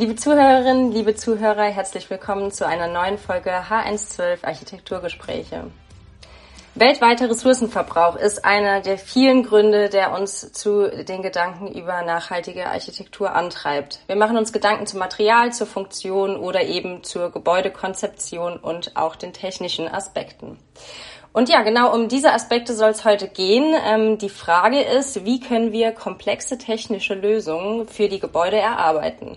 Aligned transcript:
Liebe 0.00 0.16
Zuhörerinnen, 0.16 0.92
liebe 0.92 1.14
Zuhörer, 1.14 1.64
herzlich 1.64 2.08
willkommen 2.08 2.50
zu 2.52 2.66
einer 2.66 2.86
neuen 2.86 3.18
Folge 3.18 3.50
H112 3.50 4.42
Architekturgespräche. 4.46 5.64
Weltweiter 6.74 7.28
Ressourcenverbrauch 7.28 8.16
ist 8.16 8.42
einer 8.42 8.80
der 8.80 8.96
vielen 8.96 9.42
Gründe, 9.42 9.90
der 9.90 10.18
uns 10.18 10.54
zu 10.54 10.88
den 10.88 11.20
Gedanken 11.20 11.68
über 11.68 12.00
nachhaltige 12.00 12.68
Architektur 12.68 13.34
antreibt. 13.34 14.00
Wir 14.06 14.16
machen 14.16 14.38
uns 14.38 14.54
Gedanken 14.54 14.86
zum 14.86 15.00
Material, 15.00 15.52
zur 15.52 15.66
Funktion 15.66 16.36
oder 16.36 16.62
eben 16.62 17.04
zur 17.04 17.30
Gebäudekonzeption 17.30 18.56
und 18.56 18.96
auch 18.96 19.16
den 19.16 19.34
technischen 19.34 19.86
Aspekten. 19.86 20.56
Und 21.34 21.50
ja, 21.50 21.60
genau 21.60 21.94
um 21.94 22.08
diese 22.08 22.32
Aspekte 22.32 22.72
soll 22.72 22.92
es 22.92 23.04
heute 23.04 23.28
gehen. 23.28 23.74
Ähm, 23.86 24.16
die 24.16 24.30
Frage 24.30 24.80
ist, 24.80 25.26
wie 25.26 25.40
können 25.40 25.72
wir 25.72 25.92
komplexe 25.92 26.56
technische 26.56 27.12
Lösungen 27.12 27.86
für 27.86 28.08
die 28.08 28.18
Gebäude 28.18 28.56
erarbeiten? 28.56 29.36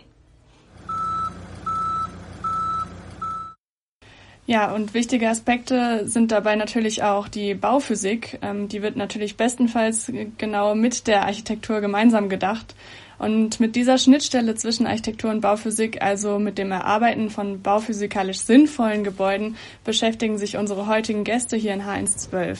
Ja, 4.45 4.73
und 4.73 4.93
wichtige 4.93 5.29
Aspekte 5.29 6.05
sind 6.05 6.31
dabei 6.31 6.57
natürlich 6.57 7.01
auch 7.01 7.29
die 7.29 7.53
Bauphysik. 7.53 8.39
Ähm, 8.41 8.67
die 8.67 8.81
wird 8.81 8.97
natürlich 8.97 9.37
bestenfalls 9.37 10.11
genau 10.37 10.75
mit 10.75 11.07
der 11.07 11.23
Architektur 11.23 11.79
gemeinsam 11.79 12.27
gedacht. 12.27 12.75
Und 13.19 13.61
mit 13.61 13.77
dieser 13.77 13.97
Schnittstelle 13.97 14.55
zwischen 14.55 14.85
Architektur 14.85 15.31
und 15.31 15.39
Bauphysik, 15.39 16.01
also 16.01 16.39
mit 16.39 16.57
dem 16.57 16.71
Erarbeiten 16.71 17.29
von 17.29 17.61
bauphysikalisch 17.61 18.39
sinnvollen 18.39 19.05
Gebäuden, 19.05 19.55
beschäftigen 19.85 20.37
sich 20.37 20.57
unsere 20.57 20.87
heutigen 20.87 21.23
Gäste 21.23 21.55
hier 21.55 21.73
in 21.73 21.83
H112. 21.83 22.57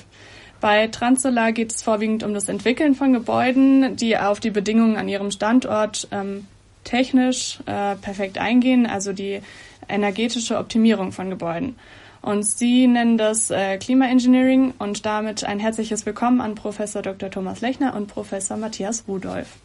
Bei 0.61 0.87
Transolar 0.87 1.51
geht 1.51 1.73
es 1.73 1.83
vorwiegend 1.83 2.23
um 2.23 2.33
das 2.33 2.47
Entwickeln 2.47 2.95
von 2.95 3.11
Gebäuden, 3.11 3.97
die 3.97 4.17
auf 4.17 4.39
die 4.39 4.51
Bedingungen 4.51 4.95
an 4.95 5.09
ihrem 5.09 5.31
Standort 5.31 6.07
ähm, 6.11 6.47
technisch 6.83 7.59
äh, 7.65 7.95
perfekt 7.95 8.37
eingehen, 8.37 8.85
also 8.85 9.13
die 9.13 9.41
energetische 9.87 10.57
Optimierung 10.57 11.11
von 11.11 11.29
Gebäuden. 11.29 11.75
Und 12.21 12.45
Sie 12.45 12.87
nennen 12.87 13.17
das 13.17 13.51
äh, 13.51 13.77
Klimaengineering 13.77 14.73
und 14.79 15.05
damit 15.05 15.43
ein 15.43 15.59
herzliches 15.59 16.05
Willkommen 16.05 16.39
an 16.39 16.55
Professor 16.55 17.01
Dr. 17.01 17.29
Thomas 17.29 17.59
Lechner 17.59 17.95
und 17.95 18.07
Professor 18.07 18.55
Matthias 18.55 19.03
Rudolph. 19.07 19.57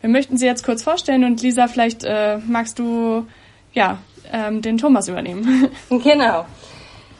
Wir 0.00 0.10
möchten 0.10 0.36
Sie 0.36 0.46
jetzt 0.46 0.64
kurz 0.64 0.82
vorstellen 0.82 1.24
und 1.24 1.42
Lisa, 1.42 1.68
vielleicht 1.68 2.02
äh, 2.04 2.38
magst 2.38 2.78
du 2.78 3.26
ja 3.72 3.98
ähm, 4.32 4.62
den 4.62 4.78
Thomas 4.78 5.08
übernehmen. 5.08 5.68
Genau. 5.90 6.46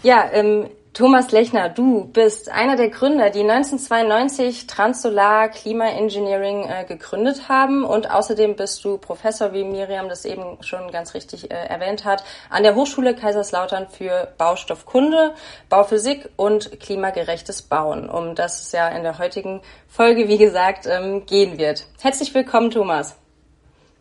Ja, 0.03 0.31
ähm, 0.33 0.67
Thomas 0.93 1.31
Lechner, 1.31 1.69
du 1.69 2.07
bist 2.07 2.51
einer 2.51 2.75
der 2.75 2.89
Gründer, 2.89 3.31
die 3.31 3.43
1992 3.43 4.67
Transsolar 4.67 5.49
Klimaengineering 5.49 6.65
äh, 6.65 6.85
gegründet 6.85 7.49
haben 7.49 7.85
und 7.85 8.11
außerdem 8.11 8.57
bist 8.57 8.85
du 8.85 8.99
Professor, 8.99 9.53
wie 9.53 9.63
Miriam 9.63 10.09
das 10.09 10.25
eben 10.25 10.59
schon 10.63 10.91
ganz 10.91 11.15
richtig 11.15 11.49
äh, 11.49 11.55
erwähnt 11.55 12.05
hat, 12.05 12.25
an 12.51 12.65
der 12.65 12.75
Hochschule 12.75 13.15
Kaiserslautern 13.15 13.87
für 13.89 14.33
Baustoffkunde, 14.37 15.35
Bauphysik 15.69 16.29
und 16.35 16.81
klimagerechtes 16.81 17.63
Bauen, 17.63 18.11
um 18.11 18.35
das 18.35 18.61
es 18.61 18.73
ja 18.73 18.89
in 18.89 19.05
der 19.05 19.19
heutigen 19.21 19.61
Folge, 19.87 20.27
wie 20.27 20.39
gesagt, 20.39 20.87
ähm, 20.87 21.25
gehen 21.25 21.57
wird. 21.57 21.87
Herzlich 22.01 22.35
willkommen, 22.35 22.73
Thomas. 22.73 23.15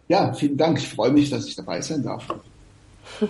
Ja, 0.07 0.33
vielen 0.33 0.57
Dank. 0.57 0.79
Ich 0.79 0.89
freue 0.89 1.11
mich, 1.11 1.29
dass 1.29 1.45
ich 1.45 1.55
dabei 1.55 1.81
sein 1.81 2.01
darf. 2.01 2.23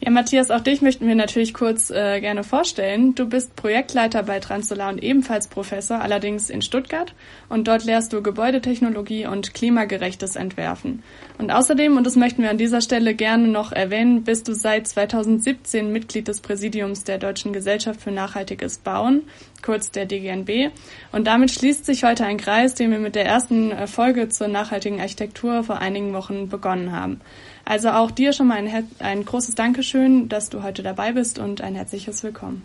Ja, 0.00 0.12
Matthias, 0.12 0.52
auch 0.52 0.60
dich 0.60 0.80
möchten 0.80 1.08
wir 1.08 1.16
natürlich 1.16 1.52
kurz 1.52 1.90
äh, 1.90 2.20
gerne 2.20 2.44
vorstellen. 2.44 3.16
Du 3.16 3.28
bist 3.28 3.56
Projektleiter 3.56 4.22
bei 4.22 4.38
Transsolar 4.38 4.90
und 4.90 5.02
ebenfalls 5.02 5.48
Professor, 5.48 6.00
allerdings 6.00 6.50
in 6.50 6.62
Stuttgart. 6.62 7.14
Und 7.48 7.66
dort 7.66 7.84
lehrst 7.84 8.12
du 8.12 8.22
Gebäudetechnologie 8.22 9.26
und 9.26 9.54
klimagerechtes 9.54 10.36
Entwerfen. 10.36 11.02
Und 11.36 11.50
außerdem, 11.50 11.96
und 11.96 12.06
das 12.06 12.14
möchten 12.14 12.44
wir 12.44 12.50
an 12.50 12.58
dieser 12.58 12.80
Stelle 12.80 13.12
gerne 13.14 13.48
noch 13.48 13.72
erwähnen, 13.72 14.22
bist 14.22 14.46
du 14.46 14.54
seit 14.54 14.86
2017 14.86 15.92
Mitglied 15.92 16.28
des 16.28 16.42
Präsidiums 16.42 17.02
der 17.02 17.18
Deutschen 17.18 17.52
Gesellschaft 17.52 18.00
für 18.00 18.12
nachhaltiges 18.12 18.78
Bauen, 18.78 19.22
kurz 19.62 19.90
der 19.90 20.06
DGNB. 20.06 20.70
Und 21.10 21.26
damit 21.26 21.50
schließt 21.50 21.84
sich 21.84 22.04
heute 22.04 22.24
ein 22.24 22.36
Kreis, 22.38 22.76
den 22.76 22.92
wir 22.92 23.00
mit 23.00 23.16
der 23.16 23.26
ersten 23.26 23.72
äh, 23.72 23.88
Folge 23.88 24.28
zur 24.28 24.46
nachhaltigen 24.46 25.00
Architektur 25.00 25.64
vor 25.64 25.78
einigen 25.78 26.12
Wochen 26.12 26.48
begonnen 26.48 26.92
haben. 26.92 27.20
Also 27.68 27.90
auch 27.90 28.10
dir 28.10 28.32
schon 28.32 28.46
mal 28.46 28.56
ein, 28.56 28.88
ein 28.98 29.26
großes 29.26 29.54
Dankeschön, 29.54 30.30
dass 30.30 30.48
du 30.48 30.62
heute 30.62 30.82
dabei 30.82 31.12
bist 31.12 31.38
und 31.38 31.60
ein 31.60 31.74
herzliches 31.74 32.22
Willkommen. 32.22 32.64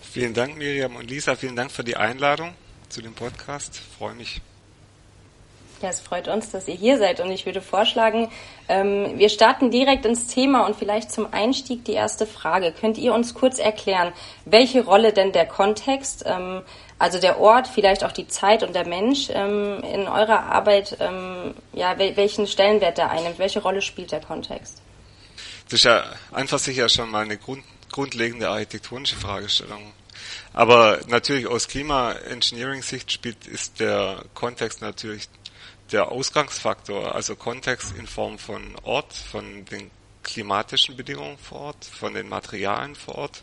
Vielen 0.00 0.32
Dank, 0.32 0.56
Miriam 0.56 0.96
und 0.96 1.10
Lisa. 1.10 1.36
Vielen 1.36 1.56
Dank 1.56 1.70
für 1.70 1.84
die 1.84 1.98
Einladung 1.98 2.54
zu 2.88 3.02
dem 3.02 3.12
Podcast. 3.12 3.74
Ich 3.74 3.98
freue 3.98 4.14
mich. 4.14 4.40
Ja, 5.82 5.90
es 5.90 6.00
freut 6.00 6.28
uns, 6.28 6.48
dass 6.48 6.66
ihr 6.68 6.74
hier 6.74 6.96
seid 6.96 7.20
und 7.20 7.30
ich 7.30 7.44
würde 7.44 7.60
vorschlagen, 7.60 8.30
ähm, 8.70 9.18
wir 9.18 9.28
starten 9.28 9.70
direkt 9.70 10.06
ins 10.06 10.26
Thema 10.28 10.64
und 10.64 10.74
vielleicht 10.74 11.12
zum 11.12 11.30
Einstieg 11.30 11.84
die 11.84 11.92
erste 11.92 12.26
Frage. 12.26 12.72
Könnt 12.72 12.96
ihr 12.96 13.12
uns 13.12 13.34
kurz 13.34 13.58
erklären, 13.58 14.14
welche 14.46 14.86
Rolle 14.86 15.12
denn 15.12 15.32
der 15.32 15.44
Kontext 15.44 16.24
ähm, 16.26 16.62
also 16.98 17.20
der 17.20 17.40
Ort, 17.40 17.68
vielleicht 17.68 18.04
auch 18.04 18.12
die 18.12 18.28
Zeit 18.28 18.62
und 18.62 18.74
der 18.74 18.86
Mensch 18.86 19.28
ähm, 19.30 19.82
in 19.82 20.06
eurer 20.06 20.44
Arbeit, 20.44 20.96
ähm, 21.00 21.54
ja, 21.72 21.98
welchen 21.98 22.46
Stellenwert 22.46 22.98
der 22.98 23.10
einnimmt, 23.10 23.38
welche 23.38 23.60
Rolle 23.60 23.82
spielt 23.82 24.12
der 24.12 24.20
Kontext? 24.20 24.80
Das 25.68 25.80
ist 25.80 25.84
ja 25.84 26.04
einfach 26.32 26.58
sicher 26.58 26.88
schon 26.88 27.10
mal 27.10 27.24
eine 27.24 27.36
Grund, 27.36 27.64
grundlegende 27.90 28.48
architektonische 28.48 29.16
Fragestellung. 29.16 29.92
Aber 30.52 31.00
natürlich 31.08 31.46
aus 31.46 31.68
Klima-Engineering-Sicht 31.68 33.10
spielt, 33.10 33.46
ist 33.46 33.80
der 33.80 34.24
Kontext 34.34 34.80
natürlich 34.80 35.28
der 35.90 36.10
Ausgangsfaktor, 36.10 37.14
also 37.14 37.36
Kontext 37.36 37.94
in 37.96 38.06
Form 38.06 38.38
von 38.38 38.74
Ort, 38.82 39.12
von 39.12 39.64
den 39.66 39.90
klimatischen 40.22 40.96
Bedingungen 40.96 41.38
vor 41.38 41.60
Ort, 41.60 41.84
von 41.84 42.14
den 42.14 42.28
Materialien 42.28 42.94
vor 42.94 43.16
Ort, 43.16 43.42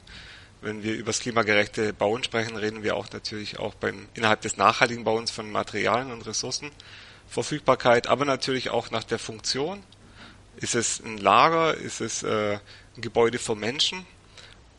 wenn 0.61 0.83
wir 0.83 0.94
über 0.94 1.07
das 1.07 1.19
klimagerechte 1.19 1.91
Bauen 1.91 2.23
sprechen, 2.23 2.55
reden 2.55 2.83
wir 2.83 2.95
auch 2.95 3.09
natürlich 3.11 3.59
auch 3.59 3.73
beim 3.73 4.07
innerhalb 4.13 4.41
des 4.41 4.57
nachhaltigen 4.57 5.03
Bauens 5.03 5.31
von 5.31 5.51
Materialien 5.51 6.11
und 6.11 6.25
Ressourcenverfügbarkeit, 6.25 8.07
aber 8.07 8.25
natürlich 8.25 8.69
auch 8.69 8.91
nach 8.91 9.03
der 9.03 9.19
Funktion. 9.19 9.83
Ist 10.57 10.75
es 10.75 11.01
ein 11.03 11.17
Lager? 11.17 11.75
Ist 11.75 12.01
es 12.01 12.23
äh, 12.23 12.59
ein 12.95 13.01
Gebäude 13.01 13.39
für 13.39 13.55
Menschen? 13.55 14.05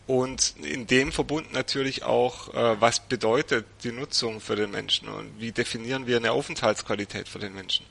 Und 0.06 0.54
in 0.62 0.87
dem 0.87 1.12
Verbund 1.12 1.53
natürlich 1.53 2.03
auch, 2.04 2.53
äh, 2.54 2.81
was 2.81 3.00
bedeutet 3.00 3.66
die 3.82 3.93
Nutzung 3.93 4.41
für 4.41 4.56
den 4.56 4.70
Menschen 4.70 5.09
und 5.09 5.41
wie 5.41 5.53
definieren 5.53 6.06
wir 6.06 6.16
eine 6.16 6.32
Aufenthaltsqualität 6.32 7.28
für 7.28 7.38
den 7.38 7.54
Menschen? 7.54 7.87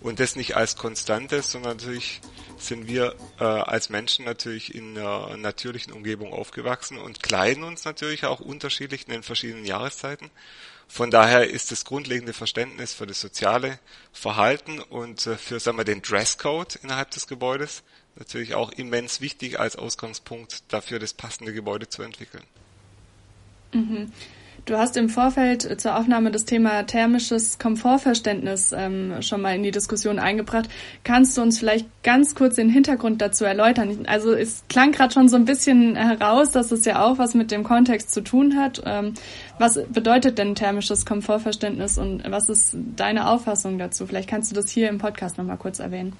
Und 0.00 0.20
das 0.20 0.36
nicht 0.36 0.56
als 0.56 0.76
Konstantes, 0.76 1.50
sondern 1.50 1.78
natürlich 1.78 2.20
sind 2.58 2.86
wir 2.86 3.14
äh, 3.40 3.44
als 3.44 3.88
Menschen 3.88 4.24
natürlich 4.24 4.74
in 4.74 4.96
einer 4.96 5.36
natürlichen 5.36 5.92
Umgebung 5.92 6.32
aufgewachsen 6.32 6.98
und 6.98 7.22
kleiden 7.22 7.64
uns 7.64 7.84
natürlich 7.84 8.24
auch 8.24 8.40
unterschiedlich 8.40 9.06
in 9.06 9.12
den 9.12 9.22
verschiedenen 9.22 9.64
Jahreszeiten. 9.64 10.30
Von 10.88 11.10
daher 11.10 11.50
ist 11.50 11.72
das 11.72 11.84
grundlegende 11.84 12.32
Verständnis 12.32 12.94
für 12.94 13.06
das 13.06 13.20
soziale 13.20 13.78
Verhalten 14.12 14.80
und 14.80 15.26
äh, 15.26 15.36
für 15.36 15.58
sagen 15.58 15.78
wir, 15.78 15.84
den 15.84 16.02
Dresscode 16.02 16.76
innerhalb 16.76 17.10
des 17.10 17.26
Gebäudes 17.26 17.82
natürlich 18.16 18.54
auch 18.54 18.72
immens 18.72 19.20
wichtig 19.20 19.60
als 19.60 19.76
Ausgangspunkt 19.76 20.72
dafür, 20.72 20.98
das 20.98 21.12
passende 21.12 21.52
Gebäude 21.52 21.88
zu 21.88 22.02
entwickeln. 22.02 22.44
Mhm. 23.72 24.12
Du 24.66 24.76
hast 24.76 24.96
im 24.96 25.08
Vorfeld 25.08 25.80
zur 25.80 25.96
Aufnahme 25.96 26.32
das 26.32 26.44
Thema 26.44 26.82
thermisches 26.82 27.60
Komfortverständnis 27.60 28.72
ähm, 28.72 29.22
schon 29.22 29.40
mal 29.40 29.54
in 29.54 29.62
die 29.62 29.70
Diskussion 29.70 30.18
eingebracht. 30.18 30.68
Kannst 31.04 31.38
du 31.38 31.42
uns 31.42 31.60
vielleicht 31.60 31.86
ganz 32.02 32.34
kurz 32.34 32.56
den 32.56 32.68
Hintergrund 32.68 33.22
dazu 33.22 33.44
erläutern? 33.44 34.06
Also 34.08 34.32
es 34.32 34.64
klang 34.68 34.90
gerade 34.90 35.14
schon 35.14 35.28
so 35.28 35.36
ein 35.36 35.44
bisschen 35.44 35.94
heraus, 35.94 36.50
dass 36.50 36.72
es 36.72 36.84
ja 36.84 37.04
auch 37.04 37.16
was 37.16 37.34
mit 37.34 37.52
dem 37.52 37.62
Kontext 37.62 38.12
zu 38.12 38.22
tun 38.22 38.56
hat. 38.58 38.82
Ähm, 38.84 39.14
was 39.60 39.78
bedeutet 39.88 40.36
denn 40.36 40.56
thermisches 40.56 41.06
Komfortverständnis 41.06 41.96
und 41.96 42.28
was 42.28 42.48
ist 42.48 42.76
deine 42.96 43.28
Auffassung 43.28 43.78
dazu? 43.78 44.04
Vielleicht 44.04 44.28
kannst 44.28 44.50
du 44.50 44.56
das 44.56 44.68
hier 44.68 44.88
im 44.88 44.98
Podcast 44.98 45.38
nochmal 45.38 45.58
kurz 45.58 45.78
erwähnen. 45.78 46.14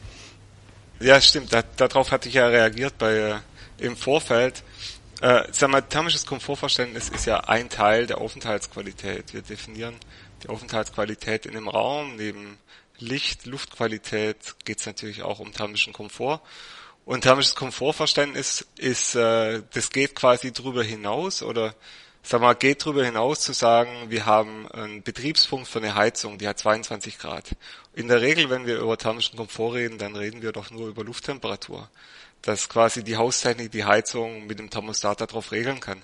Ja, 1.01 1.21
stimmt. 1.21 1.53
Da, 1.53 1.65
darauf 1.77 2.13
hatte 2.13 2.29
ich 2.29 2.37
ja 2.37 2.47
reagiert 2.47 2.97
bei 2.99 3.13
äh, 3.13 3.35
im 3.79 3.97
Vorfeld. 3.97 4.63
Äh, 5.23 5.45
sag 5.51 5.71
mal, 5.71 5.81
thermisches 5.81 6.27
Komfortverständnis 6.27 7.09
ist 7.09 7.25
ja 7.25 7.41
ein 7.41 7.71
Teil 7.71 8.07
der 8.07 8.19
Aufenthaltsqualität. 8.19 9.33
Wir 9.33 9.41
definieren 9.41 9.97
die 10.43 10.51
Aufenthaltsqualität 10.51 11.47
in 11.47 11.55
dem 11.55 11.69
Raum. 11.69 12.17
Neben 12.17 12.59
Licht, 12.99 13.47
Luftqualität 13.47 14.57
geht 14.67 14.81
es 14.81 14.87
natürlich 14.87 15.23
auch 15.23 15.39
um 15.39 15.55
thermischen 15.55 15.95
Komfort. 15.95 16.43
Und 17.07 17.23
thermisches 17.23 17.55
Komfortverständnis 17.55 18.67
ist, 18.77 19.15
äh, 19.15 19.63
das 19.73 19.91
geht 19.91 20.15
quasi 20.15 20.53
drüber 20.53 20.83
hinaus 20.85 21.43
oder 21.43 21.75
sag 22.23 22.43
mal, 22.43 22.55
geht 22.55 22.85
drüber 22.85 23.05
hinaus 23.05 23.41
zu 23.41 23.55
sagen, 23.55 24.11
wir 24.11 24.27
haben 24.27 24.71
einen 24.71 25.03
Betriebspunkt 25.03 25.69
für 25.69 25.79
eine 25.79 25.95
Heizung, 25.95 26.37
die 26.37 26.49
hat 26.49 26.59
22 26.59 27.19
Grad. 27.19 27.57
In 27.95 28.09
der 28.09 28.21
Regel, 28.21 28.51
wenn 28.51 28.67
wir 28.67 28.81
über 28.81 28.99
thermischen 28.99 29.39
Komfort 29.39 29.75
reden, 29.77 29.97
dann 29.97 30.15
reden 30.15 30.43
wir 30.43 30.53
doch 30.53 30.71
nur 30.71 30.89
über 30.89 31.05
Lufttemperatur 31.05 31.89
dass 32.47 32.69
quasi 32.69 33.03
die 33.03 33.17
Haustechnik 33.17 33.73
die 33.73 33.85
Heizung 33.85 34.47
mit 34.47 34.59
dem 34.59 34.71
Thermostat 34.71 35.21
darauf 35.21 35.51
regeln 35.53 35.81
kann. 35.81 36.03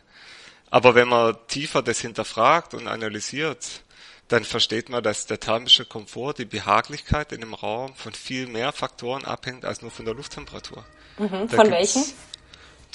Aber 0.71 0.95
wenn 0.95 1.09
man 1.09 1.37
tiefer 1.47 1.83
das 1.83 2.01
hinterfragt 2.01 2.75
und 2.75 2.89
analysiert, 2.89 3.83
dann 4.29 4.45
versteht 4.45 4.89
man, 4.89 5.03
dass 5.03 5.27
der 5.27 5.39
thermische 5.39 5.85
Komfort, 5.85 6.35
die 6.39 6.45
Behaglichkeit 6.47 7.33
in 7.33 7.43
dem 7.43 7.55
Raum 7.55 7.95
von 7.95 8.13
viel 8.13 8.47
mehr 8.47 8.73
Faktoren 8.73 9.25
abhängt 9.25 9.65
als 9.65 9.83
nur 9.83 9.91
von 9.91 10.05
der 10.05 10.15
Lufttemperatur. 10.15 10.85
Mhm, 11.19 11.49
von 11.49 11.71
welchen? 11.71 12.05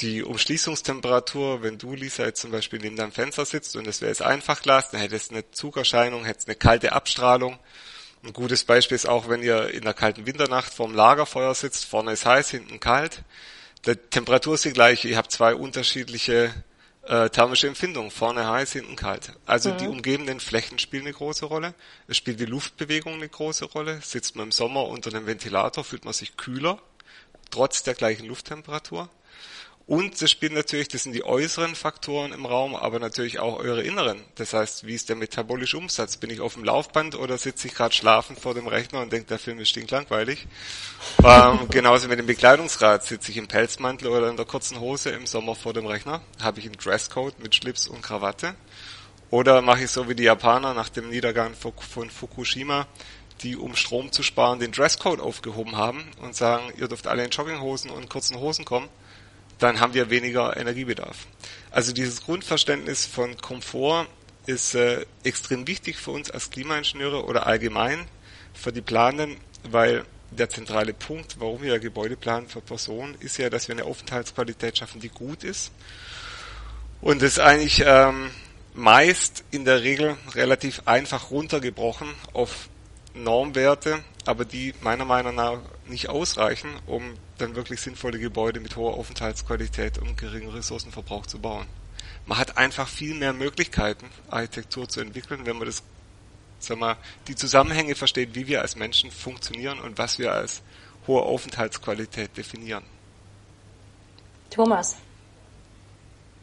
Die 0.02 0.24
Umschließungstemperatur, 0.24 1.62
wenn 1.64 1.78
du, 1.78 1.94
Lisa, 1.94 2.26
jetzt 2.26 2.42
zum 2.42 2.52
Beispiel 2.52 2.80
neben 2.80 2.96
deinem 2.98 3.12
Fenster 3.12 3.46
sitzt 3.46 3.76
und 3.76 3.88
es 3.88 4.02
wäre 4.02 4.10
jetzt 4.10 4.22
Einfachglas, 4.22 4.92
dann 4.92 5.00
hättest 5.00 5.32
du 5.32 5.36
eine 5.36 5.52
Zugerscheinung, 5.52 6.26
hättest 6.26 6.48
eine 6.48 6.56
kalte 6.56 6.92
Abstrahlung. 6.92 7.60
Ein 8.28 8.34
gutes 8.34 8.66
Beispiel 8.66 8.96
ist 8.96 9.08
auch, 9.08 9.30
wenn 9.30 9.42
ihr 9.42 9.70
in 9.70 9.84
der 9.84 9.94
kalten 9.94 10.26
Winternacht 10.26 10.74
vorm 10.74 10.94
Lagerfeuer 10.94 11.56
sitzt, 11.56 11.86
vorne 11.86 12.12
ist 12.12 12.26
heiß, 12.26 12.50
hinten 12.50 12.82
kalt. 12.82 13.22
Die 13.86 13.96
Temperatur 13.96 14.56
ist 14.56 14.66
die 14.66 14.74
gleiche, 14.74 15.08
ihr 15.08 15.16
habt 15.16 15.32
zwei 15.32 15.56
unterschiedliche 15.56 16.54
äh, 17.04 17.30
thermische 17.30 17.68
Empfindung. 17.68 18.12
Vorne 18.12 18.50
heiß, 18.50 18.74
hinten 18.74 18.98
kalt. 18.98 19.32
Also 19.46 19.72
mhm. 19.72 19.78
die 19.78 19.88
umgebenden 19.88 20.42
Flächen 20.42 20.78
spielen 20.78 21.04
eine 21.04 21.14
große 21.14 21.46
Rolle. 21.46 21.74
Es 22.10 22.18
spielt 22.18 22.42
die 22.42 22.46
Luftbewegung 22.46 23.14
eine 23.14 23.30
große 23.30 23.64
Rolle. 23.64 24.02
Sitzt 24.02 24.36
man 24.36 24.48
im 24.48 24.52
Sommer 24.52 24.86
unter 24.88 25.10
einem 25.10 25.26
Ventilator, 25.26 25.86
fühlt 25.86 26.04
man 26.04 26.14
sich 26.14 26.36
kühler, 26.36 26.82
trotz 27.50 27.84
der 27.84 27.94
gleichen 27.94 28.26
Lufttemperatur. 28.26 29.10
Und 29.88 30.22
das 30.22 30.30
spielt 30.30 30.52
natürlich, 30.52 30.90
das 30.90 31.04
sind 31.04 31.14
die 31.14 31.24
äußeren 31.24 31.74
Faktoren 31.74 32.34
im 32.34 32.46
Raum, 32.46 32.76
aber 32.76 33.00
natürlich 33.00 33.40
auch 33.40 33.58
eure 33.58 33.84
inneren. 33.84 34.22
Das 34.36 34.52
heißt, 34.52 34.86
wie 34.86 34.94
ist 34.94 35.08
der 35.08 35.16
metabolische 35.16 35.78
Umsatz? 35.78 36.18
Bin 36.18 36.30
ich 36.30 36.42
auf 36.42 36.56
dem 36.56 36.66
Laufband 36.66 37.16
oder 37.16 37.38
sitze 37.38 37.70
ich 37.70 37.74
gerade 37.74 37.96
schlafend 37.96 38.38
vor 38.38 38.54
dem 38.54 38.68
Rechner 38.68 39.00
und 39.00 39.14
denke, 39.14 39.28
der 39.28 39.40
Film 39.40 39.60
ist 39.60 39.70
stinklangweilig? 39.70 40.46
ähm, 41.24 41.70
genauso 41.70 42.10
mit 42.10 42.20
dem 42.20 42.26
Bekleidungsgrad. 42.26 43.06
Sitze 43.06 43.32
ich 43.32 43.38
im 43.38 43.48
Pelzmantel 43.48 44.10
oder 44.10 44.30
in 44.30 44.36
der 44.36 44.46
kurzen 44.46 44.78
Hose 44.82 45.12
im 45.12 45.26
Sommer 45.26 45.56
vor 45.56 45.72
dem 45.72 45.86
Rechner? 45.86 46.22
Habe 46.42 46.60
ich 46.60 46.66
einen 46.66 46.76
Dresscode 46.76 47.40
mit 47.40 47.56
Schlips 47.56 47.88
und 47.88 48.02
Krawatte? 48.02 48.56
Oder 49.30 49.62
mache 49.62 49.86
ich 49.86 49.92
so 49.92 50.10
wie 50.10 50.16
die 50.16 50.24
Japaner 50.24 50.74
nach 50.74 50.90
dem 50.90 51.08
Niedergang 51.10 51.54
von 51.56 52.10
Fukushima, 52.10 52.88
die 53.42 53.56
um 53.56 53.74
Strom 53.78 54.12
zu 54.12 54.22
sparen 54.22 54.60
den 54.60 54.74
Dresscode 54.74 55.22
aufgehoben 55.22 55.78
haben 55.78 56.12
und 56.22 56.36
sagen, 56.36 56.74
ihr 56.78 56.90
dürft 56.90 57.08
alle 57.08 57.24
in 57.24 57.30
Jogginghosen 57.30 57.90
und 57.90 58.10
kurzen 58.10 58.38
Hosen 58.38 58.66
kommen? 58.66 58.90
Dann 59.60 59.80
haben 59.80 59.94
wir 59.94 60.10
weniger 60.10 60.56
Energiebedarf. 60.58 61.28
Also 61.72 61.94
dieses 61.94 62.24
Grundverständnis 62.24 63.06
von 63.06 63.38
Komfort 63.38 64.08
ist 64.46 64.76
äh, 64.76 65.06
extrem 65.24 65.68
wichtig 65.68 65.98
für 65.98 66.12
uns 66.12 66.32
als 66.32 66.50
Klimaingenieure 66.50 67.26
oder 67.26 67.48
allgemein 67.48 68.08
für 68.54 68.72
die 68.72 68.82
Planen, 68.82 69.38
weil 69.70 70.06
der 70.32 70.50
zentrale 70.50 70.94
Punkt, 70.94 71.40
warum 71.40 71.62
wir 71.62 71.80
Gebäude 71.80 72.18
planen 72.18 72.48
für 72.48 72.62
Personen, 72.62 73.16
ist 73.20 73.38
ja, 73.38 73.50
dass 73.50 73.68
wir 73.68 73.76
eine 73.76 73.86
Aufenthaltsqualität 73.86 74.78
schaffen, 74.78 75.00
die 75.00 75.10
gut 75.10 75.44
ist. 75.44 75.72
Und 77.02 77.22
das 77.22 77.34
ist 77.34 77.40
eigentlich 77.40 77.84
ähm, 77.86 78.32
meist 78.74 79.44
in 79.52 79.66
der 79.66 79.84
Regel 79.84 80.18
relativ 80.34 80.82
einfach 80.86 81.32
runtergebrochen 81.32 82.10
auf 82.34 82.70
Normwerte, 83.24 84.04
aber 84.26 84.46
die 84.46 84.74
meiner 84.82 85.06
Meinung 85.06 85.36
nach 85.36 85.60
nicht 85.88 86.10
ausreichen, 86.10 86.70
um 86.86 87.14
dann 87.38 87.56
wirklich 87.56 87.82
sinnvolle 87.82 88.20
Gebäude 88.20 88.60
mit 88.60 88.76
hoher 88.76 88.96
Aufenthaltsqualität 88.96 89.98
und 89.98 90.18
geringem 90.18 90.50
Ressourcenverbrauch 90.50 91.26
zu 91.26 91.40
bauen. 91.40 91.66
Man 92.26 92.38
hat 92.38 92.58
einfach 92.58 92.88
viel 92.88 93.14
mehr 93.14 93.34
Möglichkeiten, 93.34 94.06
Architektur 94.30 94.90
zu 94.90 95.00
entwickeln, 95.00 95.46
wenn 95.46 95.58
man 95.58 95.68
das, 95.68 95.84
sag 96.60 96.78
mal, 96.78 96.98
die 97.28 97.36
Zusammenhänge 97.36 97.96
versteht, 97.96 98.36
wie 98.36 98.48
wir 98.48 98.62
als 98.62 98.76
Menschen 98.76 99.12
funktionieren 99.12 99.80
und 99.80 99.98
was 99.98 100.20
wir 100.20 100.34
als 100.34 100.62
hohe 101.08 101.22
Aufenthaltsqualität 101.22 102.36
definieren. 102.36 102.84
Thomas, 104.50 104.98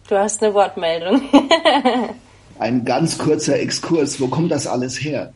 du 0.08 0.16
hast 0.16 0.42
eine 0.42 0.54
Wortmeldung. 0.54 1.22
Ein 2.58 2.84
ganz 2.84 3.18
kurzer 3.18 3.58
Exkurs. 3.58 4.20
Wo 4.20 4.28
kommt 4.28 4.52
das 4.52 4.66
alles 4.66 5.02
her? 5.02 5.32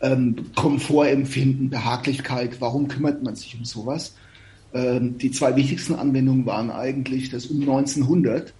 Ähm, 0.00 0.36
Komfortempfinden, 0.54 1.70
Behaglichkeit, 1.70 2.60
warum 2.60 2.88
kümmert 2.88 3.22
man 3.22 3.34
sich 3.34 3.56
um 3.58 3.64
sowas? 3.64 4.14
Ähm, 4.72 5.18
die 5.18 5.30
zwei 5.30 5.56
wichtigsten 5.56 5.94
Anwendungen 5.94 6.46
waren 6.46 6.70
eigentlich, 6.70 7.30
dass 7.30 7.46
um 7.46 7.60
1900 7.60 8.52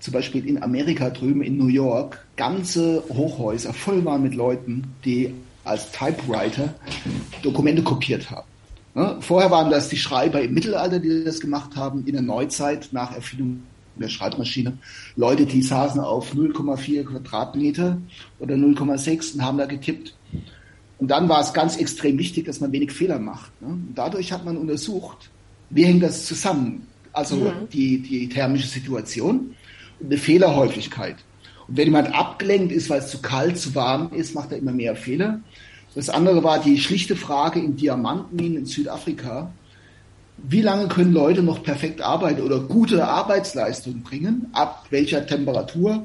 zum 0.00 0.12
Beispiel 0.12 0.46
in 0.46 0.62
Amerika 0.62 1.10
drüben 1.10 1.42
in 1.42 1.56
New 1.56 1.66
York 1.66 2.24
ganze 2.36 3.02
Hochhäuser 3.08 3.72
voll 3.72 4.04
waren 4.04 4.22
mit 4.22 4.34
Leuten, 4.34 4.84
die 5.04 5.34
als 5.64 5.90
Typewriter 5.90 6.74
Dokumente 7.42 7.82
kopiert 7.82 8.30
haben. 8.30 8.46
Ne? 8.94 9.16
Vorher 9.20 9.50
waren 9.50 9.70
das 9.70 9.88
die 9.88 9.96
Schreiber 9.96 10.40
im 10.40 10.54
Mittelalter, 10.54 10.98
die 10.98 11.24
das 11.24 11.40
gemacht 11.40 11.76
haben, 11.76 12.06
in 12.06 12.12
der 12.12 12.22
Neuzeit 12.22 12.88
nach 12.92 13.14
Erfindung 13.14 13.62
der 13.96 14.08
Schreibmaschine. 14.08 14.78
Leute, 15.16 15.44
die 15.44 15.62
saßen 15.62 16.00
auf 16.00 16.32
0,4 16.32 17.04
Quadratmeter 17.04 17.98
oder 18.38 18.54
0,6 18.54 19.34
und 19.34 19.44
haben 19.44 19.58
da 19.58 19.66
getippt. 19.66 20.14
Und 20.98 21.08
dann 21.08 21.28
war 21.28 21.40
es 21.40 21.52
ganz 21.52 21.76
extrem 21.76 22.18
wichtig, 22.18 22.46
dass 22.46 22.60
man 22.60 22.72
wenig 22.72 22.92
Fehler 22.92 23.18
macht. 23.18 23.50
Ne? 23.62 23.78
Dadurch 23.94 24.32
hat 24.32 24.44
man 24.44 24.56
untersucht, 24.56 25.30
wie 25.70 25.84
hängt 25.84 26.02
das 26.02 26.26
zusammen? 26.26 26.86
Also 27.12 27.36
mhm. 27.36 27.68
die, 27.72 27.98
die 28.00 28.28
thermische 28.28 28.66
Situation 28.66 29.54
und 30.00 30.06
eine 30.06 30.18
Fehlerhäufigkeit. 30.18 31.16
Und 31.68 31.76
wenn 31.76 31.86
jemand 31.86 32.14
abgelenkt 32.14 32.72
ist, 32.72 32.90
weil 32.90 33.00
es 33.00 33.08
zu 33.08 33.20
kalt, 33.20 33.58
zu 33.58 33.74
warm 33.74 34.10
ist, 34.12 34.34
macht 34.34 34.52
er 34.52 34.58
immer 34.58 34.72
mehr 34.72 34.96
Fehler. 34.96 35.40
Das 35.94 36.10
andere 36.10 36.42
war 36.42 36.60
die 36.60 36.78
schlichte 36.78 37.16
Frage 37.16 37.60
in 37.60 37.76
Diamantenminen 37.76 38.58
in 38.58 38.66
Südafrika. 38.66 39.52
Wie 40.36 40.62
lange 40.62 40.88
können 40.88 41.12
Leute 41.12 41.42
noch 41.42 41.62
perfekt 41.62 42.00
arbeiten 42.00 42.42
oder 42.42 42.60
gute 42.60 43.06
Arbeitsleistung 43.06 44.02
bringen? 44.02 44.46
Ab 44.52 44.86
welcher 44.90 45.26
Temperatur 45.26 46.04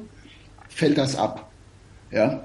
fällt 0.68 0.98
das 0.98 1.14
ab? 1.16 1.50
Ja. 2.10 2.44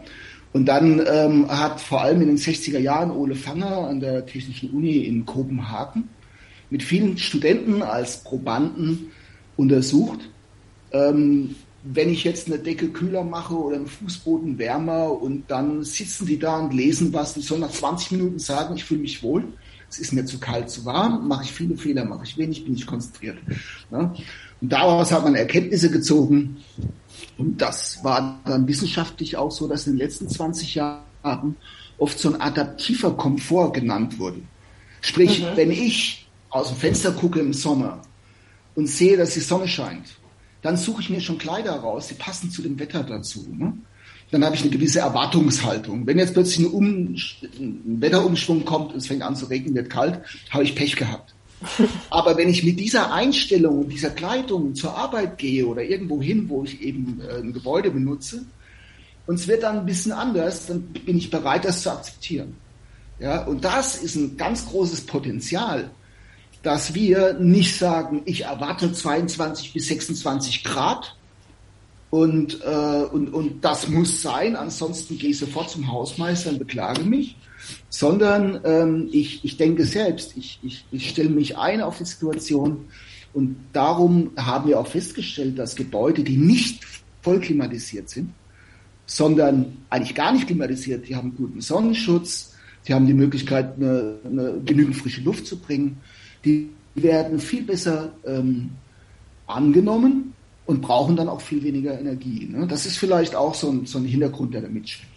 Und 0.51 0.65
dann 0.65 1.01
ähm, 1.05 1.47
hat 1.47 1.79
vor 1.79 2.01
allem 2.01 2.21
in 2.21 2.27
den 2.27 2.37
60er 2.37 2.79
Jahren 2.79 3.11
Ole 3.11 3.35
Fanger 3.35 3.87
an 3.87 3.99
der 3.99 4.25
Technischen 4.25 4.71
Uni 4.71 4.97
in 5.05 5.25
Kopenhagen 5.25 6.09
mit 6.69 6.83
vielen 6.83 7.17
Studenten 7.17 7.81
als 7.81 8.23
Probanden 8.23 9.11
untersucht, 9.57 10.29
ähm, 10.91 11.55
wenn 11.83 12.09
ich 12.09 12.23
jetzt 12.23 12.47
eine 12.47 12.59
Decke 12.59 12.89
kühler 12.89 13.23
mache 13.23 13.55
oder 13.55 13.77
einen 13.77 13.87
Fußboden 13.87 14.57
wärmer 14.57 15.11
und 15.21 15.49
dann 15.49 15.83
sitzen 15.83 16.25
die 16.25 16.37
da 16.37 16.57
und 16.57 16.73
lesen 16.73 17.13
was, 17.13 17.35
die 17.35 17.41
sollen 17.41 17.61
nach 17.61 17.71
20 17.71 18.11
Minuten 18.11 18.39
sagen, 18.39 18.75
ich 18.75 18.83
fühle 18.83 19.01
mich 19.01 19.23
wohl, 19.23 19.45
es 19.89 19.99
ist 19.99 20.13
mir 20.13 20.25
zu 20.25 20.39
kalt, 20.39 20.69
zu 20.69 20.85
warm, 20.85 21.27
mache 21.27 21.45
ich 21.45 21.51
viele 21.51 21.77
Fehler, 21.77 22.05
mache 22.05 22.25
ich 22.25 22.37
wenig, 22.37 22.65
bin 22.65 22.75
ich 22.75 22.85
konzentriert. 22.85 23.37
Ne? 23.89 24.13
Und 24.61 24.71
daraus 24.71 25.11
hat 25.11 25.23
man 25.23 25.35
Erkenntnisse 25.35 25.89
gezogen, 25.89 26.57
und 27.39 27.61
das 27.61 28.03
war 28.03 28.41
dann 28.43 28.67
wissenschaftlich 28.67 29.37
auch 29.37 29.49
so, 29.49 29.67
dass 29.67 29.87
in 29.87 29.93
den 29.93 29.99
letzten 29.99 30.27
20 30.27 30.75
Jahren 30.75 31.55
oft 31.97 32.19
so 32.19 32.33
ein 32.33 32.41
adaptiver 32.41 33.15
Komfort 33.15 33.71
genannt 33.71 34.19
wurde. 34.19 34.41
Sprich, 35.01 35.41
mhm. 35.41 35.45
wenn 35.55 35.71
ich 35.71 36.27
aus 36.49 36.67
dem 36.67 36.77
Fenster 36.77 37.13
gucke 37.13 37.39
im 37.39 37.53
Sommer 37.53 38.01
und 38.75 38.87
sehe, 38.87 39.15
dass 39.15 39.35
die 39.35 39.39
Sonne 39.39 39.69
scheint, 39.69 40.17
dann 40.61 40.75
suche 40.75 41.01
ich 41.01 41.09
mir 41.09 41.21
schon 41.21 41.37
Kleider 41.37 41.77
raus, 41.77 42.09
die 42.09 42.15
passen 42.15 42.51
zu 42.51 42.61
dem 42.61 42.77
Wetter 42.77 43.03
dazu. 43.03 43.47
Ne? 43.49 43.73
Dann 44.31 44.43
habe 44.43 44.55
ich 44.55 44.61
eine 44.61 44.71
gewisse 44.71 44.99
Erwartungshaltung. 44.99 46.05
Wenn 46.05 46.19
jetzt 46.19 46.33
plötzlich 46.33 46.67
ein, 46.67 46.71
um 46.73 47.15
ein 47.15 48.01
Wetterumschwung 48.01 48.65
kommt 48.65 48.91
und 48.91 48.97
es 48.97 49.07
fängt 49.07 49.21
an 49.21 49.37
zu 49.37 49.45
regnen, 49.45 49.75
wird 49.75 49.89
kalt, 49.89 50.19
habe 50.49 50.65
ich 50.65 50.75
Pech 50.75 50.97
gehabt. 50.97 51.33
Aber 52.09 52.37
wenn 52.37 52.49
ich 52.49 52.63
mit 52.63 52.79
dieser 52.79 53.13
Einstellung 53.13 53.79
und 53.79 53.89
dieser 53.89 54.11
Kleidung 54.11 54.75
zur 54.75 54.95
Arbeit 54.95 55.37
gehe 55.37 55.65
oder 55.65 55.83
irgendwo 55.83 56.21
hin, 56.21 56.47
wo 56.47 56.63
ich 56.63 56.81
eben 56.81 57.21
äh, 57.21 57.39
ein 57.39 57.53
Gebäude 57.53 57.91
benutze, 57.91 58.45
und 59.27 59.35
es 59.35 59.47
wird 59.47 59.61
dann 59.61 59.79
ein 59.79 59.85
bisschen 59.85 60.11
anders, 60.11 60.65
dann 60.65 60.81
bin 60.81 61.17
ich 61.17 61.29
bereit, 61.29 61.63
das 61.63 61.83
zu 61.83 61.91
akzeptieren. 61.91 62.55
Ja, 63.19 63.45
und 63.45 63.63
das 63.63 63.97
ist 63.97 64.15
ein 64.15 64.37
ganz 64.37 64.65
großes 64.67 65.05
Potenzial, 65.05 65.91
dass 66.63 66.95
wir 66.95 67.33
nicht 67.33 67.77
sagen, 67.77 68.21
ich 68.25 68.45
erwarte 68.45 68.91
22 68.91 69.73
bis 69.73 69.87
26 69.87 70.63
Grad 70.63 71.15
und, 72.09 72.61
äh, 72.63 73.03
und, 73.11 73.33
und 73.33 73.63
das 73.63 73.87
muss 73.87 74.21
sein, 74.21 74.55
ansonsten 74.55 75.17
gehe 75.17 75.29
ich 75.29 75.37
sofort 75.37 75.69
zum 75.69 75.91
Hausmeister 75.91 76.49
und 76.49 76.59
beklage 76.59 77.03
mich, 77.03 77.35
sondern 77.89 78.59
ähm, 78.63 79.09
ich, 79.11 79.43
ich 79.43 79.57
denke 79.57 79.85
selbst, 79.85 80.37
ich, 80.37 80.59
ich, 80.63 80.85
ich 80.91 81.09
stelle 81.09 81.29
mich 81.29 81.57
ein 81.57 81.81
auf 81.81 81.97
die 81.97 82.05
Situation 82.05 82.85
und 83.33 83.57
darum 83.73 84.31
haben 84.37 84.69
wir 84.69 84.79
auch 84.79 84.87
festgestellt, 84.87 85.59
dass 85.59 85.75
Gebäude, 85.75 86.23
die 86.23 86.37
nicht 86.37 86.85
voll 87.21 87.39
klimatisiert 87.39 88.09
sind, 88.09 88.31
sondern 89.05 89.77
eigentlich 89.89 90.15
gar 90.15 90.31
nicht 90.31 90.47
klimatisiert, 90.47 91.07
die 91.07 91.15
haben 91.15 91.35
guten 91.35 91.61
Sonnenschutz, 91.61 92.55
die 92.87 92.93
haben 92.93 93.07
die 93.07 93.13
Möglichkeit, 93.13 93.75
eine, 93.75 94.19
eine 94.23 94.61
genügend 94.65 94.95
frische 94.95 95.21
Luft 95.21 95.47
zu 95.47 95.57
bringen, 95.57 95.97
die 96.45 96.69
werden 96.95 97.39
viel 97.39 97.63
besser 97.63 98.13
ähm, 98.25 98.71
angenommen 99.47 100.33
und 100.65 100.81
brauchen 100.81 101.15
dann 101.15 101.29
auch 101.29 101.41
viel 101.41 101.63
weniger 101.63 101.99
Energie. 101.99 102.47
Ne? 102.51 102.67
Das 102.67 102.85
ist 102.85 102.97
vielleicht 102.97 103.35
auch 103.35 103.55
so 103.55 103.71
ein, 103.71 103.85
so 103.85 103.97
ein 103.97 104.05
Hintergrund, 104.05 104.53
der 104.53 104.61
da 104.61 104.69
mitspielt. 104.69 105.09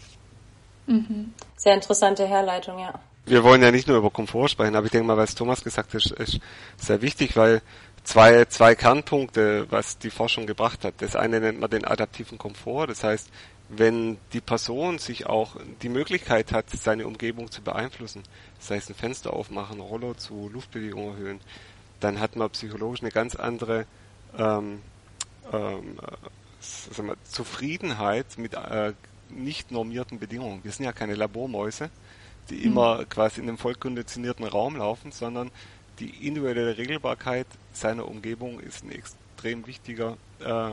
Mhm. 0.87 1.27
Sehr 1.63 1.75
interessante 1.75 2.27
Herleitung, 2.27 2.81
ja. 2.81 2.93
Wir 3.25 3.45
wollen 3.45 3.63
ja 3.63 3.71
nicht 3.71 3.87
nur 3.87 3.97
über 3.97 4.11
Komfort 4.11 4.49
sprechen, 4.49 4.75
aber 4.75 4.87
ich 4.87 4.91
denke 4.91 5.07
mal, 5.07 5.17
was 5.17 5.37
Thomas 5.37 5.63
gesagt 5.63 5.95
hat, 5.95 6.05
ist 6.19 6.41
sehr 6.77 7.03
wichtig, 7.03 7.37
weil 7.37 7.63
zwei, 8.03 8.47
zwei 8.47 8.75
Kernpunkte, 8.75 9.71
was 9.71 9.97
die 9.97 10.11
Forschung 10.11 10.47
gebracht 10.47 10.85
hat. 10.85 10.95
Das 10.99 11.15
eine 11.15 11.39
nennt 11.39 11.61
man 11.61 11.71
den 11.71 11.85
adaptiven 11.85 12.37
Komfort, 12.37 12.89
das 12.89 13.05
heißt, 13.05 13.31
wenn 13.69 14.19
die 14.33 14.41
Person 14.41 14.99
sich 14.99 15.27
auch 15.27 15.55
die 15.83 15.89
Möglichkeit 15.89 16.51
hat, 16.51 16.69
seine 16.71 17.07
Umgebung 17.07 17.49
zu 17.53 17.63
beeinflussen, 17.63 18.25
sei 18.59 18.79
es 18.79 18.89
ein 18.89 18.97
Fenster 18.97 19.33
aufmachen, 19.33 19.79
Rollo 19.79 20.15
zu 20.15 20.51
Luftbewegung 20.53 21.11
erhöhen, 21.11 21.41
dann 22.01 22.19
hat 22.19 22.35
man 22.35 22.51
psychologisch 22.51 23.03
eine 23.03 23.13
ganz 23.13 23.37
andere 23.37 23.87
ähm, 24.37 24.83
ähm, 25.53 25.97
sagen 26.61 27.07
wir, 27.07 27.17
Zufriedenheit 27.23 28.27
mit 28.37 28.55
äh, 28.55 28.95
nicht 29.37 29.71
normierten 29.71 30.19
Bedingungen. 30.19 30.63
Wir 30.63 30.73
sind 30.73 30.85
ja 30.85 30.93
keine 30.93 31.15
Labormäuse, 31.15 31.91
die 32.51 32.57
mhm. 32.57 32.65
immer 32.65 33.05
quasi 33.07 33.41
in 33.41 33.49
einem 33.49 33.59
voll 33.59 33.75
konditionierten 33.75 34.45
Raum 34.45 34.77
laufen, 34.77 35.13
sondern 35.13 35.51
die 35.99 36.27
individuelle 36.27 36.77
Regelbarkeit 36.77 37.47
seiner 37.73 38.09
Umgebung 38.09 38.61
ist 38.61 38.85
ein 38.85 38.93
extrem 38.93 39.67
wichtiger 39.67 40.17
äh, 40.41 40.71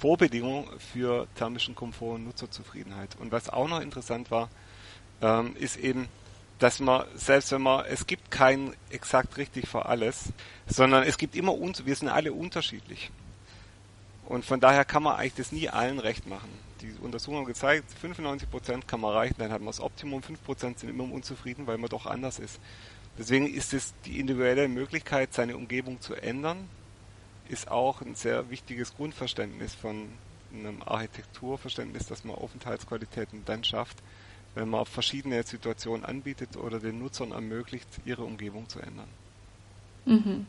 Vorbedingung 0.00 0.68
für 0.92 1.26
thermischen 1.36 1.74
Komfort 1.74 2.14
und 2.14 2.24
Nutzerzufriedenheit. 2.24 3.16
Und 3.20 3.32
was 3.32 3.48
auch 3.48 3.68
noch 3.68 3.80
interessant 3.80 4.30
war, 4.30 4.48
ähm, 5.20 5.54
ist 5.58 5.76
eben, 5.76 6.08
dass 6.58 6.80
man, 6.80 7.04
selbst 7.14 7.52
wenn 7.52 7.62
man, 7.62 7.84
es 7.86 8.06
gibt 8.06 8.30
kein 8.30 8.74
exakt 8.90 9.36
richtig 9.36 9.68
für 9.68 9.86
alles, 9.86 10.32
sondern 10.66 11.04
es 11.04 11.18
gibt 11.18 11.36
immer, 11.36 11.52
wir 11.52 11.96
sind 11.96 12.08
alle 12.08 12.32
unterschiedlich. 12.32 13.10
Und 14.26 14.44
von 14.44 14.60
daher 14.60 14.84
kann 14.84 15.02
man 15.02 15.16
eigentlich 15.16 15.34
das 15.34 15.52
nie 15.52 15.68
allen 15.68 15.98
recht 15.98 16.26
machen. 16.26 16.50
Die 16.80 16.92
Untersuchungen 17.00 17.40
haben 17.40 17.46
gezeigt, 17.46 17.90
95% 18.02 18.86
kann 18.86 19.00
man 19.00 19.12
erreichen, 19.12 19.36
dann 19.38 19.50
hat 19.50 19.60
man 19.60 19.68
das 19.68 19.80
Optimum, 19.80 20.20
5% 20.20 20.78
sind 20.78 20.88
immer 20.88 21.10
unzufrieden, 21.12 21.66
weil 21.66 21.78
man 21.78 21.90
doch 21.90 22.06
anders 22.06 22.38
ist. 22.38 22.60
Deswegen 23.18 23.52
ist 23.52 23.74
es 23.74 23.94
die 24.04 24.20
individuelle 24.20 24.68
Möglichkeit, 24.68 25.34
seine 25.34 25.56
Umgebung 25.56 26.00
zu 26.00 26.14
ändern, 26.14 26.68
ist 27.48 27.70
auch 27.70 28.00
ein 28.00 28.14
sehr 28.14 28.50
wichtiges 28.50 28.94
Grundverständnis 28.94 29.74
von 29.74 30.08
einem 30.52 30.82
Architekturverständnis, 30.82 32.06
dass 32.06 32.24
man 32.24 32.36
Aufenthaltsqualitäten 32.36 33.44
dann 33.44 33.64
schafft, 33.64 33.98
wenn 34.54 34.68
man 34.68 34.86
verschiedene 34.86 35.42
Situationen 35.42 36.04
anbietet 36.04 36.56
oder 36.56 36.78
den 36.78 36.98
Nutzern 36.98 37.32
ermöglicht, 37.32 37.88
ihre 38.04 38.24
Umgebung 38.24 38.68
zu 38.68 38.80
ändern. 38.80 39.08
Mhm. 40.04 40.46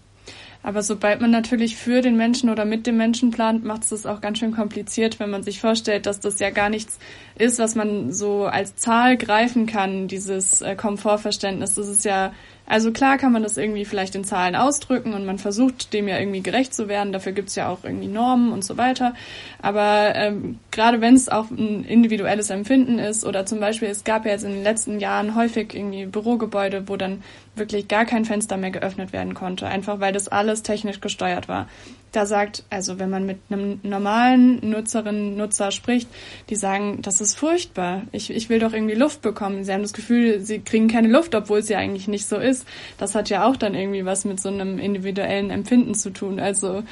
Aber 0.61 0.83
sobald 0.83 1.21
man 1.21 1.31
natürlich 1.31 1.77
für 1.77 2.01
den 2.01 2.17
Menschen 2.17 2.49
oder 2.49 2.65
mit 2.65 2.85
dem 2.85 2.97
Menschen 2.97 3.31
plant, 3.31 3.63
macht 3.63 3.83
es 3.83 3.89
das 3.89 4.05
auch 4.05 4.19
ganz 4.19 4.39
schön 4.39 4.51
kompliziert, 4.51 5.19
wenn 5.19 5.29
man 5.29 5.41
sich 5.41 5.61
vorstellt, 5.61 6.05
dass 6.05 6.19
das 6.19 6.39
ja 6.39 6.49
gar 6.49 6.69
nichts 6.69 6.99
ist, 7.37 7.59
was 7.59 7.75
man 7.75 8.11
so 8.11 8.45
als 8.45 8.75
Zahl 8.75 9.15
greifen 9.15 9.67
kann, 9.67 10.07
dieses 10.07 10.61
äh, 10.61 10.75
Komfortverständnis. 10.75 11.75
Das 11.75 11.87
ist 11.87 12.03
ja 12.03 12.33
also 12.69 12.91
klar 12.91 13.17
kann 13.17 13.31
man 13.31 13.41
das 13.41 13.57
irgendwie 13.57 13.83
vielleicht 13.83 14.13
in 14.13 14.23
Zahlen 14.23 14.55
ausdrücken 14.55 15.13
und 15.15 15.25
man 15.25 15.39
versucht 15.39 15.91
dem 15.91 16.07
ja 16.07 16.19
irgendwie 16.19 16.41
gerecht 16.41 16.73
zu 16.73 16.87
werden. 16.87 17.11
Dafür 17.11 17.31
gibt's 17.31 17.55
ja 17.55 17.67
auch 17.67 17.83
irgendwie 17.83 18.07
Normen 18.07 18.51
und 18.51 18.63
so 18.63 18.77
weiter. 18.77 19.15
Aber 19.59 20.13
ähm, 20.15 20.59
gerade 20.69 21.01
wenn 21.01 21.15
es 21.15 21.29
auch 21.29 21.49
ein 21.49 21.83
individuelles 21.83 22.51
Empfinden 22.51 22.99
ist 22.99 23.25
oder 23.25 23.47
zum 23.47 23.59
Beispiel 23.59 23.89
es 23.89 24.03
gab 24.03 24.25
ja 24.25 24.31
jetzt 24.31 24.43
in 24.43 24.51
den 24.51 24.63
letzten 24.63 24.99
Jahren 24.99 25.35
häufig 25.35 25.73
irgendwie 25.73 26.05
Bürogebäude, 26.05 26.87
wo 26.87 26.95
dann 26.95 27.23
wirklich 27.55 27.87
gar 27.87 28.05
kein 28.05 28.23
Fenster 28.23 28.55
mehr 28.55 28.71
geöffnet 28.71 29.13
werden 29.13 29.33
konnte, 29.33 29.67
einfach 29.67 29.99
weil 29.99 30.13
das 30.13 30.27
alles 30.27 30.61
technisch 30.61 31.01
gesteuert 31.01 31.49
war 31.49 31.67
da 32.11 32.25
sagt, 32.25 32.63
also 32.69 32.99
wenn 32.99 33.09
man 33.09 33.25
mit 33.25 33.37
einem 33.49 33.79
normalen 33.83 34.67
Nutzerinnen, 34.67 35.37
Nutzer 35.37 35.71
spricht, 35.71 36.09
die 36.49 36.55
sagen, 36.55 37.01
das 37.01 37.21
ist 37.21 37.37
furchtbar. 37.37 38.03
Ich, 38.11 38.29
ich 38.29 38.49
will 38.49 38.59
doch 38.59 38.73
irgendwie 38.73 38.95
Luft 38.95 39.21
bekommen. 39.21 39.63
Sie 39.63 39.71
haben 39.71 39.81
das 39.81 39.93
Gefühl, 39.93 40.41
sie 40.41 40.59
kriegen 40.59 40.87
keine 40.87 41.07
Luft, 41.07 41.35
obwohl 41.35 41.59
es 41.59 41.69
ja 41.69 41.77
eigentlich 41.77 42.07
nicht 42.07 42.25
so 42.25 42.37
ist. 42.37 42.65
Das 42.97 43.15
hat 43.15 43.29
ja 43.29 43.45
auch 43.45 43.55
dann 43.55 43.75
irgendwie 43.75 44.05
was 44.05 44.25
mit 44.25 44.39
so 44.39 44.49
einem 44.49 44.79
individuellen 44.79 45.51
Empfinden 45.51 45.95
zu 45.95 46.09
tun. 46.09 46.39
Also 46.39 46.83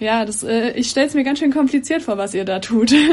ja, 0.00 0.24
das, 0.24 0.42
äh, 0.42 0.72
ich 0.72 0.90
stelle 0.90 1.06
es 1.06 1.14
mir 1.14 1.24
ganz 1.24 1.38
schön 1.38 1.52
kompliziert 1.52 2.02
vor, 2.02 2.18
was 2.18 2.34
ihr 2.34 2.44
da 2.44 2.60
tut. 2.60 2.94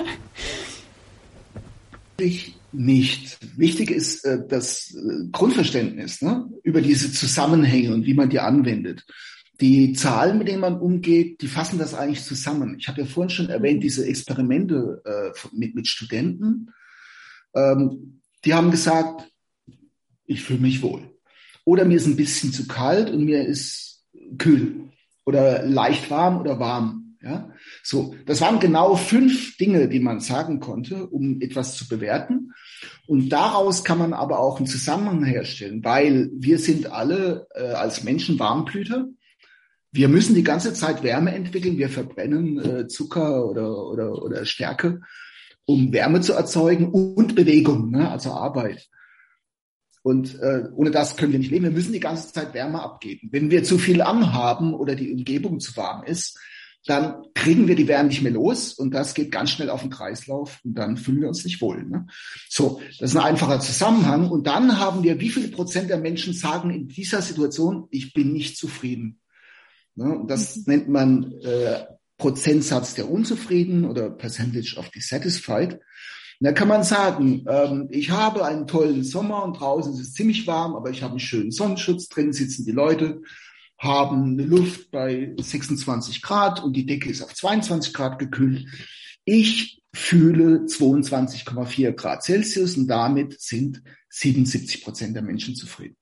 Ich 2.19 2.53
nicht. 2.71 3.39
Wichtig 3.57 3.89
ist 3.89 4.23
äh, 4.25 4.37
das 4.47 4.95
äh, 4.95 5.27
Grundverständnis 5.31 6.21
ne, 6.21 6.47
über 6.61 6.81
diese 6.81 7.11
Zusammenhänge 7.11 7.93
und 7.93 8.05
wie 8.05 8.13
man 8.13 8.29
die 8.29 8.39
anwendet 8.39 9.05
die 9.61 9.93
Zahlen, 9.93 10.39
mit 10.39 10.47
denen 10.47 10.59
man 10.59 10.79
umgeht, 10.79 11.41
die 11.41 11.47
fassen 11.47 11.77
das 11.77 11.93
eigentlich 11.93 12.23
zusammen. 12.23 12.75
Ich 12.79 12.87
habe 12.87 13.01
ja 13.01 13.07
vorhin 13.07 13.29
schon 13.29 13.49
erwähnt, 13.49 13.77
mhm. 13.77 13.81
diese 13.81 14.05
Experimente 14.05 15.01
äh, 15.05 15.31
mit, 15.53 15.75
mit 15.75 15.87
Studenten. 15.87 16.73
Ähm, 17.55 18.21
die 18.43 18.53
haben 18.53 18.71
gesagt, 18.71 19.31
ich 20.25 20.41
fühle 20.41 20.59
mich 20.59 20.81
wohl. 20.81 21.01
Oder 21.63 21.85
mir 21.85 21.97
ist 21.97 22.07
ein 22.07 22.15
bisschen 22.15 22.51
zu 22.51 22.67
kalt 22.67 23.11
und 23.11 23.23
mir 23.23 23.45
ist 23.45 24.03
kühl. 24.37 24.89
Oder 25.25 25.63
leicht 25.63 26.09
warm 26.09 26.39
oder 26.39 26.59
warm. 26.59 27.17
Ja, 27.23 27.51
so. 27.83 28.15
Das 28.25 28.41
waren 28.41 28.59
genau 28.59 28.95
fünf 28.95 29.55
Dinge, 29.57 29.87
die 29.87 29.99
man 29.99 30.21
sagen 30.21 30.59
konnte, 30.59 31.05
um 31.05 31.39
etwas 31.39 31.75
zu 31.75 31.87
bewerten. 31.87 32.51
Und 33.05 33.29
daraus 33.29 33.83
kann 33.83 33.99
man 33.99 34.13
aber 34.13 34.39
auch 34.39 34.57
einen 34.57 34.65
Zusammenhang 34.65 35.23
herstellen, 35.23 35.83
weil 35.83 36.31
wir 36.33 36.57
sind 36.57 36.91
alle 36.91 37.47
äh, 37.53 37.73
als 37.73 38.03
Menschen 38.03 38.39
Warmblüter. 38.39 39.07
Wir 39.91 40.07
müssen 40.07 40.35
die 40.35 40.43
ganze 40.43 40.73
Zeit 40.73 41.03
Wärme 41.03 41.33
entwickeln. 41.33 41.77
Wir 41.77 41.89
verbrennen 41.89 42.59
äh, 42.59 42.87
Zucker 42.87 43.45
oder, 43.45 43.87
oder, 43.87 44.21
oder 44.21 44.45
Stärke, 44.45 45.01
um 45.65 45.91
Wärme 45.91 46.21
zu 46.21 46.33
erzeugen 46.33 46.91
und 46.91 47.35
Bewegung, 47.35 47.91
ne? 47.91 48.09
also 48.09 48.31
Arbeit. 48.31 48.87
Und 50.03 50.39
äh, 50.39 50.63
ohne 50.73 50.91
das 50.91 51.15
können 51.15 51.31
wir 51.31 51.39
nicht 51.39 51.51
leben. 51.51 51.65
Wir 51.65 51.71
müssen 51.71 51.93
die 51.93 51.99
ganze 51.99 52.33
Zeit 52.33 52.53
Wärme 52.53 52.81
abgeben. 52.81 53.29
Wenn 53.31 53.51
wir 53.51 53.63
zu 53.63 53.77
viel 53.77 54.01
anhaben 54.01 54.73
oder 54.73 54.95
die 54.95 55.11
Umgebung 55.11 55.59
zu 55.59 55.75
warm 55.77 56.03
ist, 56.03 56.39
dann 56.85 57.25
kriegen 57.35 57.67
wir 57.67 57.75
die 57.75 57.87
Wärme 57.87 58.09
nicht 58.09 58.23
mehr 58.23 58.31
los 58.31 58.73
und 58.73 58.91
das 58.91 59.13
geht 59.13 59.31
ganz 59.31 59.51
schnell 59.51 59.69
auf 59.69 59.81
den 59.81 59.91
Kreislauf 59.91 60.59
und 60.63 60.73
dann 60.73 60.97
fühlen 60.97 61.21
wir 61.21 61.27
uns 61.27 61.45
nicht 61.45 61.61
wohl. 61.61 61.83
Ne? 61.83 62.07
So, 62.49 62.81
das 62.99 63.11
ist 63.11 63.17
ein 63.17 63.23
einfacher 63.23 63.59
Zusammenhang. 63.59 64.29
Und 64.31 64.47
dann 64.47 64.79
haben 64.79 65.03
wir, 65.03 65.19
wie 65.19 65.29
viele 65.29 65.49
Prozent 65.49 65.91
der 65.91 65.99
Menschen 65.99 66.33
sagen 66.33 66.71
in 66.71 66.87
dieser 66.87 67.21
Situation, 67.21 67.87
ich 67.91 68.13
bin 68.13 68.33
nicht 68.33 68.57
zufrieden. 68.57 69.20
Ne? 69.95 70.23
Das 70.27 70.57
mhm. 70.57 70.63
nennt 70.67 70.89
man 70.89 71.31
äh, 71.41 71.85
Prozentsatz 72.17 72.93
der 72.93 73.09
Unzufrieden 73.09 73.85
oder 73.85 74.09
Percentage 74.09 74.75
of 74.77 74.89
Dissatisfied. 74.89 75.73
Und 75.73 75.79
da 76.45 76.51
kann 76.53 76.67
man 76.67 76.83
sagen, 76.83 77.45
ähm, 77.47 77.87
ich 77.91 78.11
habe 78.11 78.45
einen 78.45 78.67
tollen 78.67 79.03
Sommer 79.03 79.43
und 79.43 79.59
draußen 79.59 79.93
ist 79.93 79.99
es 79.99 80.13
ziemlich 80.13 80.47
warm, 80.47 80.75
aber 80.75 80.89
ich 80.89 81.03
habe 81.03 81.11
einen 81.11 81.19
schönen 81.19 81.51
Sonnenschutz, 81.51 82.09
drin 82.09 82.33
sitzen 82.33 82.65
die 82.65 82.71
Leute, 82.71 83.21
haben 83.77 84.33
eine 84.33 84.43
Luft 84.43 84.91
bei 84.91 85.33
26 85.39 86.21
Grad 86.21 86.63
und 86.63 86.73
die 86.73 86.85
Decke 86.85 87.09
ist 87.09 87.21
auf 87.23 87.33
22 87.33 87.93
Grad 87.93 88.19
gekühlt. 88.19 88.67
Ich 89.25 89.81
fühle 89.93 90.65
22,4 90.65 91.91
Grad 91.93 92.23
Celsius 92.23 92.77
und 92.77 92.87
damit 92.87 93.41
sind 93.41 93.81
77 94.09 94.83
Prozent 94.83 95.15
der 95.15 95.23
Menschen 95.23 95.55
zufrieden. 95.55 95.97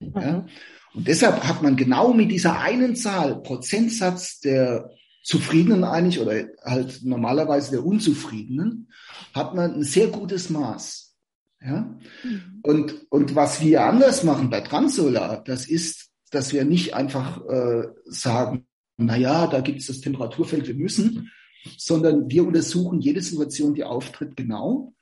Ja? 0.00 0.40
Mhm. 0.40 0.48
Und 0.94 1.06
deshalb 1.06 1.44
hat 1.44 1.62
man 1.62 1.76
genau 1.76 2.12
mit 2.12 2.30
dieser 2.30 2.60
einen 2.60 2.96
Zahl, 2.96 3.42
Prozentsatz 3.42 4.40
der 4.40 4.90
Zufriedenen 5.22 5.84
eigentlich 5.84 6.20
oder 6.20 6.46
halt 6.64 7.00
normalerweise 7.04 7.72
der 7.72 7.84
Unzufriedenen, 7.84 8.90
hat 9.34 9.54
man 9.54 9.74
ein 9.74 9.84
sehr 9.84 10.08
gutes 10.08 10.48
Maß. 10.50 11.14
Ja? 11.60 11.98
Mhm. 12.24 12.60
Und, 12.62 13.06
und 13.10 13.34
was 13.34 13.60
wir 13.60 13.84
anders 13.84 14.24
machen 14.24 14.50
bei 14.50 14.60
Transolar, 14.60 15.42
das 15.44 15.66
ist, 15.66 16.10
dass 16.30 16.52
wir 16.52 16.64
nicht 16.64 16.94
einfach 16.94 17.44
äh, 17.46 17.88
sagen, 18.06 18.66
na 18.96 19.16
ja, 19.16 19.46
da 19.46 19.60
gibt 19.60 19.80
es 19.80 19.86
das 19.86 20.00
Temperaturfeld, 20.00 20.66
wir 20.66 20.74
müssen, 20.74 21.30
sondern 21.76 22.30
wir 22.30 22.46
untersuchen 22.46 23.00
jede 23.00 23.20
Situation, 23.20 23.74
die 23.74 23.84
auftritt, 23.84 24.36
genau 24.36 24.94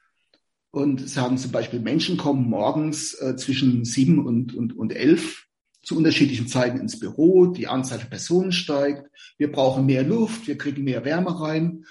und 0.77 1.09
sagen 1.09 1.39
zum 1.39 1.53
Beispiel, 1.53 1.81
Menschen 1.81 2.19
kommen 2.19 2.51
morgens 2.51 3.15
äh, 3.15 3.35
zwischen 3.37 3.87
sieben 3.87 4.27
und, 4.27 4.55
und, 4.55 4.77
und 4.77 4.93
elf 4.93 5.46
zu 5.87 5.97
unterschiedlichen 5.97 6.49
Zeiten 6.49 6.81
ins 6.81 6.99
Büro, 6.99 7.47
die 7.47 7.69
Anzahl 7.69 7.99
der 7.99 8.07
Personen 8.07 8.51
steigt, 8.51 9.09
wir 9.39 9.53
brauchen 9.53 9.87
mehr 9.87 10.03
Luft, 10.03 10.49
wir 10.49 10.59
kriegen 10.59 10.83
mehr 10.83 11.05
Wärme 11.05 11.41
rein. 11.41 11.85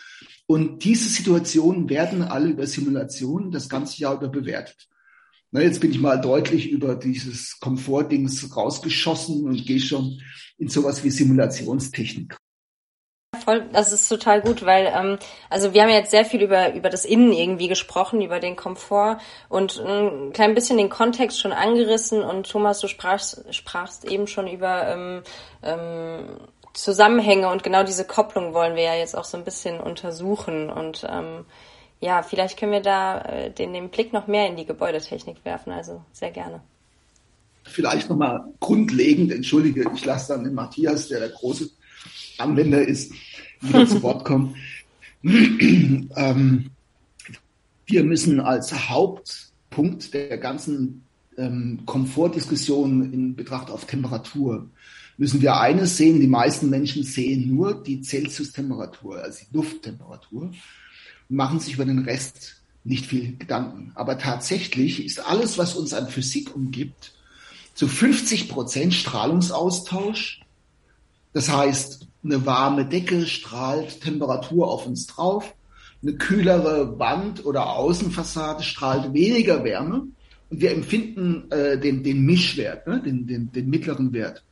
Und 0.48 0.84
diese 0.84 1.08
Situationen 1.08 1.90
werden 1.90 2.22
alle 2.22 2.50
über 2.50 2.68
Simulationen 2.68 3.52
das 3.52 3.70
ganze 3.70 4.02
Jahr 4.02 4.16
über 4.16 4.28
bewertet. 4.28 4.90
Na, 5.52 5.62
jetzt 5.62 5.80
bin 5.80 5.92
ich 5.92 6.00
mal 6.02 6.20
deutlich 6.20 6.70
über 6.70 6.96
dieses 6.96 7.58
Komfortdings 7.62 8.54
rausgeschossen 8.56 9.46
und 9.46 9.66
gehe 9.66 9.80
schon 9.80 10.22
in 10.58 10.68
sowas 10.68 11.06
wie 11.06 11.10
Simulationstechnik 11.10 12.36
voll, 13.46 13.66
das 13.72 13.94
ist 13.94 14.10
total 14.10 14.42
gut, 14.42 14.66
weil 14.66 14.92
ähm, 14.94 15.18
also 15.50 15.74
wir 15.74 15.82
haben 15.82 15.90
ja 15.90 15.98
jetzt 15.98 16.12
sehr 16.12 16.26
viel 16.26 16.42
über 16.42 16.74
über 16.74 16.90
das 16.90 17.06
Innen 17.06 17.32
irgendwie 17.32 17.68
gesprochen, 17.68 18.22
über 18.22 18.40
den 18.40 18.56
Komfort 18.56 19.20
und 19.48 19.80
ein 19.80 20.34
klein 20.34 20.56
bisschen 20.56 20.78
den 20.78 20.90
Kontext 20.90 21.40
schon 21.40 21.54
angerissen 21.54 22.22
und 22.22 22.50
Thomas, 22.50 22.80
du 22.80 22.88
sprachst 22.88 23.46
sprachst 23.52 24.04
eben 24.06 24.28
schon 24.28 24.48
über 24.48 24.88
ähm, 24.88 25.24
ähm, 25.64 26.26
Zusammenhänge 26.74 27.48
und 27.50 27.64
genau 27.64 27.84
diese 27.84 28.06
Kopplung 28.06 28.54
wollen 28.54 28.76
wir 28.76 28.84
ja 28.84 28.96
jetzt 28.96 29.16
auch 29.16 29.24
so 29.24 29.38
ein 29.38 29.46
bisschen 29.46 29.80
untersuchen 29.80 30.70
und 30.70 31.06
ähm, 31.10 31.46
ja, 32.02 32.22
vielleicht 32.24 32.60
können 32.60 32.74
wir 32.74 32.82
da 32.82 33.22
äh, 33.22 33.52
den, 33.52 33.74
den 33.74 33.90
Blick 33.90 34.12
noch 34.12 34.28
mehr 34.28 34.48
in 34.48 34.58
die 34.58 34.66
Gebäudetechnik 34.66 35.38
werfen, 35.46 35.72
also 35.72 36.02
sehr 36.12 36.32
gerne. 36.32 36.62
Vielleicht 37.64 38.10
nochmal 38.10 38.44
grundlegend, 38.60 39.32
entschuldige, 39.32 39.90
ich 39.96 40.06
lasse 40.06 40.34
dann 40.34 40.44
den 40.44 40.54
Matthias, 40.54 41.08
der 41.08 41.20
der 41.20 41.30
große 41.30 41.70
Anwender 42.38 42.82
ist, 42.82 43.14
wieder 43.62 43.88
zu 43.88 44.02
Wort 44.04 44.26
kommen. 44.26 44.56
ähm, 45.24 46.70
Wir 47.86 48.04
müssen 48.04 48.40
als 48.40 48.90
Hauptpunkt 48.90 50.14
der 50.14 50.38
ganzen 50.38 51.04
ähm, 51.38 51.80
Komfortdiskussion 51.86 53.12
in 53.14 53.36
Betracht 53.36 53.70
auf 53.70 53.86
Temperatur 53.86 54.70
müssen 55.18 55.42
wir 55.42 55.60
eines 55.60 55.98
sehen, 55.98 56.20
die 56.20 56.28
meisten 56.28 56.70
Menschen 56.70 57.04
sehen 57.04 57.56
nur 57.56 57.82
die 57.82 58.02
Celsius-Temperatur, 58.02 59.22
also 59.22 59.40
die 59.46 59.56
Lufttemperatur, 59.56 60.52
und 61.30 61.36
machen 61.36 61.60
sich 61.60 61.76
über 61.76 61.86
den 61.86 62.00
Rest 62.00 62.62
nicht 62.84 63.06
viel 63.06 63.36
Gedanken. 63.38 63.92
Aber 63.96 64.18
tatsächlich 64.18 65.04
ist 65.04 65.20
alles, 65.20 65.58
was 65.58 65.76
uns 65.76 65.94
an 65.94 66.10
Physik 66.10 66.56
umgibt, 66.56 67.14
zu 67.74 67.88
50 67.88 68.50
Prozent 68.50 68.94
Strahlungsaustausch. 68.94 70.42
Das 71.34 71.50
heißt, 71.50 72.08
eine 72.26 72.46
warme 72.46 72.86
Decke 72.86 73.26
strahlt 73.28 74.02
Temperatur 74.02 74.68
auf 74.68 74.88
uns 74.88 75.08
drauf, 75.08 75.54
eine 76.02 76.16
kühlere 76.16 77.00
Wand 77.00 77.46
oder 77.46 77.70
Außenfassade 77.70 78.64
strahlt 78.64 79.14
weniger 79.14 79.64
Wärme 79.64 80.08
und 80.50 80.62
wir 80.62 80.72
empfinden 80.72 81.50
äh, 81.52 81.80
den, 81.80 82.04
den 82.04 82.26
Mischwert, 82.26 82.88
ne? 82.88 83.02
den, 83.02 83.28
den, 83.28 83.52
den 83.52 83.70
mittleren 83.70 84.14
Wert. 84.14 84.44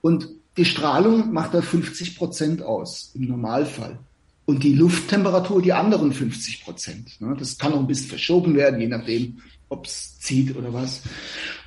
Und 0.00 0.28
die 0.56 0.64
Strahlung 0.64 1.32
macht 1.32 1.54
da 1.54 1.62
50 1.62 2.16
Prozent 2.16 2.62
aus 2.62 3.12
im 3.14 3.26
Normalfall. 3.26 3.98
Und 4.46 4.64
die 4.64 4.74
Lufttemperatur 4.74 5.62
die 5.62 5.72
anderen 5.72 6.12
50 6.12 6.64
Prozent. 6.64 7.20
Ne? 7.20 7.36
Das 7.38 7.56
kann 7.56 7.72
auch 7.72 7.78
ein 7.78 7.86
bisschen 7.86 8.08
verschoben 8.08 8.54
werden, 8.56 8.80
je 8.80 8.88
nachdem, 8.88 9.38
ob 9.68 9.86
es 9.86 10.18
zieht 10.18 10.56
oder 10.56 10.72
was. 10.72 11.02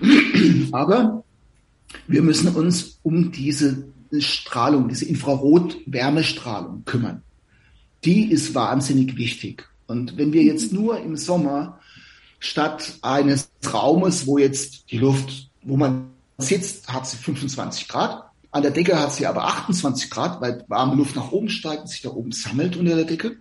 Aber 0.72 1.24
wir 2.08 2.22
müssen 2.22 2.54
uns 2.56 3.00
um 3.04 3.32
diese 3.32 3.86
Strahlung, 4.22 4.90
diese 4.90 5.06
Infrarot-Wärmestrahlung 5.06 6.86
kümmern. 6.86 7.22
Die 8.06 8.32
ist 8.32 8.54
wahnsinnig 8.54 9.18
wichtig. 9.18 9.68
Und 9.88 10.18
wenn 10.18 10.34
wir 10.34 10.44
jetzt 10.44 10.74
nur 10.74 11.00
im 11.00 11.16
Sommer 11.16 11.80
statt 12.40 12.98
eines 13.02 13.50
Raumes, 13.72 14.28
wo 14.28 14.38
jetzt 14.38 14.92
die 14.92 14.98
Luft, 14.98 15.50
wo 15.62 15.78
man 15.78 16.10
sitzt, 16.38 16.90
hat 16.90 17.08
sie 17.08 17.18
25 17.18 17.88
Grad. 17.88 18.24
An 18.52 18.62
der 18.62 18.72
Decke 18.72 19.00
hat 19.00 19.14
sie 19.14 19.26
aber 19.26 19.46
28 19.46 20.10
Grad, 20.10 20.42
weil 20.42 20.64
warme 20.68 20.96
Luft 20.96 21.16
nach 21.16 21.32
oben 21.32 21.50
steigt 21.50 21.82
und 21.82 21.88
sich 21.88 22.02
da 22.02 22.10
oben 22.10 22.32
sammelt 22.32 22.76
unter 22.76 22.96
der 22.96 23.06
Decke. 23.06 23.38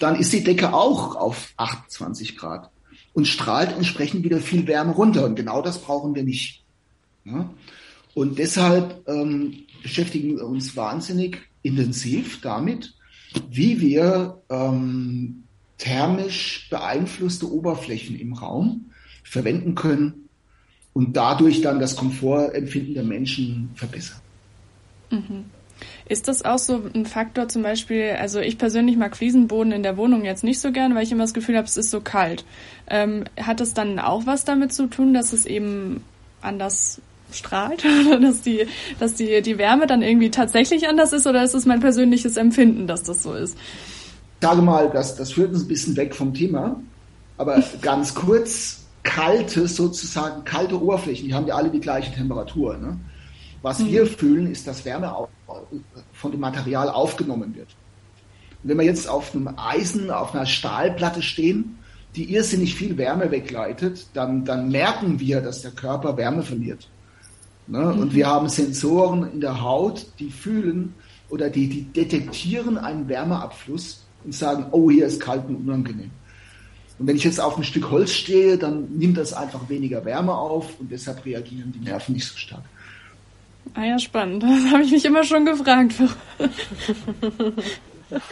Dann 0.00 0.16
ist 0.16 0.32
die 0.32 0.42
Decke 0.42 0.74
auch 0.74 1.14
auf 1.14 1.52
28 1.56 2.36
Grad 2.36 2.70
und 3.12 3.28
strahlt 3.28 3.76
entsprechend 3.76 4.24
wieder 4.24 4.38
viel 4.38 4.66
Wärme 4.66 4.92
runter. 4.92 5.24
Und 5.24 5.36
genau 5.36 5.62
das 5.62 5.78
brauchen 5.78 6.14
wir 6.14 6.24
nicht. 6.24 6.64
Ja? 7.24 7.48
Und 8.14 8.38
deshalb 8.38 9.08
ähm, 9.08 9.64
beschäftigen 9.82 10.36
wir 10.36 10.46
uns 10.46 10.76
wahnsinnig 10.76 11.38
intensiv 11.62 12.40
damit, 12.40 12.94
wie 13.50 13.80
wir 13.80 14.42
ähm, 14.50 15.44
thermisch 15.78 16.68
beeinflusste 16.70 17.50
Oberflächen 17.50 18.18
im 18.18 18.34
Raum 18.34 18.90
verwenden 19.24 19.74
können 19.74 20.28
und 20.92 21.16
dadurch 21.16 21.62
dann 21.62 21.80
das 21.80 21.96
Komfortempfinden 21.96 22.94
der 22.94 23.04
Menschen 23.04 23.70
verbessern. 23.74 24.20
Mhm. 25.10 25.44
Ist 26.08 26.28
das 26.28 26.44
auch 26.44 26.58
so 26.58 26.82
ein 26.94 27.06
Faktor 27.06 27.48
zum 27.48 27.62
Beispiel, 27.62 28.10
also 28.18 28.38
ich 28.40 28.58
persönlich 28.58 28.96
mag 28.96 29.16
Fliesenboden 29.16 29.72
in 29.72 29.82
der 29.82 29.96
Wohnung 29.96 30.24
jetzt 30.24 30.44
nicht 30.44 30.60
so 30.60 30.70
gern, 30.70 30.94
weil 30.94 31.02
ich 31.02 31.12
immer 31.12 31.24
das 31.24 31.34
Gefühl 31.34 31.56
habe, 31.56 31.66
es 31.66 31.76
ist 31.76 31.90
so 31.90 32.00
kalt. 32.00 32.44
Ähm, 32.88 33.24
hat 33.40 33.60
es 33.60 33.74
dann 33.74 33.98
auch 33.98 34.26
was 34.26 34.44
damit 34.44 34.72
zu 34.72 34.86
tun, 34.86 35.14
dass 35.14 35.32
es 35.32 35.46
eben 35.46 36.04
anders 36.40 37.00
strahlt 37.34 37.84
oder 38.06 38.20
dass 38.20 38.42
die, 38.42 38.66
dass 38.98 39.14
die, 39.14 39.42
die 39.42 39.58
Wärme 39.58 39.86
dann 39.86 40.02
irgendwie 40.02 40.30
tatsächlich 40.30 40.88
anders 40.88 41.12
ist 41.12 41.26
oder 41.26 41.42
ist 41.42 41.54
es 41.54 41.66
mein 41.66 41.80
persönliches 41.80 42.36
Empfinden, 42.36 42.86
dass 42.86 43.02
das 43.02 43.22
so 43.22 43.34
ist? 43.34 43.56
Ich 44.40 44.46
sage 44.46 44.62
mal, 44.62 44.90
das, 44.90 45.16
das 45.16 45.32
führt 45.32 45.52
uns 45.52 45.62
ein 45.62 45.68
bisschen 45.68 45.96
weg 45.96 46.14
vom 46.14 46.34
Thema, 46.34 46.80
aber 47.38 47.62
ganz 47.80 48.14
kurz, 48.14 48.80
kalte 49.02 49.66
sozusagen, 49.66 50.44
kalte 50.44 50.80
Oberflächen, 50.80 51.26
die 51.26 51.34
haben 51.34 51.46
ja 51.46 51.56
alle 51.56 51.70
die 51.70 51.80
gleiche 51.80 52.12
Temperatur. 52.12 52.76
Ne? 52.76 52.98
Was 53.62 53.80
mhm. 53.80 53.86
wir 53.88 54.06
fühlen, 54.06 54.50
ist, 54.50 54.66
dass 54.66 54.84
Wärme 54.84 55.12
von 56.12 56.30
dem 56.30 56.40
Material 56.40 56.88
aufgenommen 56.88 57.54
wird. 57.54 57.68
Und 58.62 58.70
wenn 58.70 58.78
wir 58.78 58.84
jetzt 58.84 59.08
auf 59.08 59.34
einem 59.34 59.54
Eisen, 59.56 60.10
auf 60.10 60.34
einer 60.34 60.46
Stahlplatte 60.46 61.22
stehen, 61.22 61.78
die 62.14 62.32
irrsinnig 62.32 62.74
viel 62.74 62.98
Wärme 62.98 63.30
wegleitet, 63.30 64.06
dann, 64.14 64.44
dann 64.44 64.68
merken 64.68 65.18
wir, 65.18 65.40
dass 65.40 65.62
der 65.62 65.70
Körper 65.70 66.16
Wärme 66.16 66.42
verliert. 66.42 66.88
Ne? 67.72 67.80
Mhm. 67.80 68.00
Und 68.00 68.14
wir 68.14 68.26
haben 68.26 68.48
Sensoren 68.50 69.32
in 69.32 69.40
der 69.40 69.62
Haut, 69.62 70.06
die 70.18 70.30
fühlen 70.30 70.94
oder 71.30 71.48
die, 71.48 71.68
die 71.68 71.84
detektieren 71.84 72.76
einen 72.76 73.08
Wärmeabfluss 73.08 74.04
und 74.24 74.34
sagen, 74.34 74.66
oh, 74.72 74.90
hier 74.90 75.06
ist 75.06 75.20
kalt 75.20 75.48
und 75.48 75.56
unangenehm. 75.56 76.10
Und 76.98 77.06
wenn 77.06 77.16
ich 77.16 77.24
jetzt 77.24 77.40
auf 77.40 77.56
ein 77.56 77.64
Stück 77.64 77.90
Holz 77.90 78.12
stehe, 78.12 78.58
dann 78.58 78.88
nimmt 78.98 79.16
das 79.16 79.32
einfach 79.32 79.70
weniger 79.70 80.04
Wärme 80.04 80.34
auf 80.34 80.78
und 80.78 80.92
deshalb 80.92 81.24
reagieren 81.24 81.72
die 81.72 81.80
Nerven 81.82 82.12
nicht 82.14 82.28
so 82.28 82.36
stark. 82.36 82.62
Ah 83.72 83.84
ja, 83.84 83.98
spannend. 83.98 84.42
Das 84.46 84.70
habe 84.70 84.82
ich 84.82 84.92
mich 84.92 85.06
immer 85.06 85.24
schon 85.24 85.46
gefragt. 85.46 85.94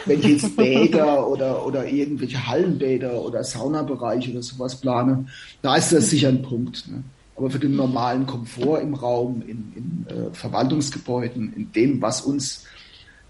Wenn 0.05 0.19
ich 0.19 0.25
jetzt 0.25 0.55
Bäder 0.55 1.27
oder, 1.27 1.65
oder 1.65 1.87
irgendwelche 1.87 2.45
Hallenbäder 2.45 3.19
oder 3.19 3.43
Saunabereiche 3.43 4.29
oder 4.29 4.43
sowas 4.43 4.79
plane, 4.79 5.25
da 5.63 5.77
ist 5.77 5.91
das 5.91 6.11
sicher 6.11 6.29
ein 6.29 6.43
Punkt. 6.43 6.87
Ne? 6.87 7.03
Aber 7.41 7.49
für 7.49 7.57
den 7.57 7.75
normalen 7.75 8.27
Komfort 8.27 8.81
im 8.81 8.93
Raum, 8.93 9.41
in, 9.41 9.73
in 9.75 10.07
äh, 10.07 10.31
Verwaltungsgebäuden, 10.31 11.51
in 11.55 11.71
dem, 11.71 11.99
was 11.99 12.21
uns 12.21 12.65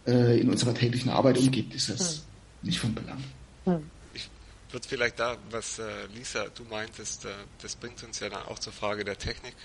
äh, 0.05 0.37
in 0.37 0.49
unserer 0.49 0.73
täglichen 0.73 1.09
Arbeit 1.09 1.37
umgibt, 1.37 1.73
ist 1.73 1.87
das 1.87 2.15
hm. 2.15 2.21
nicht 2.63 2.79
von 2.81 2.93
Belang. 2.93 3.23
Hm. 3.63 3.89
Ich 4.13 4.29
würde 4.69 4.85
vielleicht 4.85 5.17
da, 5.17 5.37
was 5.49 5.79
äh, 5.79 5.83
Lisa, 6.13 6.47
du 6.53 6.65
meintest, 6.65 7.23
äh, 7.23 7.29
das 7.61 7.77
bringt 7.77 8.03
uns 8.03 8.19
ja 8.19 8.27
dann 8.27 8.43
auch 8.43 8.59
zur 8.59 8.73
Frage 8.73 9.05
der 9.05 9.17
Technik 9.17 9.55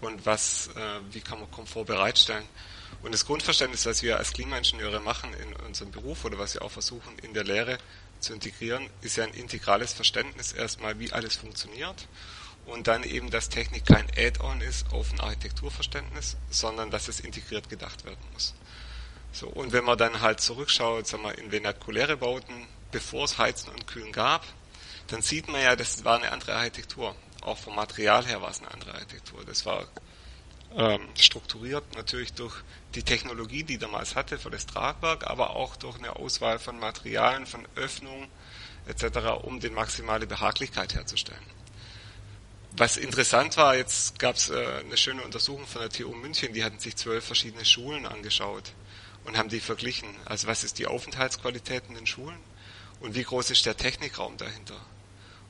und 0.00 0.24
was, 0.24 0.68
äh, 0.68 1.12
wie 1.12 1.20
kann 1.20 1.40
man 1.40 1.50
Komfort 1.50 1.84
bereitstellen. 1.84 2.44
Und 3.02 3.12
das 3.12 3.26
Grundverständnis, 3.26 3.84
was 3.84 4.02
wir 4.02 4.16
als 4.16 4.32
Klimaingenieure 4.32 5.00
machen 5.00 5.28
in 5.42 5.66
unserem 5.66 5.90
Beruf 5.90 6.24
oder 6.24 6.38
was 6.38 6.54
wir 6.54 6.62
auch 6.62 6.70
versuchen 6.70 7.18
in 7.22 7.34
der 7.34 7.44
Lehre 7.44 7.76
zu 8.20 8.32
integrieren, 8.32 8.88
ist 9.02 9.16
ja 9.18 9.24
ein 9.24 9.34
integrales 9.34 9.92
Verständnis 9.92 10.52
erstmal, 10.52 10.98
wie 10.98 11.12
alles 11.12 11.36
funktioniert 11.36 12.08
und 12.66 12.86
dann 12.86 13.02
eben, 13.02 13.30
dass 13.30 13.48
Technik 13.48 13.86
kein 13.86 14.06
Add-on 14.16 14.60
ist 14.60 14.92
auf 14.92 15.12
ein 15.12 15.20
Architekturverständnis, 15.20 16.36
sondern 16.50 16.90
dass 16.90 17.08
es 17.08 17.20
integriert 17.20 17.68
gedacht 17.68 18.04
werden 18.04 18.24
muss. 18.32 18.54
So, 19.32 19.48
und 19.48 19.72
wenn 19.72 19.84
man 19.84 19.98
dann 19.98 20.20
halt 20.20 20.40
zurückschaut, 20.40 21.06
sagen 21.06 21.24
wir, 21.24 21.36
in 21.38 21.50
vernakuläre 21.50 22.16
Bauten, 22.16 22.66
bevor 22.92 23.24
es 23.24 23.38
Heizen 23.38 23.70
und 23.70 23.86
Kühlen 23.86 24.12
gab, 24.12 24.44
dann 25.08 25.22
sieht 25.22 25.48
man 25.48 25.60
ja, 25.60 25.76
das 25.76 26.04
war 26.04 26.18
eine 26.18 26.32
andere 26.32 26.54
Architektur 26.54 27.14
auch 27.44 27.58
vom 27.58 27.74
Material 27.74 28.24
her 28.26 28.40
war 28.42 28.50
es 28.50 28.60
eine 28.60 28.70
andere 28.72 28.94
Architektur. 28.94 29.44
Das 29.44 29.66
war 29.66 29.86
ähm, 30.76 31.00
strukturiert 31.14 31.84
natürlich 31.94 32.32
durch 32.32 32.54
die 32.94 33.02
Technologie, 33.02 33.64
die 33.64 33.78
damals 33.78 34.16
hatte 34.16 34.38
für 34.38 34.50
das 34.50 34.66
Tragwerk, 34.66 35.26
aber 35.26 35.50
auch 35.50 35.76
durch 35.76 35.98
eine 35.98 36.16
Auswahl 36.16 36.58
von 36.58 36.78
Materialien, 36.78 37.46
von 37.46 37.66
Öffnungen 37.76 38.28
etc., 38.86 39.42
um 39.42 39.60
die 39.60 39.70
maximale 39.70 40.26
Behaglichkeit 40.26 40.94
herzustellen. 40.94 41.42
Was 42.76 42.96
interessant 42.96 43.56
war, 43.56 43.76
jetzt 43.76 44.18
gab 44.18 44.34
es 44.34 44.50
äh, 44.50 44.66
eine 44.84 44.96
schöne 44.96 45.22
Untersuchung 45.22 45.64
von 45.64 45.80
der 45.80 45.90
TU 45.90 46.12
München, 46.12 46.52
die 46.52 46.64
hatten 46.64 46.80
sich 46.80 46.96
zwölf 46.96 47.24
verschiedene 47.24 47.64
Schulen 47.64 48.04
angeschaut 48.04 48.72
und 49.24 49.38
haben 49.38 49.48
die 49.48 49.60
verglichen. 49.60 50.08
Also 50.24 50.48
was 50.48 50.64
ist 50.64 50.78
die 50.80 50.86
Aufenthaltsqualität 50.86 51.84
in 51.88 51.94
den 51.94 52.06
Schulen 52.06 52.38
und 52.98 53.14
wie 53.14 53.22
groß 53.22 53.50
ist 53.50 53.64
der 53.64 53.76
Technikraum 53.76 54.36
dahinter 54.38 54.74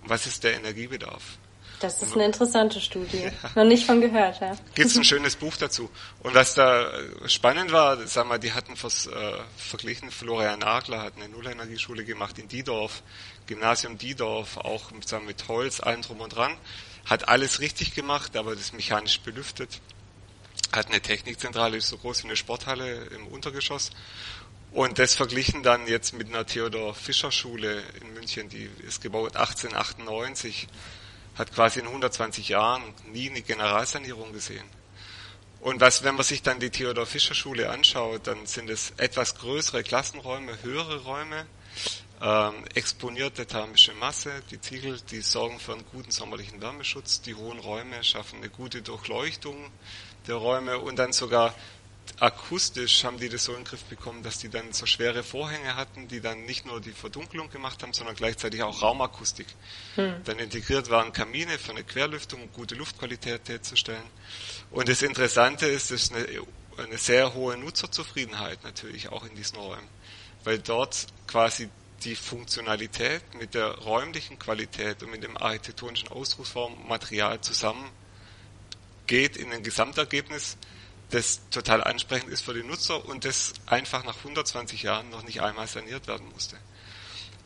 und 0.03 0.11
was 0.11 0.27
ist 0.27 0.45
der 0.45 0.55
Energiebedarf. 0.55 1.39
Das 1.81 2.03
ist 2.03 2.15
eine 2.15 2.27
interessante 2.27 2.81
Studie. 2.81 3.25
Ja. 3.25 3.51
Noch 3.57 3.65
nicht 3.65 3.85
von 3.85 4.01
gehört, 4.01 4.41
ja. 4.41 4.57
Gibt 4.75 4.91
es 4.91 4.97
ein 4.97 5.05
schönes 5.05 5.37
Buch 5.37 5.57
dazu. 5.57 5.91
Und 6.23 6.35
was 6.35 6.55
da 6.55 6.91
spannend 7.27 7.73
war, 7.73 8.07
sag 8.07 8.27
mal, 8.27 8.39
die 8.39 8.53
hatten 8.53 8.77
vers, 8.77 9.07
äh, 9.07 9.39
verglichen, 9.57 10.11
Florian 10.11 10.61
Nagler 10.61 11.03
hat 11.03 11.15
eine 11.17 11.29
Nullenergieschule 11.29 12.05
gemacht 12.05 12.39
in 12.39 12.49
Diedorf, 12.49 13.03
Gymnasium 13.47 13.99
Diedorf, 13.99 14.57
auch 14.59 14.93
mit, 14.93 15.09
sagen, 15.09 15.27
mit 15.27 15.49
Holz, 15.49 15.81
allem 15.81 16.03
drum 16.03 16.21
und 16.21 16.35
dran. 16.35 16.57
Hat 17.05 17.29
alles 17.29 17.61
richtig 17.61 17.95
gemacht, 17.95 18.37
aber 18.37 18.57
das 18.57 18.73
mechanisch 18.73 19.21
belüftet. 19.21 19.81
Hat 20.73 20.89
eine 20.89 21.01
Technikzentrale, 21.01 21.77
ist 21.77 21.89
so 21.89 21.99
groß 21.99 22.25
wie 22.25 22.29
eine 22.29 22.37
Sporthalle 22.37 23.05
im 23.07 23.27
Untergeschoss. 23.27 23.91
Und 24.73 24.99
das 24.99 25.15
verglichen 25.15 25.63
dann 25.63 25.87
jetzt 25.87 26.15
mit 26.15 26.29
einer 26.29 26.47
Theodor 26.47 26.95
Fischer 26.95 27.31
Schule 27.31 27.83
in 28.01 28.13
München, 28.15 28.49
die 28.49 28.69
ist 28.87 29.01
gebaut 29.03 29.37
1898 29.37 30.67
hat 31.37 31.53
quasi 31.53 31.81
in 31.81 31.87
120 31.87 32.49
Jahren 32.49 32.83
nie 33.13 33.31
eine 33.31 33.43
Generalsanierung 33.43 34.33
gesehen. 34.33 34.65
Und 35.61 35.81
was, 35.81 36.05
wenn 36.05 36.15
man 36.15 36.25
sich 36.25 36.43
dann 36.43 36.61
die 36.61 36.71
Theodor 36.71 37.07
Fischer 37.07 37.35
Schule 37.35 37.71
anschaut, 37.71 38.27
dann 38.27 38.47
sind 38.47 38.69
es 38.69 38.93
etwas 38.99 39.35
größere 39.37 39.83
Klassenräume, 39.83 40.63
höhere 40.63 41.03
Räume, 41.03 41.47
ähm, 42.21 42.65
exponierte 42.75 43.47
thermische 43.47 43.93
Masse, 43.95 44.31
die 44.51 44.61
Ziegel, 44.61 45.01
die 45.11 45.21
sorgen 45.21 45.59
für 45.59 45.73
einen 45.73 45.85
guten 45.93 46.11
sommerlichen 46.11 46.61
Wärmeschutz, 46.61 47.21
die 47.21 47.35
hohen 47.35 47.59
Räume 47.59 48.03
schaffen 48.05 48.39
eine 48.39 48.51
gute 48.51 48.83
Durchleuchtung 48.83 49.71
der 50.27 50.37
Räume 50.37 50.79
und 50.79 50.99
dann 50.99 51.13
sogar 51.13 51.55
akustisch 52.21 53.05
haben 53.05 53.19
die 53.19 53.29
das 53.29 53.45
so 53.45 53.53
in 53.53 53.61
den 53.61 53.65
Griff 53.65 53.85
bekommen, 53.85 54.23
dass 54.23 54.39
die 54.39 54.49
dann 54.49 54.73
so 54.73 54.87
schwere 54.87 55.23
Vorhänge 55.23 55.75
hatten, 55.77 56.09
die 56.09 56.21
dann 56.21 56.45
nicht 56.45 56.67
nur 56.67 56.81
die 56.81 56.93
Verdunkelung 56.93 57.51
gemacht 57.51 57.83
haben, 57.83 57.93
sondern 57.93 58.15
gleichzeitig 58.15 58.63
auch 58.63 58.83
Raumakustik. 58.83 59.47
Hm. 59.97 60.17
Dann 60.25 60.39
integriert 60.39 60.91
waren 60.91 61.13
Kamine 61.13 61.59
für 61.59 61.73
eine 61.73 61.85
Querlüftung, 61.85 62.43
um 62.43 62.53
gute 62.53 62.75
Luftqualität 62.75 63.49
herzustellen. 63.49 64.05
Und 64.71 64.89
das 64.89 65.03
Interessante 65.03 65.67
ist, 65.67 65.91
das 65.91 66.03
ist 66.03 66.15
eine, 66.15 66.27
eine 66.79 66.99
sehr 66.99 67.35
hohe 67.35 67.57
Nutzerzufriedenheit 67.57 68.63
natürlich 68.65 69.09
auch 69.09 69.25
in 69.25 69.35
diesen 69.35 69.59
Räumen, 69.59 69.89
weil 70.45 70.59
dort 70.59 71.07
quasi 71.27 71.69
die 72.05 72.17
Funktionalität 72.17 73.23
mit 73.35 73.55
der 73.55 73.67
räumlichen 73.79 74.39
Qualität 74.39 75.03
und 75.03 75.11
mit 75.11 75.23
dem 75.23 75.37
architektonischen 75.37 76.09
Ausdrucksform 76.09 76.87
Material 76.87 77.41
zusammen 77.41 77.91
geht 79.07 79.37
in 79.37 79.53
ein 79.53 79.63
Gesamtergebnis, 79.63 80.57
das 81.11 81.41
total 81.51 81.85
ansprechend 81.85 82.31
ist 82.31 82.43
für 82.43 82.55
den 82.55 82.67
Nutzer 82.67 83.05
und 83.07 83.25
das 83.25 83.53
einfach 83.67 84.05
nach 84.05 84.19
120 84.19 84.83
Jahren 84.83 85.11
noch 85.11 85.23
nicht 85.23 85.43
einmal 85.43 85.67
saniert 85.67 86.07
werden 86.07 86.29
musste. 86.33 86.57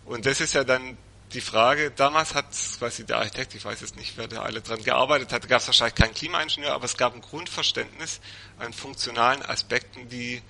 Und 0.05 0.27
das 0.27 0.41
ist 0.41 0.55
ja 0.55 0.65
dann 0.65 0.97
die 1.33 1.41
Frage, 1.43 1.91
damals 1.91 2.35
hat 2.35 2.47
quasi 2.79 3.05
der 3.05 3.19
Architekt, 3.19 3.55
ich 3.55 3.65
weiß 3.65 3.81
jetzt 3.83 3.97
nicht, 3.97 4.17
wer 4.17 4.29
da 4.29 4.43
alle 4.43 4.63
dran 4.63 4.83
gearbeitet 4.83 5.33
hat, 5.33 5.47
gab 5.49 5.61
es 5.61 5.67
wahrscheinlich 5.67 5.97
keinen 5.97 6.15
Klimaingenieur, 6.15 6.73
aber 6.73 6.87
es 6.87 6.97
gab 6.97 7.15
ein 7.15 7.21
Grundverständnis 7.21 8.21
an 8.59 8.73
funktionalen 8.73 9.43
Aspekten, 9.43 10.09
die 10.09 10.41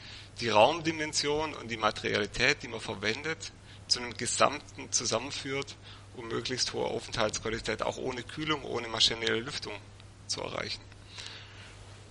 die 0.41 0.51
Raumdimension 0.51 1.55
und 1.55 1.69
die 1.69 1.77
Materialität, 1.77 2.63
die 2.63 2.69
man 2.69 2.81
verwendet, 2.81 3.51
zu 3.89 4.01
einem 4.01 4.17
Gesamten 4.17 4.91
zusammenführt, 4.93 5.77
um 6.17 6.29
möglichst 6.29 6.73
hohe 6.73 6.87
Aufenthaltsqualität 6.87 7.83
auch 7.83 7.97
ohne 7.97 8.23
Kühlung, 8.23 8.65
ohne 8.65 8.89
maschinelle 8.89 9.41
Lüftung 9.41 9.73
zu 10.27 10.43
erreichen. 10.43 10.81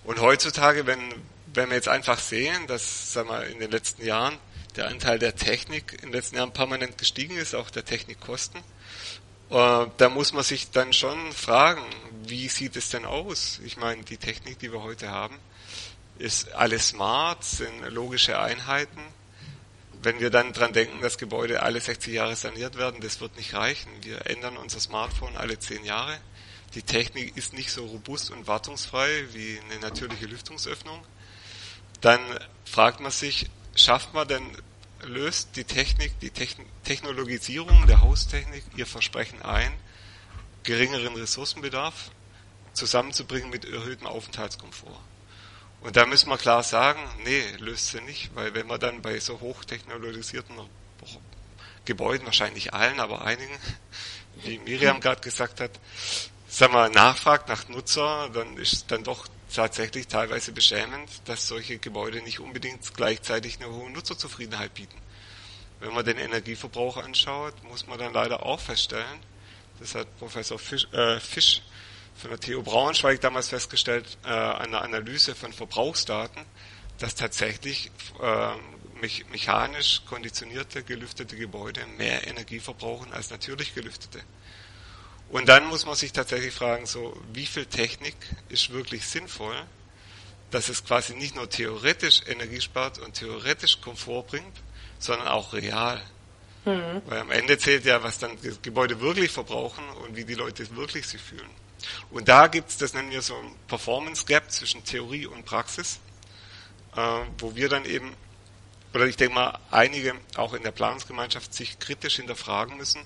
Und 0.04 0.20
heutzutage, 0.20 0.86
wenn, 0.86 1.14
wenn 1.52 1.68
wir 1.68 1.76
jetzt 1.76 1.88
einfach 1.88 2.18
sehen, 2.18 2.66
dass 2.66 3.12
sagen 3.12 3.28
wir, 3.28 3.46
in 3.46 3.58
den 3.58 3.70
letzten 3.70 4.04
Jahren 4.04 4.38
der 4.76 4.88
Anteil 4.88 5.18
der 5.18 5.36
Technik 5.36 5.92
in 5.92 6.08
den 6.08 6.12
letzten 6.12 6.36
Jahren 6.36 6.52
permanent 6.52 6.98
gestiegen 6.98 7.36
ist, 7.36 7.54
auch 7.54 7.70
der 7.70 7.84
Technikkosten, 7.84 8.60
äh, 9.50 9.86
da 9.96 10.08
muss 10.08 10.32
man 10.32 10.44
sich 10.44 10.70
dann 10.70 10.92
schon 10.92 11.32
fragen, 11.32 11.82
wie 12.24 12.48
sieht 12.48 12.76
es 12.76 12.90
denn 12.90 13.04
aus? 13.04 13.60
Ich 13.64 13.76
meine, 13.76 14.02
die 14.04 14.18
Technik, 14.18 14.58
die 14.58 14.72
wir 14.72 14.82
heute 14.82 15.10
haben, 15.10 15.38
ist 16.18 16.52
alles 16.52 16.88
smart, 16.88 17.44
sind 17.44 17.80
logische 17.88 18.38
Einheiten. 18.38 19.00
Wenn 20.02 20.20
wir 20.20 20.30
dann 20.30 20.52
dran 20.52 20.72
denken, 20.72 21.00
dass 21.00 21.18
Gebäude 21.18 21.62
alle 21.62 21.80
60 21.80 22.12
Jahre 22.12 22.36
saniert 22.36 22.76
werden, 22.76 23.00
das 23.00 23.20
wird 23.20 23.36
nicht 23.36 23.54
reichen. 23.54 23.90
Wir 24.02 24.26
ändern 24.26 24.56
unser 24.56 24.80
Smartphone 24.80 25.36
alle 25.36 25.58
10 25.58 25.84
Jahre 25.84 26.18
die 26.74 26.82
Technik 26.82 27.36
ist 27.36 27.54
nicht 27.54 27.70
so 27.70 27.86
robust 27.86 28.30
und 28.30 28.46
wartungsfrei 28.46 29.26
wie 29.32 29.58
eine 29.60 29.80
natürliche 29.80 30.26
Lüftungsöffnung, 30.26 31.02
dann 32.00 32.20
fragt 32.64 33.00
man 33.00 33.10
sich, 33.10 33.46
schafft 33.74 34.14
man 34.14 34.28
denn, 34.28 34.44
löst 35.02 35.56
die 35.56 35.64
Technik, 35.64 36.18
die 36.20 36.30
Techn 36.30 36.64
Technologisierung 36.84 37.86
der 37.86 38.00
Haustechnik 38.00 38.64
ihr 38.76 38.86
Versprechen 38.86 39.42
ein, 39.42 39.72
geringeren 40.62 41.14
Ressourcenbedarf 41.14 42.10
zusammenzubringen 42.72 43.50
mit 43.50 43.64
erhöhtem 43.64 44.06
Aufenthaltskomfort? 44.06 45.00
Und 45.80 45.96
da 45.96 46.06
müssen 46.06 46.28
wir 46.28 46.38
klar 46.38 46.62
sagen, 46.62 47.00
nee, 47.24 47.42
löst 47.58 47.88
sie 47.88 48.00
nicht, 48.00 48.34
weil 48.34 48.54
wenn 48.54 48.66
man 48.66 48.80
dann 48.80 49.00
bei 49.00 49.20
so 49.20 49.40
hochtechnologisierten 49.40 50.56
Gebäuden, 51.84 52.26
wahrscheinlich 52.26 52.74
allen, 52.74 53.00
aber 53.00 53.22
einigen, 53.22 53.56
wie 54.44 54.58
Miriam 54.58 55.00
gerade 55.00 55.20
gesagt 55.20 55.60
hat, 55.60 55.70
sag 56.48 56.72
mal, 56.72 56.90
nachfragt 56.90 57.48
nach 57.48 57.68
Nutzer, 57.68 58.28
dann 58.30 58.56
ist 58.56 58.72
es 58.72 58.86
dann 58.86 59.04
doch 59.04 59.28
tatsächlich 59.52 60.08
teilweise 60.08 60.52
beschämend, 60.52 61.08
dass 61.26 61.46
solche 61.46 61.78
Gebäude 61.78 62.22
nicht 62.22 62.40
unbedingt 62.40 62.94
gleichzeitig 62.94 63.58
eine 63.60 63.72
hohe 63.72 63.90
Nutzerzufriedenheit 63.90 64.74
bieten. 64.74 64.98
Wenn 65.80 65.94
man 65.94 66.04
den 66.04 66.18
Energieverbrauch 66.18 66.96
anschaut, 66.96 67.54
muss 67.64 67.86
man 67.86 67.98
dann 67.98 68.12
leider 68.12 68.44
auch 68.44 68.60
feststellen, 68.60 69.20
das 69.80 69.94
hat 69.94 70.18
Professor 70.18 70.58
Fisch, 70.58 70.92
äh, 70.92 71.20
Fisch 71.20 71.62
von 72.18 72.30
der 72.30 72.40
TU 72.40 72.62
Braunschweig 72.62 73.20
damals 73.20 73.48
festgestellt, 73.48 74.18
äh, 74.24 74.28
eine 74.28 74.80
Analyse 74.80 75.34
von 75.34 75.52
Verbrauchsdaten, 75.52 76.42
dass 76.98 77.14
tatsächlich 77.14 77.90
äh, 78.20 78.52
me 79.00 79.08
mechanisch 79.30 80.02
konditionierte, 80.06 80.82
gelüftete 80.82 81.36
Gebäude 81.36 81.86
mehr 81.96 82.26
Energie 82.26 82.58
verbrauchen 82.58 83.12
als 83.12 83.30
natürlich 83.30 83.74
gelüftete. 83.74 84.20
Und 85.30 85.48
dann 85.48 85.66
muss 85.66 85.86
man 85.86 85.94
sich 85.94 86.12
tatsächlich 86.12 86.54
fragen, 86.54 86.86
so, 86.86 87.16
wie 87.32 87.46
viel 87.46 87.66
Technik 87.66 88.16
ist 88.48 88.70
wirklich 88.70 89.06
sinnvoll, 89.06 89.56
dass 90.50 90.68
es 90.68 90.84
quasi 90.84 91.14
nicht 91.14 91.36
nur 91.36 91.48
theoretisch 91.48 92.22
Energie 92.26 92.60
spart 92.60 92.98
und 92.98 93.14
theoretisch 93.14 93.80
Komfort 93.80 94.24
bringt, 94.28 94.56
sondern 94.98 95.28
auch 95.28 95.52
real. 95.52 96.02
Mhm. 96.64 97.02
Weil 97.06 97.18
am 97.20 97.30
Ende 97.30 97.58
zählt 97.58 97.84
ja, 97.84 98.02
was 98.02 98.18
dann 98.18 98.38
Gebäude 98.62 99.00
wirklich 99.00 99.30
verbrauchen 99.30 99.84
und 100.04 100.16
wie 100.16 100.24
die 100.24 100.34
Leute 100.34 100.74
wirklich 100.74 101.06
sich 101.06 101.20
fühlen. 101.20 101.50
Und 102.10 102.28
da 102.28 102.46
gibt's, 102.46 102.76
das 102.76 102.94
nennen 102.94 103.10
wir 103.10 103.22
so 103.22 103.36
ein 103.36 103.54
Performance 103.66 104.24
Gap 104.24 104.50
zwischen 104.50 104.84
Theorie 104.84 105.26
und 105.26 105.44
Praxis, 105.44 106.00
äh, 106.96 107.00
wo 107.38 107.54
wir 107.54 107.68
dann 107.68 107.84
eben, 107.84 108.14
oder 108.94 109.06
ich 109.06 109.16
denke 109.16 109.34
mal, 109.34 109.58
einige 109.70 110.14
auch 110.36 110.54
in 110.54 110.62
der 110.62 110.72
Planungsgemeinschaft 110.72 111.54
sich 111.54 111.78
kritisch 111.78 112.16
hinterfragen 112.16 112.76
müssen, 112.76 113.00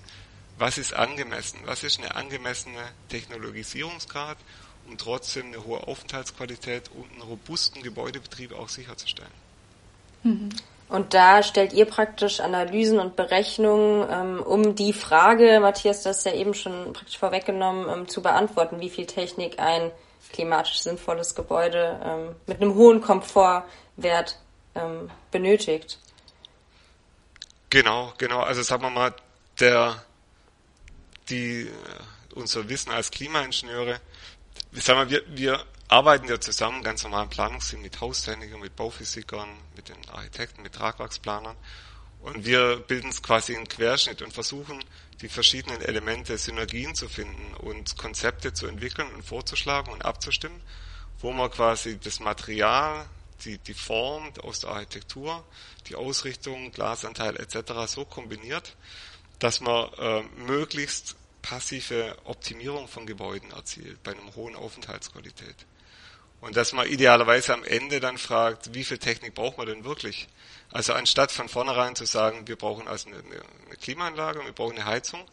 was 0.59 0.79
ist 0.79 0.95
angemessen, 0.95 1.61
was 1.65 1.83
ist 1.83 1.99
eine 1.99 2.15
angemessene 2.15 2.83
Technologisierungsgrad, 3.09 4.39
um 4.87 4.99
trotzdem 4.99 5.47
eine 5.47 5.65
hohe 5.65 5.87
Aufenthaltsqualität 5.87 6.91
und 6.91 7.11
einen 7.13 7.23
robusten 7.23 7.83
Gebäudebetrieb 7.83 8.53
auch 8.53 8.69
sicherzustellen. 8.69 9.33
Mhm. 10.23 10.51
Und 10.93 11.15
da 11.15 11.43
stellt 11.43 11.73
ihr 11.73 11.87
praktisch 11.87 12.41
Analysen 12.41 12.99
und 12.99 13.17
Berechnungen, 13.17 14.07
ähm, 14.11 14.43
um 14.43 14.75
die 14.75 14.93
Frage, 14.93 15.59
Matthias, 15.59 16.03
das 16.03 16.19
ist 16.19 16.27
ja 16.27 16.35
eben 16.35 16.53
schon 16.53 16.93
praktisch 16.93 17.17
vorweggenommen, 17.17 17.89
ähm, 17.89 18.09
zu 18.09 18.21
beantworten, 18.21 18.79
wie 18.79 18.91
viel 18.91 19.07
Technik 19.07 19.59
ein 19.59 19.91
klimatisch 20.35 20.81
sinnvolles 20.81 21.35
Gebäude 21.35 21.99
ähm, 22.05 22.37
mit 22.47 22.61
einem 22.61 22.75
hohen 22.75 23.01
Komfortwert 23.01 24.39
ähm, 24.75 25.11
benötigt. 25.31 25.99
Genau, 27.71 28.13
genau. 28.19 28.41
Also 28.41 28.61
sagen 28.61 28.83
wir 28.83 28.91
mal, 28.91 29.15
der 29.61 29.95
die 31.31 31.69
äh, 31.69 32.35
unser 32.35 32.69
Wissen 32.69 32.93
als 32.93 33.11
Klimaingenieure, 33.11 33.99
sagen 34.73 35.09
wir, 35.09 35.23
wir, 35.27 35.37
wir 35.39 35.65
arbeiten 35.93 36.27
ja 36.27 36.41
zusammen, 36.41 36.83
ganz 36.83 37.03
normal 37.03 37.25
im 37.25 37.31
Planungsteam 37.31 37.83
mit 37.83 38.01
Haustechnikern, 38.01 38.61
mit 38.61 38.75
Bauphysikern, 38.77 39.49
mit 39.77 39.91
den 39.91 40.09
Architekten, 40.09 40.63
mit 40.63 40.73
Tragwerksplanern 40.73 41.57
und 42.23 42.47
wir 42.47 42.77
bilden 42.77 43.11
es 43.11 43.23
quasi 43.23 43.53
in 43.53 43.69
Querschnitt 43.69 44.23
und 44.23 44.33
versuchen, 44.33 44.83
die 45.21 45.29
verschiedenen 45.29 45.83
Elemente, 45.83 46.39
Synergien 46.39 46.95
zu 46.95 47.09
finden 47.09 47.53
und 47.55 47.99
Konzepte 47.99 48.55
zu 48.55 48.69
entwickeln 48.69 49.13
und 49.13 49.25
vorzuschlagen 49.25 49.93
und 49.93 50.05
abzustimmen, 50.05 50.63
wo 51.19 51.33
man 51.33 51.51
quasi 51.51 51.99
das 51.99 52.21
Material, 52.21 53.05
die, 53.45 53.59
die 53.59 53.75
Form 53.75 54.33
aus 54.41 54.61
der 54.61 54.71
Architektur, 54.71 55.45
die 55.89 55.97
Ausrichtung, 55.97 56.71
Glasanteil 56.71 57.37
etc. 57.37 57.73
so 57.87 58.05
kombiniert, 58.05 58.77
dass 59.41 59.61
man 59.61 59.93
äh, 59.99 60.23
möglichst 60.47 61.17
passive 61.43 62.17
Optimierung 62.25 62.87
von 62.87 63.05
Gebäuden 63.05 63.51
erzielt 63.51 64.01
bei 64.05 64.13
einem 64.13 64.35
hohen 64.37 64.55
Aufenthaltsqualität. 64.55 65.67
Und 66.43 66.57
dass 66.57 66.73
man 66.73 66.89
idealerweise 66.89 67.55
am 67.55 67.63
Ende 67.63 68.01
dann 68.01 68.19
fragt, 68.19 68.75
wie 68.75 68.83
viel 68.83 68.99
Technik 68.99 69.33
braucht 69.33 69.59
man 69.59 69.67
denn 69.69 69.85
wirklich? 69.85 70.27
Also 70.73 70.93
anstatt 70.93 71.31
von 71.31 71.49
vornherein 71.49 71.95
zu 71.95 72.05
sagen, 72.05 72.49
wir 72.49 72.57
brauchen 72.57 72.89
also 72.89 73.11
eine, 73.11 73.19
eine 73.19 73.77
Klimaanlage, 73.81 74.45
wir 74.45 74.51
brauchen 74.51 74.77
eine 74.77 74.85
Heizung, 74.85 75.25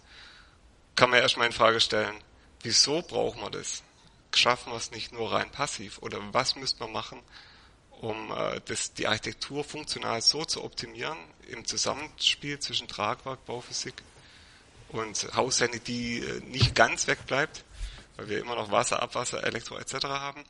kann 0.95 1.09
man 1.09 1.19
erstmal 1.19 1.47
in 1.47 1.51
Frage 1.51 1.79
stellen, 1.81 2.13
wieso 2.61 3.01
brauchen 3.01 3.41
wir 3.41 3.49
das? 3.49 3.81
Schaffen 4.35 4.71
wir 4.71 4.77
es 4.77 4.91
nicht 4.91 5.11
nur 5.11 5.31
rein 5.31 5.49
passiv? 5.49 5.97
Oder 6.03 6.19
was 6.31 6.55
müsste 6.55 6.83
man 6.83 6.91
machen, 6.91 7.23
um 8.01 8.31
äh, 8.31 8.61
das, 8.65 8.93
die 8.93 9.07
Architektur 9.07 9.63
funktional 9.63 10.21
so 10.21 10.45
zu 10.45 10.63
optimieren 10.63 11.17
im 11.47 11.65
Zusammenspiel 11.65 12.59
zwischen 12.59 12.87
Tragwerk, 12.87 13.43
Bauphysik 13.45 13.95
und 14.89 15.27
Haushände, 15.35 15.79
die 15.79 16.19
äh, 16.19 16.39
nicht 16.41 16.75
ganz 16.75 17.07
wegbleibt, 17.07 17.65
weil 18.19 18.27
wir 18.27 18.39
immer 18.39 18.55
noch 18.55 18.69
Wasser, 18.69 19.01
Abwasser, 19.01 19.43
Elektro 19.43 19.77
etc. 19.77 20.05
haben. 20.05 20.43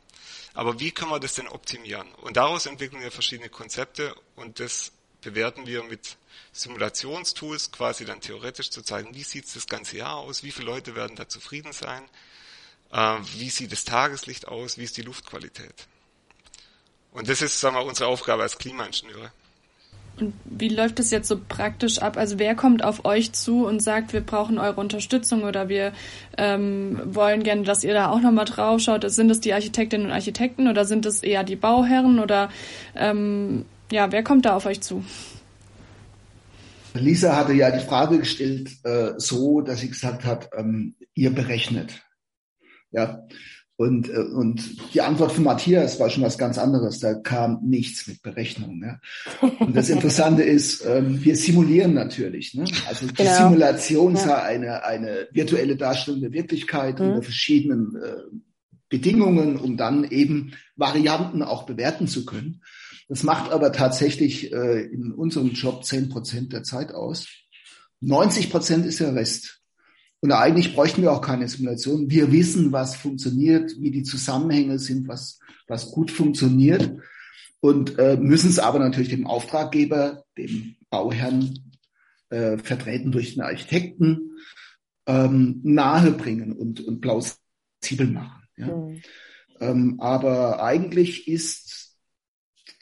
Aber 0.54 0.80
wie 0.80 0.90
können 0.90 1.12
wir 1.12 1.20
das 1.20 1.34
denn 1.34 1.46
optimieren? 1.46 2.12
Und 2.14 2.36
daraus 2.36 2.66
entwickeln 2.66 3.00
wir 3.00 3.12
verschiedene 3.12 3.48
Konzepte 3.48 4.14
und 4.34 4.58
das 4.58 4.90
bewerten 5.20 5.66
wir 5.66 5.84
mit 5.84 6.16
Simulationstools 6.52 7.70
quasi 7.70 8.04
dann 8.04 8.20
theoretisch 8.20 8.70
zu 8.70 8.82
zeigen, 8.82 9.14
wie 9.14 9.22
sieht 9.22 9.54
das 9.54 9.68
ganze 9.68 9.98
Jahr 9.98 10.16
aus, 10.16 10.42
wie 10.42 10.50
viele 10.50 10.66
Leute 10.66 10.96
werden 10.96 11.14
da 11.14 11.28
zufrieden 11.28 11.72
sein, 11.72 12.02
äh, 12.90 13.18
wie 13.34 13.50
sieht 13.50 13.70
das 13.70 13.84
Tageslicht 13.84 14.48
aus, 14.48 14.76
wie 14.76 14.84
ist 14.84 14.96
die 14.96 15.02
Luftqualität. 15.02 15.86
Und 17.12 17.28
das 17.28 17.40
ist, 17.40 17.60
sagen 17.60 17.76
wir, 17.76 17.84
unsere 17.84 18.08
Aufgabe 18.08 18.42
als 18.42 18.58
Klimaingenieure. 18.58 19.32
Und 20.20 20.34
wie 20.44 20.68
läuft 20.68 20.98
das 20.98 21.10
jetzt 21.10 21.28
so 21.28 21.38
praktisch 21.48 21.98
ab? 21.98 22.16
Also 22.16 22.38
wer 22.38 22.54
kommt 22.54 22.84
auf 22.84 23.04
euch 23.04 23.32
zu 23.32 23.66
und 23.66 23.80
sagt, 23.82 24.12
wir 24.12 24.20
brauchen 24.20 24.58
eure 24.58 24.80
Unterstützung 24.80 25.44
oder 25.44 25.68
wir 25.68 25.92
ähm, 26.36 27.00
wollen 27.04 27.42
gerne, 27.42 27.62
dass 27.62 27.84
ihr 27.84 27.94
da 27.94 28.10
auch 28.10 28.20
nochmal 28.20 28.44
drauf 28.44 28.80
schaut? 28.80 29.10
Sind 29.10 29.30
es 29.30 29.40
die 29.40 29.54
Architektinnen 29.54 30.06
und 30.06 30.12
Architekten 30.12 30.68
oder 30.68 30.84
sind 30.84 31.06
es 31.06 31.22
eher 31.22 31.44
die 31.44 31.56
Bauherren 31.56 32.18
oder 32.18 32.50
ähm, 32.94 33.64
ja, 33.90 34.12
wer 34.12 34.22
kommt 34.22 34.44
da 34.44 34.56
auf 34.56 34.66
euch 34.66 34.80
zu? 34.80 35.04
Lisa 36.94 37.36
hatte 37.36 37.52
ja 37.52 37.70
die 37.70 37.84
Frage 37.84 38.18
gestellt, 38.18 38.70
äh, 38.84 39.12
so, 39.16 39.60
dass 39.60 39.80
sie 39.80 39.88
gesagt 39.88 40.24
hat, 40.24 40.50
ähm, 40.56 40.96
ihr 41.14 41.30
berechnet. 41.30 42.02
Ja. 42.90 43.26
Und, 43.80 44.10
äh, 44.10 44.18
und 44.18 44.92
die 44.92 45.00
Antwort 45.00 45.32
von 45.32 45.44
Matthias 45.44 45.98
war 45.98 46.10
schon 46.10 46.22
was 46.22 46.36
ganz 46.36 46.58
anderes. 46.58 46.98
Da 46.98 47.14
kam 47.14 47.60
nichts 47.62 48.06
mit 48.06 48.20
Berechnung. 48.20 48.78
Ne? 48.78 49.00
Und 49.58 49.74
das 49.74 49.88
Interessante 49.88 50.42
ist, 50.58 50.84
ähm, 50.84 51.24
wir 51.24 51.34
simulieren 51.34 51.94
natürlich. 51.94 52.52
Ne? 52.52 52.66
Also 52.86 53.06
die 53.06 53.14
genau. 53.14 53.36
Simulation 53.38 54.16
ja. 54.16 54.20
sei 54.20 54.34
eine, 54.34 54.84
eine 54.84 55.28
virtuelle 55.32 55.76
Darstellung 55.76 56.20
der 56.20 56.32
Wirklichkeit 56.32 57.00
mhm. 57.00 57.06
unter 57.06 57.22
verschiedenen 57.22 57.96
äh, 57.96 58.36
Bedingungen, 58.90 59.56
um 59.56 59.78
dann 59.78 60.04
eben 60.04 60.52
Varianten 60.76 61.42
auch 61.42 61.62
bewerten 61.62 62.06
zu 62.06 62.26
können. 62.26 62.60
Das 63.08 63.22
macht 63.22 63.50
aber 63.50 63.72
tatsächlich 63.72 64.52
äh, 64.52 64.82
in 64.92 65.10
unserem 65.10 65.52
Job 65.52 65.86
zehn 65.86 66.10
Prozent 66.10 66.52
der 66.52 66.64
Zeit 66.64 66.92
aus. 66.92 67.28
90 68.00 68.50
Prozent 68.50 68.84
ist 68.84 69.00
der 69.00 69.14
Rest. 69.14 69.59
Und 70.20 70.32
eigentlich 70.32 70.74
bräuchten 70.74 71.02
wir 71.02 71.12
auch 71.12 71.22
keine 71.22 71.48
Simulation. 71.48 72.10
Wir 72.10 72.30
wissen, 72.30 72.72
was 72.72 72.94
funktioniert, 72.94 73.72
wie 73.80 73.90
die 73.90 74.02
Zusammenhänge 74.02 74.78
sind, 74.78 75.08
was, 75.08 75.38
was 75.66 75.90
gut 75.90 76.10
funktioniert 76.10 76.94
und 77.60 77.98
äh, 77.98 78.16
müssen 78.16 78.50
es 78.50 78.58
aber 78.58 78.78
natürlich 78.78 79.10
dem 79.10 79.26
Auftraggeber, 79.26 80.24
dem 80.36 80.76
Bauherrn, 80.90 81.58
äh, 82.30 82.58
vertreten 82.58 83.12
durch 83.12 83.34
den 83.34 83.42
Architekten, 83.42 84.38
ähm, 85.06 85.60
nahebringen 85.62 86.52
und, 86.52 86.80
und 86.80 87.00
plausibel 87.00 88.06
machen. 88.06 88.42
Ja? 88.56 88.76
Mhm. 88.76 89.02
Ähm, 89.60 90.00
aber 90.00 90.62
eigentlich 90.62 91.28
ist 91.28 91.96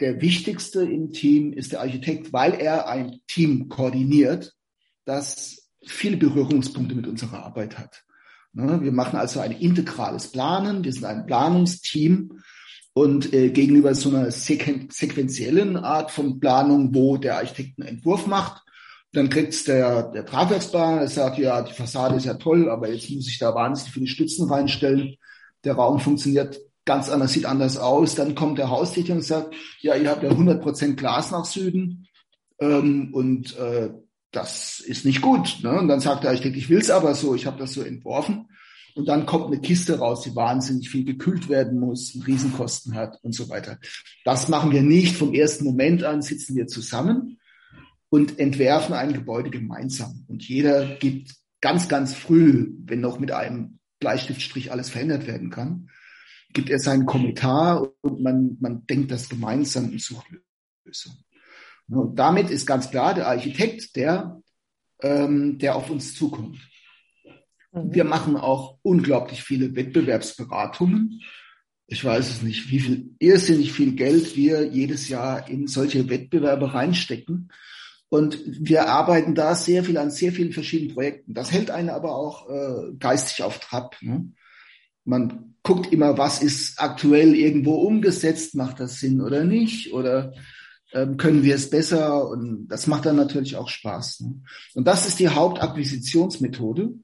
der 0.00 0.20
wichtigste 0.20 0.82
im 0.82 1.12
Team 1.12 1.52
ist 1.52 1.72
der 1.72 1.80
Architekt, 1.80 2.32
weil 2.32 2.54
er 2.54 2.88
ein 2.88 3.20
Team 3.26 3.68
koordiniert, 3.68 4.54
das 5.04 5.67
viele 5.88 6.16
Berührungspunkte 6.16 6.94
mit 6.94 7.06
unserer 7.06 7.44
Arbeit 7.44 7.78
hat. 7.78 8.04
Ne, 8.52 8.80
wir 8.82 8.92
machen 8.92 9.18
also 9.18 9.40
ein 9.40 9.52
integrales 9.52 10.32
Planen, 10.32 10.84
wir 10.84 10.92
sind 10.92 11.04
ein 11.04 11.26
Planungsteam 11.26 12.40
und 12.94 13.32
äh, 13.32 13.50
gegenüber 13.50 13.94
so 13.94 14.08
einer 14.08 14.30
sequen 14.30 14.88
sequenziellen 14.90 15.76
Art 15.76 16.10
von 16.10 16.40
Planung, 16.40 16.94
wo 16.94 17.16
der 17.16 17.36
Architekt 17.36 17.78
einen 17.78 17.88
Entwurf 17.88 18.26
macht, 18.26 18.62
dann 19.12 19.30
kriegt's 19.30 19.64
der, 19.64 20.10
der 20.10 20.26
Tragwerksplaner, 20.26 21.00
der 21.00 21.08
sagt, 21.08 21.38
ja, 21.38 21.62
die 21.62 21.72
Fassade 21.72 22.16
ist 22.16 22.26
ja 22.26 22.34
toll, 22.34 22.68
aber 22.70 22.90
jetzt 22.90 23.10
muss 23.10 23.28
ich 23.28 23.38
da 23.38 23.54
wahnsinnig 23.54 23.92
viele 23.92 24.06
Stützen 24.06 24.50
reinstellen. 24.50 25.16
Der 25.64 25.74
Raum 25.74 25.98
funktioniert 25.98 26.60
ganz 26.84 27.08
anders, 27.08 27.32
sieht 27.32 27.46
anders 27.46 27.78
aus. 27.78 28.14
Dann 28.14 28.34
kommt 28.34 28.58
der 28.58 28.70
Haustechniker 28.70 29.14
und 29.14 29.24
sagt, 29.24 29.54
ja, 29.80 29.94
ihr 29.94 30.10
habt 30.10 30.22
ja 30.22 30.30
100 30.30 30.62
Prozent 30.62 30.98
Glas 30.98 31.30
nach 31.30 31.46
Süden. 31.46 32.06
Ähm, 32.60 33.14
und 33.14 33.56
äh, 33.56 33.90
das 34.30 34.80
ist 34.80 35.04
nicht 35.04 35.22
gut. 35.22 35.60
Ne? 35.62 35.78
Und 35.78 35.88
dann 35.88 36.00
sagt 36.00 36.26
Architekt, 36.26 36.56
ich 36.56 36.68
will 36.68 36.78
es 36.78 36.90
aber 36.90 37.14
so, 37.14 37.34
ich 37.34 37.46
habe 37.46 37.58
das 37.58 37.72
so 37.72 37.82
entworfen. 37.82 38.48
Und 38.94 39.06
dann 39.06 39.26
kommt 39.26 39.46
eine 39.46 39.60
Kiste 39.60 39.98
raus, 39.98 40.22
die 40.22 40.34
wahnsinnig 40.34 40.90
viel 40.90 41.04
gekühlt 41.04 41.48
werden 41.48 41.78
muss, 41.78 42.18
Riesenkosten 42.26 42.94
hat 42.94 43.18
und 43.22 43.32
so 43.32 43.48
weiter. 43.48 43.78
Das 44.24 44.48
machen 44.48 44.72
wir 44.72 44.82
nicht. 44.82 45.16
Vom 45.16 45.34
ersten 45.34 45.64
Moment 45.64 46.02
an 46.02 46.20
sitzen 46.20 46.56
wir 46.56 46.66
zusammen 46.66 47.38
und 48.08 48.38
entwerfen 48.38 48.94
ein 48.94 49.12
Gebäude 49.12 49.50
gemeinsam. 49.50 50.24
Und 50.26 50.48
jeder 50.48 50.96
gibt 50.96 51.32
ganz, 51.60 51.88
ganz 51.88 52.14
früh, 52.14 52.72
wenn 52.84 53.00
noch 53.00 53.20
mit 53.20 53.30
einem 53.30 53.78
Bleistiftstrich 54.00 54.72
alles 54.72 54.90
verändert 54.90 55.26
werden 55.26 55.50
kann, 55.50 55.90
gibt 56.52 56.70
er 56.70 56.78
seinen 56.78 57.06
Kommentar 57.06 57.88
und 58.00 58.20
man, 58.20 58.56
man 58.60 58.86
denkt 58.86 59.10
das 59.10 59.28
gemeinsam 59.28 59.90
und 59.90 60.00
sucht 60.00 60.26
Lösungen. 60.84 61.18
Und 61.90 62.18
damit 62.18 62.50
ist 62.50 62.66
ganz 62.66 62.90
klar 62.90 63.14
der 63.14 63.28
Architekt, 63.28 63.96
der, 63.96 64.40
ähm, 65.02 65.58
der 65.58 65.76
auf 65.76 65.90
uns 65.90 66.14
zukommt. 66.14 66.58
Mhm. 67.72 67.94
Wir 67.94 68.04
machen 68.04 68.36
auch 68.36 68.78
unglaublich 68.82 69.42
viele 69.42 69.74
Wettbewerbsberatungen. 69.74 71.22
Ich 71.86 72.04
weiß 72.04 72.28
es 72.28 72.42
nicht, 72.42 72.70
wie 72.70 72.80
viel 72.80 73.14
irrsinnig 73.18 73.72
viel 73.72 73.92
Geld 73.92 74.36
wir 74.36 74.66
jedes 74.66 75.08
Jahr 75.08 75.48
in 75.48 75.66
solche 75.66 76.08
Wettbewerbe 76.10 76.74
reinstecken. 76.74 77.50
Und 78.10 78.40
wir 78.46 78.88
arbeiten 78.88 79.34
da 79.34 79.54
sehr 79.54 79.84
viel 79.84 79.98
an 79.98 80.10
sehr 80.10 80.32
vielen 80.32 80.52
verschiedenen 80.52 80.94
Projekten. 80.94 81.34
Das 81.34 81.52
hält 81.52 81.70
einen 81.70 81.90
aber 81.90 82.14
auch 82.14 82.48
äh, 82.48 82.94
geistig 82.98 83.42
auf 83.42 83.58
Trab. 83.58 83.96
Ne? 84.00 84.32
Man 85.04 85.54
guckt 85.62 85.92
immer, 85.92 86.16
was 86.16 86.42
ist 86.42 86.80
aktuell 86.80 87.34
irgendwo 87.34 87.74
umgesetzt, 87.74 88.54
macht 88.54 88.80
das 88.80 89.00
Sinn 89.00 89.20
oder 89.20 89.44
nicht? 89.44 89.92
Oder 89.92 90.32
können 90.92 91.42
wir 91.42 91.54
es 91.54 91.70
besser 91.70 92.28
und 92.28 92.68
das 92.68 92.86
macht 92.86 93.06
dann 93.06 93.16
natürlich 93.16 93.56
auch 93.56 93.68
Spaß. 93.68 94.20
Ne? 94.20 94.40
Und 94.74 94.86
das 94.86 95.06
ist 95.06 95.18
die 95.18 95.28
Hauptakquisitionsmethode, 95.28 96.94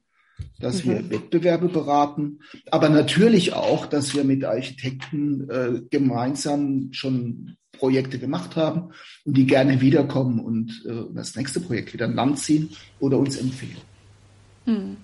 dass 0.59 0.83
mhm. 0.83 0.89
wir 0.89 1.09
Wettbewerbe 1.11 1.69
beraten, 1.69 2.39
aber 2.71 2.89
natürlich 2.89 3.53
auch, 3.53 3.85
dass 3.85 4.15
wir 4.15 4.23
mit 4.23 4.43
Architekten 4.43 5.49
äh, 5.49 5.81
gemeinsam 5.89 6.89
schon 6.91 7.57
Projekte 7.73 8.19
gemacht 8.19 8.55
haben 8.55 8.91
und 9.25 9.37
die 9.37 9.45
gerne 9.45 9.81
wiederkommen 9.81 10.39
und 10.39 10.83
äh, 10.87 11.13
das 11.13 11.35
nächste 11.35 11.59
Projekt 11.59 11.93
wieder 11.93 12.05
an 12.05 12.15
Land 12.15 12.39
ziehen 12.39 12.69
oder 12.99 13.17
uns 13.17 13.37
empfehlen. 13.37 13.77
Mhm. 14.65 14.97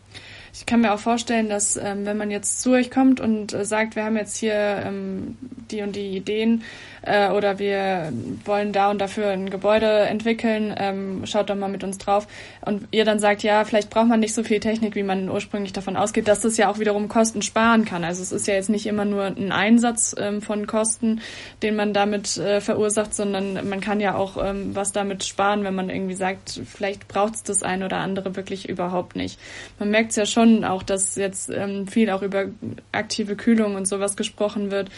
Ich 0.53 0.65
kann 0.65 0.81
mir 0.81 0.93
auch 0.93 0.99
vorstellen, 0.99 1.49
dass 1.49 1.77
ähm, 1.77 2.05
wenn 2.05 2.17
man 2.17 2.31
jetzt 2.31 2.61
zu 2.61 2.71
euch 2.71 2.91
kommt 2.91 3.19
und 3.19 3.53
äh, 3.53 3.65
sagt, 3.65 3.95
wir 3.95 4.03
haben 4.03 4.17
jetzt 4.17 4.37
hier 4.37 4.83
ähm, 4.85 5.37
die 5.71 5.81
und 5.81 5.95
die 5.95 6.15
Ideen 6.17 6.63
äh, 7.03 7.29
oder 7.29 7.59
wir 7.59 8.11
wollen 8.45 8.73
da 8.73 8.91
und 8.91 8.99
dafür 8.99 9.29
ein 9.29 9.49
Gebäude 9.49 9.87
entwickeln, 9.87 10.73
ähm, 10.77 11.25
schaut 11.25 11.49
doch 11.49 11.55
mal 11.55 11.69
mit 11.69 11.83
uns 11.83 11.97
drauf 11.97 12.27
und 12.65 12.87
ihr 12.91 13.05
dann 13.05 13.19
sagt, 13.19 13.43
ja, 13.43 13.63
vielleicht 13.65 13.89
braucht 13.89 14.07
man 14.07 14.19
nicht 14.19 14.33
so 14.33 14.43
viel 14.43 14.59
Technik, 14.59 14.95
wie 14.95 15.03
man 15.03 15.29
ursprünglich 15.29 15.73
davon 15.73 15.97
ausgeht, 15.97 16.27
dass 16.27 16.41
das 16.41 16.57
ja 16.57 16.69
auch 16.69 16.79
wiederum 16.79 17.07
Kosten 17.07 17.41
sparen 17.41 17.85
kann. 17.85 18.03
Also 18.03 18.21
es 18.21 18.31
ist 18.31 18.47
ja 18.47 18.53
jetzt 18.53 18.69
nicht 18.69 18.85
immer 18.85 19.05
nur 19.05 19.25
ein 19.25 19.51
Einsatz 19.51 20.15
ähm, 20.17 20.41
von 20.41 20.67
Kosten, 20.67 21.21
den 21.63 21.75
man 21.75 21.93
damit 21.93 22.37
äh, 22.37 22.61
verursacht, 22.61 23.13
sondern 23.13 23.67
man 23.67 23.81
kann 23.81 23.99
ja 23.99 24.15
auch 24.15 24.37
ähm, 24.43 24.75
was 24.75 24.91
damit 24.91 25.23
sparen, 25.23 25.63
wenn 25.63 25.75
man 25.75 25.89
irgendwie 25.89 26.15
sagt, 26.15 26.61
vielleicht 26.65 27.07
braucht 27.07 27.35
es 27.35 27.43
das 27.43 27.63
eine 27.63 27.85
oder 27.85 27.97
andere 27.97 28.35
wirklich 28.35 28.69
überhaupt 28.69 29.15
nicht. 29.15 29.39
Man 29.79 29.89
merkt 29.89 30.11
es 30.11 30.17
ja 30.17 30.25
schon, 30.25 30.50
schon 30.51 30.63
auch, 30.65 30.83
dass 30.83 31.15
jetzt 31.15 31.49
ähm, 31.49 31.87
viel 31.87 32.09
auch 32.09 32.21
über 32.21 32.45
aktive 32.91 33.35
Kühlung 33.35 33.75
und 33.75 33.87
sowas 33.87 34.15
gesprochen 34.15 34.71
wird. 34.71 34.89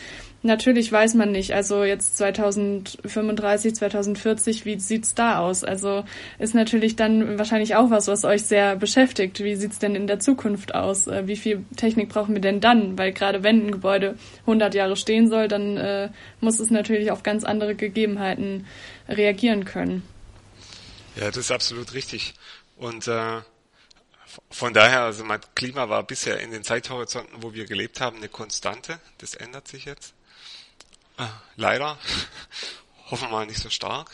Natürlich 0.45 0.91
weiß 0.91 1.13
man 1.13 1.31
nicht. 1.31 1.53
Also 1.53 1.85
jetzt 1.85 2.17
2035, 2.17 3.75
2040, 3.75 4.65
wie 4.65 4.77
sieht's 4.77 5.15
da 5.15 5.39
aus? 5.39 5.63
Also 5.63 6.03
ist 6.37 6.53
natürlich 6.53 6.97
dann 6.97 7.37
wahrscheinlich 7.37 7.75
auch 7.75 7.91
was, 7.91 8.07
was 8.07 8.25
euch 8.25 8.43
sehr 8.43 8.75
beschäftigt. 8.75 9.41
Wie 9.41 9.55
sieht's 9.55 9.79
denn 9.79 9.95
in 9.95 10.05
der 10.05 10.19
Zukunft 10.19 10.75
aus? 10.75 11.07
Äh, 11.07 11.27
wie 11.27 11.37
viel 11.37 11.63
Technik 11.77 12.09
brauchen 12.09 12.33
wir 12.33 12.41
denn 12.41 12.59
dann? 12.59 12.97
Weil 12.97 13.13
gerade 13.13 13.43
wenn 13.43 13.67
ein 13.67 13.71
Gebäude 13.71 14.15
100 14.41 14.75
Jahre 14.75 14.97
stehen 14.97 15.29
soll, 15.29 15.47
dann 15.47 15.77
äh, 15.77 16.09
muss 16.41 16.59
es 16.59 16.69
natürlich 16.69 17.11
auf 17.11 17.23
ganz 17.23 17.45
andere 17.45 17.75
Gegebenheiten 17.75 18.65
reagieren 19.07 19.63
können. 19.63 20.03
Ja, 21.15 21.27
das 21.27 21.37
ist 21.37 21.51
absolut 21.51 21.93
richtig. 21.93 22.33
Und 22.75 23.07
äh, 23.07 23.41
von 24.49 24.73
daher, 24.73 25.01
also 25.01 25.23
mein 25.23 25.41
Klima 25.55 25.89
war 25.89 26.03
bisher 26.03 26.39
in 26.39 26.51
den 26.51 26.63
Zeithorizonten, 26.63 27.43
wo 27.43 27.53
wir 27.53 27.65
gelebt 27.65 28.01
haben, 28.01 28.17
eine 28.17 28.29
Konstante. 28.29 28.99
Das 29.19 29.35
ändert 29.35 29.67
sich 29.67 29.85
jetzt. 29.85 30.13
Äh, 31.17 31.25
leider. 31.55 31.97
Hoffen 33.09 33.27
wir 33.27 33.31
mal 33.31 33.45
nicht 33.45 33.61
so 33.61 33.69
stark, 33.69 34.09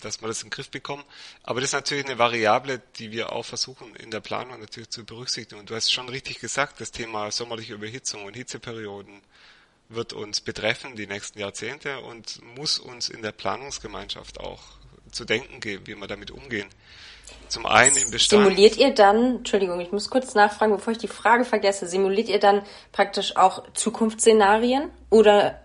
dass 0.00 0.22
wir 0.22 0.28
das 0.28 0.42
in 0.42 0.46
den 0.46 0.52
Griff 0.52 0.70
bekommen. 0.70 1.04
Aber 1.42 1.60
das 1.60 1.70
ist 1.70 1.74
natürlich 1.74 2.06
eine 2.06 2.18
Variable, 2.18 2.80
die 2.96 3.10
wir 3.10 3.32
auch 3.32 3.44
versuchen 3.44 3.94
in 3.96 4.10
der 4.10 4.20
Planung 4.20 4.60
natürlich 4.60 4.90
zu 4.90 5.04
berücksichtigen. 5.04 5.60
Und 5.60 5.70
du 5.70 5.74
hast 5.74 5.92
schon 5.92 6.08
richtig 6.08 6.38
gesagt, 6.38 6.80
das 6.80 6.90
Thema 6.90 7.30
sommerliche 7.30 7.74
Überhitzung 7.74 8.24
und 8.24 8.34
Hitzeperioden 8.34 9.22
wird 9.88 10.12
uns 10.12 10.40
betreffen 10.40 10.96
die 10.96 11.06
nächsten 11.06 11.38
Jahrzehnte 11.38 12.00
und 12.00 12.40
muss 12.54 12.78
uns 12.78 13.08
in 13.08 13.22
der 13.22 13.32
Planungsgemeinschaft 13.32 14.38
auch 14.38 14.62
zu 15.10 15.24
denken 15.24 15.60
geben, 15.60 15.86
wie 15.86 15.94
wir 15.94 16.06
damit 16.06 16.30
umgehen. 16.30 16.68
Zum 17.48 17.66
einen 17.66 17.96
im 17.96 18.10
Bestand. 18.10 18.44
Simuliert 18.44 18.76
ihr 18.76 18.94
dann, 18.94 19.36
Entschuldigung, 19.36 19.80
ich 19.80 19.92
muss 19.92 20.10
kurz 20.10 20.34
nachfragen, 20.34 20.72
bevor 20.72 20.92
ich 20.92 20.98
die 20.98 21.08
Frage 21.08 21.44
vergesse, 21.44 21.86
simuliert 21.86 22.28
ihr 22.28 22.38
dann 22.38 22.62
praktisch 22.92 23.36
auch 23.36 23.62
Zukunftsszenarien 23.74 24.90
oder 25.10 25.60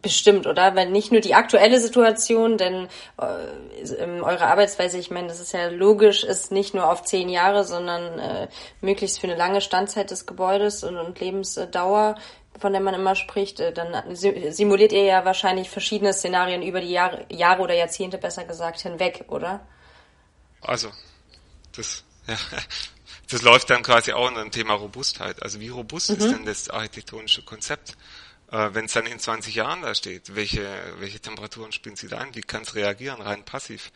bestimmt, 0.00 0.46
oder? 0.46 0.76
Weil 0.76 0.90
nicht 0.90 1.12
nur 1.12 1.20
die 1.20 1.34
aktuelle 1.34 1.80
Situation, 1.80 2.56
denn 2.56 2.88
äh, 3.18 4.20
eure 4.22 4.46
Arbeitsweise, 4.46 4.98
ich 4.98 5.10
meine, 5.10 5.28
das 5.28 5.40
ist 5.40 5.52
ja 5.52 5.68
logisch, 5.68 6.24
ist 6.24 6.52
nicht 6.52 6.74
nur 6.74 6.90
auf 6.90 7.02
zehn 7.02 7.28
Jahre, 7.28 7.64
sondern 7.64 8.18
äh, 8.18 8.48
möglichst 8.80 9.20
für 9.20 9.26
eine 9.26 9.36
lange 9.36 9.60
Standzeit 9.60 10.10
des 10.10 10.26
Gebäudes 10.26 10.84
und, 10.84 10.96
und 10.96 11.18
Lebensdauer 11.20 12.16
von 12.58 12.72
der 12.72 12.82
man 12.82 12.94
immer 12.94 13.14
spricht, 13.14 13.60
äh, 13.60 13.72
dann 13.72 14.14
simuliert 14.14 14.92
ihr 14.92 15.04
ja 15.04 15.24
wahrscheinlich 15.24 15.70
verschiedene 15.70 16.12
Szenarien 16.12 16.62
über 16.62 16.80
die 16.80 16.90
Jahre, 16.90 17.24
Jahre 17.30 17.62
oder 17.62 17.74
Jahrzehnte, 17.74 18.18
besser 18.18 18.44
gesagt, 18.44 18.80
hinweg, 18.80 19.24
oder? 19.28 19.60
Also, 20.60 20.92
das, 21.72 22.04
ja, 22.26 22.36
das 23.30 23.42
läuft 23.42 23.70
dann 23.70 23.82
quasi 23.82 24.12
auch 24.12 24.28
in 24.28 24.34
dem 24.34 24.50
Thema 24.50 24.74
Robustheit. 24.74 25.42
Also 25.42 25.60
wie 25.60 25.68
robust 25.68 26.10
mhm. 26.10 26.16
ist 26.16 26.30
denn 26.30 26.44
das 26.44 26.70
architektonische 26.70 27.42
Konzept? 27.42 27.96
Äh, 28.50 28.70
Wenn 28.72 28.86
es 28.86 28.92
dann 28.92 29.06
in 29.06 29.18
20 29.18 29.54
Jahren 29.54 29.82
da 29.82 29.94
steht, 29.94 30.34
welche, 30.34 30.66
welche 30.98 31.20
Temperaturen 31.20 31.72
spielen 31.72 31.96
sie 31.96 32.08
da 32.08 32.18
ein? 32.18 32.34
Wie 32.34 32.42
kann 32.42 32.62
es 32.62 32.74
reagieren, 32.74 33.22
rein 33.22 33.44
passiv? 33.44 33.92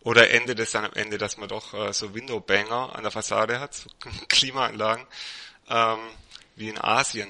Oder 0.00 0.30
endet 0.30 0.60
es 0.60 0.70
dann 0.70 0.84
am 0.84 0.92
Ende, 0.92 1.18
dass 1.18 1.36
man 1.36 1.48
doch 1.48 1.74
äh, 1.74 1.92
so 1.92 2.14
Window-Banger 2.14 2.94
an 2.94 3.02
der 3.02 3.10
Fassade 3.10 3.58
hat, 3.58 3.74
so 3.74 3.90
Klimaanlagen, 4.28 5.04
ähm, 5.68 5.98
wie 6.54 6.68
in 6.68 6.78
Asien. 6.78 7.28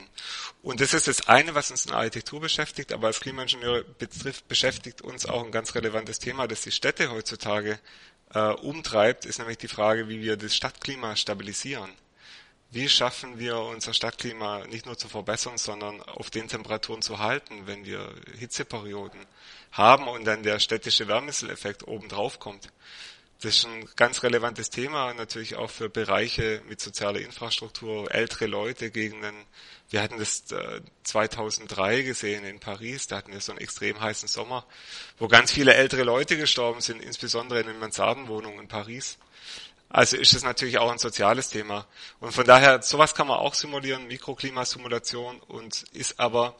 Und 0.62 0.81
das 0.81 0.92
ist 0.92 1.09
das 1.09 1.27
eine, 1.29 1.55
was 1.55 1.70
uns 1.70 1.87
in 1.87 1.92
der 1.92 1.99
Architektur 2.01 2.40
beschäftigt, 2.40 2.92
aber 2.92 3.07
als 3.07 3.20
Klimaingenieur 3.20 3.83
betrifft, 3.83 4.46
beschäftigt 4.49 5.01
uns 5.01 5.25
auch 5.25 5.44
ein 5.44 5.53
ganz 5.53 5.75
relevantes 5.75 6.18
Thema, 6.18 6.46
das 6.46 6.61
die 6.61 6.72
Städte 6.72 7.11
heutzutage 7.11 7.79
äh, 8.34 8.50
umtreibt, 8.50 9.24
ist 9.24 9.38
nämlich 9.38 9.58
die 9.58 9.68
Frage, 9.68 10.08
wie 10.08 10.20
wir 10.20 10.36
das 10.36 10.54
Stadtklima 10.54 11.16
stabilisieren. 11.16 11.90
Wie 12.70 12.88
schaffen 12.88 13.38
wir 13.38 13.58
unser 13.58 13.94
Stadtklima 13.94 14.66
nicht 14.66 14.86
nur 14.86 14.98
zu 14.98 15.08
verbessern, 15.08 15.56
sondern 15.56 16.02
auf 16.02 16.30
den 16.30 16.48
Temperaturen 16.48 17.00
zu 17.00 17.20
halten, 17.20 17.66
wenn 17.66 17.84
wir 17.84 18.12
Hitzeperioden 18.38 19.20
haben 19.72 20.08
und 20.08 20.24
dann 20.24 20.42
der 20.42 20.58
städtische 20.58 21.06
Wärmemitteleffekt 21.06 21.86
obendrauf 21.86 22.40
kommt? 22.40 22.72
Das 23.42 23.59
ist 23.59 23.66
ein 23.66 23.87
ganz 23.96 24.22
relevantes 24.22 24.70
Thema, 24.70 25.12
natürlich 25.12 25.57
auch 25.57 25.70
für 25.70 25.90
Bereiche 25.90 26.62
mit 26.68 26.81
sozialer 26.81 27.20
Infrastruktur, 27.20 28.12
ältere 28.14 28.46
Leute, 28.46 28.90
Gegenden. 28.90 29.35
Wir 29.90 30.01
hatten 30.03 30.18
das 30.18 30.44
2003 31.03 31.99
äh, 31.99 32.03
gesehen 32.03 32.44
in 32.44 32.61
Paris, 32.61 33.09
da 33.09 33.16
hatten 33.16 33.33
wir 33.33 33.40
so 33.40 33.53
einen 33.53 33.61
extrem 33.61 34.01
heißen 34.01 34.27
Sommer, 34.27 34.66
wo 35.18 35.29
ganz 35.29 35.53
viele 35.53 35.75
ältere 35.75 36.03
Leute 36.03 36.38
gestorben 36.38 36.81
sind, 36.81 37.03
insbesondere 37.03 37.61
in 37.61 37.66
den 37.66 37.79
Mansardenwohnungen 37.79 38.61
in 38.61 38.68
Paris. 38.68 39.18
Also 39.90 40.16
ist 40.16 40.35
es 40.35 40.42
natürlich 40.42 40.79
auch 40.79 40.90
ein 40.90 40.99
soziales 40.99 41.51
Thema. 41.51 41.87
Und 42.20 42.33
von 42.33 42.44
daher, 42.44 42.83
sowas 42.83 43.14
kann 43.14 43.29
man 43.29 43.38
auch 43.38 43.55
simulieren, 43.55 44.09
Mikroklimasimulation 44.09 45.40
und 45.40 45.85
ist 45.92 46.18
aber 46.18 46.57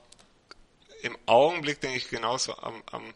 im 1.03 1.17
Augenblick, 1.27 1.81
denke 1.81 1.97
ich, 1.97 2.09
genauso 2.09 2.57
am, 2.59 2.83
am 2.93 3.15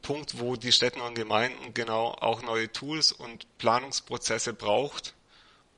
Punkt, 0.00 0.38
wo 0.38 0.56
die 0.56 0.72
Städte 0.72 1.02
und 1.02 1.14
Gemeinden 1.14 1.74
genau 1.74 2.08
auch 2.08 2.42
neue 2.42 2.70
Tools 2.70 3.12
und 3.12 3.46
Planungsprozesse 3.58 4.54
braucht, 4.54 5.14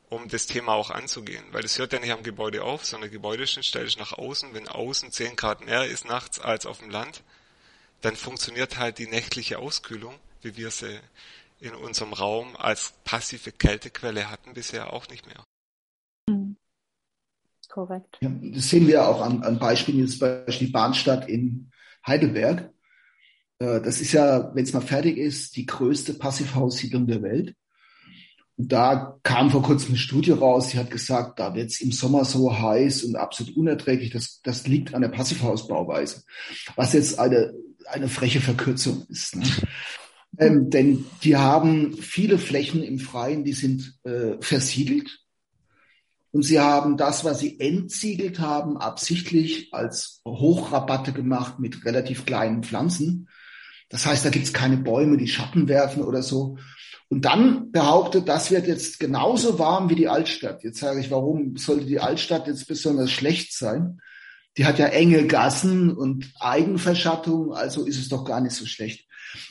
um 0.09 0.29
das 0.29 0.46
Thema 0.46 0.72
auch 0.74 0.90
anzugehen. 0.90 1.44
Weil 1.53 1.64
es 1.64 1.79
hört 1.79 1.92
ja 1.92 2.00
nicht 2.00 2.12
am 2.12 2.22
Gebäude 2.22 2.62
auf, 2.62 2.85
sondern 2.85 3.11
Gebäudeschnittstelle 3.11 3.87
ist 3.87 3.98
nach 3.98 4.12
außen. 4.12 4.55
Wenn 4.55 4.68
außen 4.68 5.11
10 5.11 5.37
Grad 5.37 5.64
mehr 5.64 5.87
ist 5.87 6.05
nachts 6.05 6.40
als 6.40 6.66
auf 6.66 6.79
dem 6.79 6.90
Land, 6.90 7.22
dann 8.00 8.16
funktioniert 8.16 8.79
halt 8.79 8.98
die 8.98 9.07
nächtliche 9.07 9.59
Auskühlung, 9.59 10.14
wie 10.42 10.57
wir 10.57 10.70
sie 10.70 11.00
in 11.61 11.74
unserem 11.74 12.12
Raum 12.12 12.57
als 12.57 12.92
passive 13.05 13.50
Kältequelle 13.53 14.31
hatten 14.31 14.53
bisher 14.53 14.92
auch 14.92 15.09
nicht 15.09 15.27
mehr. 15.27 15.44
Mhm. 16.29 16.57
Korrekt. 17.68 18.18
Ja, 18.20 18.31
das 18.31 18.68
sehen 18.68 18.87
wir 18.87 19.09
auch 19.09 19.20
an, 19.20 19.42
an 19.42 19.59
Beispielen, 19.59 19.98
jetzt 19.98 20.20
Beispiel 20.20 20.68
die 20.68 20.72
Bahnstadt 20.72 21.29
in 21.29 21.72
Heidelberg. 22.07 22.70
Äh, 23.59 23.81
das 23.81 24.01
ist 24.01 24.12
ja, 24.12 24.55
wenn 24.55 24.64
es 24.64 24.73
mal 24.73 24.81
fertig 24.81 25.17
ist, 25.17 25.57
die 25.57 25.67
größte 25.67 26.14
Passivhaussiedlung 26.14 27.07
der 27.07 27.23
Welt. 27.23 27.55
Und 28.57 28.71
da 28.71 29.19
kam 29.25 29.51
vor 29.51 29.62
kurzem 29.62 29.90
eine 29.90 29.99
Studie 29.99 30.31
raus, 30.31 30.69
die 30.69 30.79
hat 30.79 30.90
gesagt, 30.90 31.40
da 31.40 31.55
wird 31.55 31.71
es 31.71 31.81
im 31.81 31.90
Sommer 31.90 32.25
so 32.25 32.57
heiß 32.57 33.03
und 33.05 33.17
absolut 33.17 33.57
unerträglich. 33.57 34.11
Das, 34.11 34.40
das 34.43 34.67
liegt 34.67 34.95
an 34.95 35.03
der 35.03 35.09
Passivhausbauweise. 35.09 36.23
Was 36.77 36.93
jetzt 36.93 37.19
eine, 37.19 37.53
eine 37.87 38.09
freche 38.09 38.40
Verkürzung 38.40 39.05
ist. 39.09 39.37
Ne? 39.37 39.47
Ähm, 40.37 40.69
denn 40.69 41.05
die 41.23 41.37
haben 41.37 41.93
viele 41.93 42.38
Flächen 42.38 42.83
im 42.83 42.99
Freien, 42.99 43.45
die 43.45 43.53
sind 43.53 44.01
äh, 44.03 44.33
versiegelt. 44.40 45.21
Und 46.33 46.43
sie 46.43 46.59
haben 46.59 46.97
das, 46.97 47.25
was 47.25 47.38
sie 47.38 47.61
entsiegelt 47.61 48.40
haben, 48.40 48.77
absichtlich 48.77 49.73
als 49.73 50.23
Hochrabatte 50.27 51.12
gemacht 51.12 51.61
mit 51.61 51.85
relativ 51.85 52.27
kleinen 52.27 52.64
Pflanzen. 52.64 53.29
Das 53.88 54.07
heißt, 54.07 54.25
da 54.25 54.31
gibt's 54.31 54.53
keine 54.53 54.77
Bäume, 54.77 55.16
die 55.16 55.29
Schatten 55.29 55.68
werfen 55.68 56.03
oder 56.03 56.23
so. 56.23 56.57
Und 57.09 57.25
dann 57.25 57.70
behauptet, 57.70 58.29
das 58.29 58.51
wird 58.51 58.66
jetzt 58.66 58.99
genauso 58.99 59.59
warm 59.59 59.90
wie 59.90 59.94
die 59.94 60.09
Altstadt. 60.09 60.64
Jetzt 60.64 60.81
sage 60.81 61.01
ich, 61.01 61.11
warum 61.11 61.57
sollte 61.57 61.87
die 61.87 62.01
Altstadt 62.01 62.47
jetzt 62.47 62.66
besonders 62.66 63.11
schlecht 63.11 63.57
sein? 63.57 64.01
Die 64.57 64.66
hat 64.66 64.79
ja 64.79 64.87
enge 64.87 65.27
Gassen 65.27 65.92
und 65.92 66.33
Eigenverschattung, 66.40 67.53
also 67.53 67.85
ist 67.85 67.99
es 67.99 68.09
doch 68.09 68.25
gar 68.25 68.40
nicht 68.40 68.55
so 68.55 68.66
schlecht. 68.66 69.07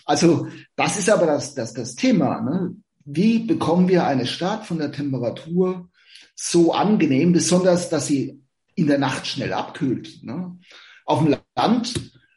Also 0.05 0.47
das 0.75 0.97
ist 0.97 1.09
aber 1.09 1.25
das, 1.25 1.55
das, 1.55 1.73
das 1.73 1.95
Thema. 1.95 2.41
Ne? 2.41 2.75
Wie 3.05 3.39
bekommen 3.39 3.87
wir 3.87 4.07
eine 4.07 4.25
Stadt 4.25 4.65
von 4.65 4.77
der 4.77 4.91
Temperatur 4.91 5.89
so 6.35 6.73
angenehm, 6.73 7.33
besonders, 7.33 7.89
dass 7.89 8.07
sie 8.07 8.41
in 8.75 8.87
der 8.87 8.97
Nacht 8.97 9.27
schnell 9.27 9.53
abkühlt. 9.53 10.23
Ne? 10.23 10.57
Auf 11.05 11.19
dem 11.19 11.37
Land 11.55 11.93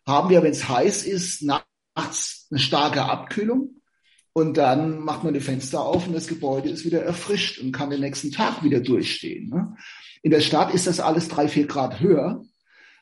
haben 0.07 0.31
wir, 0.31 0.43
wenn 0.43 0.53
es 0.53 0.69
heiß 0.69 1.05
ist, 1.05 1.43
nachts 1.43 1.67
eine 1.97 2.61
starke 2.61 3.05
Abkühlung 3.05 3.81
und 4.33 4.57
dann 4.59 5.01
macht 5.01 5.25
man 5.25 5.35
die 5.35 5.41
Fenster 5.41 5.81
auf 5.81 6.07
und 6.07 6.13
das 6.13 6.27
Gebäude 6.27 6.69
ist 6.69 6.85
wieder 6.85 7.03
erfrischt 7.03 7.59
und 7.59 7.73
kann 7.73 7.91
den 7.91 8.01
nächsten 8.01 8.31
Tag 8.31 8.63
wieder 8.63 8.81
durchstehen. 8.81 9.49
Ne? 9.49 9.77
In 10.23 10.31
der 10.31 10.41
Stadt 10.41 10.75
ist 10.75 10.87
das 10.87 11.01
alles 11.01 11.29
drei, 11.29 11.49
vier 11.49 11.67
Grad 11.67 12.01
höher, 12.01 12.45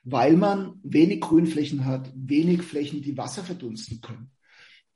weil 0.04 0.36
man 0.36 0.78
wenig 0.82 1.20
Grünflächen 1.20 1.86
hat, 1.86 2.10
wenig 2.14 2.62
Flächen, 2.62 3.02
die 3.02 3.16
Wasser 3.16 3.42
verdunsten 3.42 4.00
können. 4.00 4.30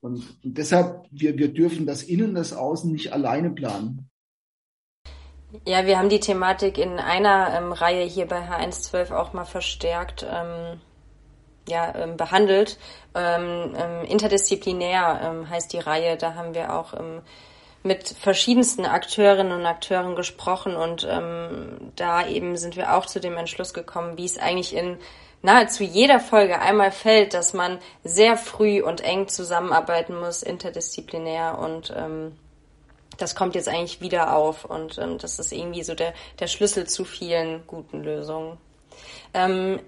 Und, 0.00 0.22
und 0.44 0.56
deshalb, 0.58 1.06
wir, 1.10 1.36
wir 1.38 1.52
dürfen 1.52 1.86
das 1.86 2.04
Innen, 2.04 2.34
das 2.34 2.52
Außen 2.52 2.92
nicht 2.92 3.12
alleine 3.12 3.50
planen. 3.50 4.08
Ja, 5.66 5.86
wir 5.86 5.98
haben 5.98 6.10
die 6.10 6.20
Thematik 6.20 6.78
in 6.78 6.98
einer 6.98 7.58
ähm, 7.58 7.72
Reihe 7.72 8.04
hier 8.04 8.26
bei 8.26 8.48
H112 8.48 9.12
auch 9.12 9.32
mal 9.32 9.46
verstärkt 9.46 10.26
ähm, 10.30 10.78
ja, 11.68 11.94
ähm, 11.94 12.16
behandelt. 12.16 12.78
Ähm, 13.14 13.74
ähm, 13.76 14.04
interdisziplinär 14.06 15.20
ähm, 15.22 15.50
heißt 15.50 15.72
die 15.72 15.78
Reihe. 15.78 16.16
Da 16.16 16.34
haben 16.34 16.54
wir 16.54 16.74
auch 16.74 16.94
mit 17.82 18.08
verschiedensten 18.08 18.84
Akteurinnen 18.84 19.52
und 19.52 19.64
Akteuren 19.64 20.16
gesprochen 20.16 20.74
und 20.74 21.06
da 21.96 22.26
eben 22.26 22.56
sind 22.56 22.76
wir 22.76 22.94
auch 22.94 23.06
zu 23.06 23.20
dem 23.20 23.36
Entschluss 23.36 23.72
gekommen, 23.72 24.18
wie 24.18 24.24
es 24.24 24.36
eigentlich 24.36 24.74
in 24.74 24.98
nahezu 25.42 25.84
jeder 25.84 26.20
Folge 26.20 26.60
einmal 26.60 26.90
fällt, 26.90 27.34
dass 27.34 27.54
man 27.54 27.78
sehr 28.04 28.36
früh 28.36 28.82
und 28.82 29.00
eng 29.00 29.28
zusammenarbeiten 29.28 30.18
muss, 30.18 30.42
interdisziplinär 30.42 31.58
und 31.58 31.92
ähm, 31.96 32.36
das 33.18 33.34
kommt 33.34 33.54
jetzt 33.54 33.68
eigentlich 33.68 34.00
wieder 34.00 34.34
auf 34.36 34.64
und 34.64 34.98
ähm, 34.98 35.18
das 35.18 35.38
ist 35.38 35.52
irgendwie 35.52 35.82
so 35.82 35.94
der, 35.94 36.14
der 36.38 36.46
Schlüssel 36.46 36.86
zu 36.86 37.04
vielen 37.04 37.66
guten 37.66 38.02
Lösungen. 38.02 38.58
Ähm, 39.34 39.80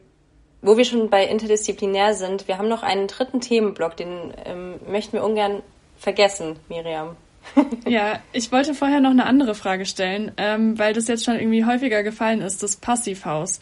wo 0.63 0.77
wir 0.77 0.85
schon 0.85 1.11
bei 1.11 1.27
interdisziplinär 1.27 2.15
sind, 2.15 2.49
wir 2.49 2.59
haben 2.59 2.69
noch 2.69 2.83
einen 2.83 3.07
dritten 3.07 3.41
Themenblock, 3.41 3.97
den 3.97 4.35
ähm, 4.45 4.75
möchten 4.87 5.15
wir 5.15 5.25
ungern 5.25 5.63
vergessen, 5.99 6.57
Miriam. 6.69 7.17
ja, 7.87 8.21
ich 8.33 8.53
wollte 8.53 8.75
vorher 8.75 9.01
noch 9.01 9.11
eine 9.11 9.27
andere 9.27 9.55
Frage 9.55 9.87
stellen, 9.87 10.33
ähm, 10.37 10.79
weil 10.79 10.93
das 10.93 11.09
jetzt 11.09 11.25
schon 11.25 11.39
irgendwie 11.39 11.65
häufiger 11.65 12.03
gefallen 12.03 12.43
ist, 12.43 12.63
das 12.63 12.77
Passivhaus. 12.77 13.61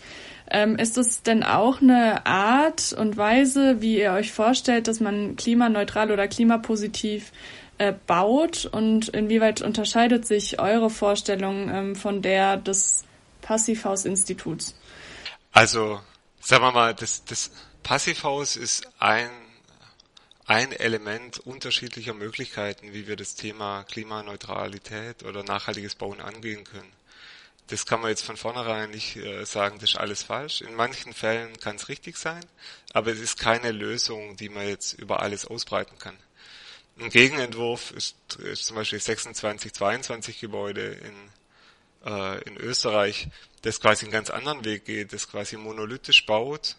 Ähm, 0.50 0.76
ist 0.76 0.96
es 0.96 1.22
denn 1.22 1.42
auch 1.42 1.82
eine 1.82 2.26
Art 2.26 2.94
und 2.94 3.16
Weise, 3.16 3.80
wie 3.80 3.98
ihr 4.00 4.12
euch 4.12 4.32
vorstellt, 4.32 4.88
dass 4.88 4.98
man 4.98 5.36
klimaneutral 5.36 6.10
oder 6.10 6.26
klimapositiv 6.26 7.32
äh, 7.76 7.92
baut 8.06 8.64
und 8.66 9.08
inwieweit 9.10 9.62
unterscheidet 9.62 10.26
sich 10.26 10.58
eure 10.58 10.90
Vorstellung 10.90 11.70
ähm, 11.70 11.96
von 11.96 12.22
der 12.22 12.56
des 12.56 13.04
Passivhaus-Instituts? 13.42 14.74
Also, 15.52 16.00
sagen 16.40 16.64
wir 16.64 16.72
mal, 16.72 16.94
das, 16.94 17.24
das 17.24 17.50
Passivhaus 17.82 18.56
ist 18.56 18.88
ein, 18.98 19.30
ein 20.46 20.72
Element 20.72 21.38
unterschiedlicher 21.38 22.14
Möglichkeiten, 22.14 22.92
wie 22.92 23.06
wir 23.06 23.16
das 23.16 23.34
Thema 23.34 23.84
Klimaneutralität 23.84 25.22
oder 25.24 25.42
nachhaltiges 25.42 25.94
Bauen 25.94 26.20
angehen 26.20 26.64
können 26.64 26.92
das 27.68 27.84
kann 27.84 28.00
man 28.00 28.10
jetzt 28.10 28.24
von 28.24 28.36
vornherein 28.36 28.90
nicht 28.90 29.16
äh, 29.16 29.44
sagen, 29.44 29.78
das 29.78 29.90
ist 29.90 29.98
alles 29.98 30.22
falsch. 30.22 30.62
In 30.62 30.74
manchen 30.74 31.12
Fällen 31.12 31.58
kann 31.60 31.76
es 31.76 31.88
richtig 31.88 32.16
sein, 32.16 32.44
aber 32.92 33.12
es 33.12 33.20
ist 33.20 33.38
keine 33.38 33.72
Lösung, 33.72 34.36
die 34.36 34.48
man 34.48 34.66
jetzt 34.66 34.94
über 34.94 35.20
alles 35.20 35.46
ausbreiten 35.46 35.98
kann. 35.98 36.16
Ein 36.98 37.10
Gegenentwurf 37.10 37.92
ist, 37.92 38.16
ist 38.38 38.66
zum 38.66 38.76
Beispiel 38.76 38.98
26, 38.98 39.72
22 39.72 40.40
Gebäude 40.40 40.86
in, 40.86 41.14
äh, 42.04 42.42
in 42.44 42.56
Österreich, 42.56 43.28
das 43.62 43.80
quasi 43.80 44.04
einen 44.04 44.12
ganz 44.12 44.30
anderen 44.30 44.64
Weg 44.64 44.84
geht, 44.84 45.12
das 45.12 45.28
quasi 45.28 45.56
monolithisch 45.56 46.26
baut, 46.26 46.76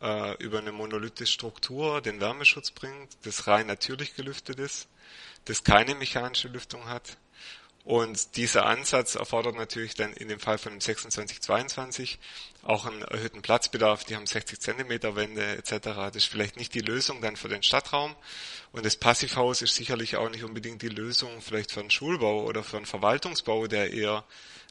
äh, 0.00 0.42
über 0.42 0.58
eine 0.58 0.72
monolithische 0.72 1.32
Struktur 1.32 2.00
den 2.00 2.20
Wärmeschutz 2.20 2.70
bringt, 2.70 3.10
das 3.22 3.46
rein 3.46 3.66
natürlich 3.66 4.14
gelüftet 4.14 4.58
ist, 4.58 4.88
das 5.46 5.64
keine 5.64 5.94
mechanische 5.94 6.48
Lüftung 6.48 6.86
hat. 6.86 7.16
Und 7.84 8.36
dieser 8.36 8.64
Ansatz 8.64 9.14
erfordert 9.14 9.56
natürlich 9.56 9.94
dann 9.94 10.12
in 10.14 10.28
dem 10.28 10.40
Fall 10.40 10.56
von 10.56 10.72
dem 10.72 10.80
2622 10.80 12.18
auch 12.64 12.86
einen 12.86 13.02
erhöhten 13.02 13.42
Platzbedarf. 13.42 14.04
Die 14.04 14.16
haben 14.16 14.26
60 14.26 14.60
Zentimeter 14.60 15.16
Wände 15.16 15.56
etc. 15.56 15.78
Das 15.84 16.16
ist 16.16 16.26
vielleicht 16.26 16.56
nicht 16.56 16.74
die 16.74 16.80
Lösung 16.80 17.20
dann 17.20 17.36
für 17.36 17.48
den 17.48 17.62
Stadtraum. 17.62 18.14
Und 18.72 18.84
das 18.84 18.96
Passivhaus 18.96 19.62
ist 19.62 19.74
sicherlich 19.74 20.16
auch 20.16 20.30
nicht 20.30 20.44
unbedingt 20.44 20.82
die 20.82 20.88
Lösung 20.88 21.40
vielleicht 21.40 21.70
für 21.70 21.80
einen 21.80 21.90
Schulbau 21.90 22.44
oder 22.44 22.64
für 22.64 22.76
einen 22.76 22.86
Verwaltungsbau, 22.86 23.66
der 23.66 23.92
eher 23.92 24.24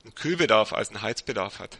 einen 0.03 0.15
Kühlbedarf 0.15 0.73
als 0.73 0.89
einen 0.89 1.01
Heizbedarf 1.01 1.59
hat. 1.59 1.77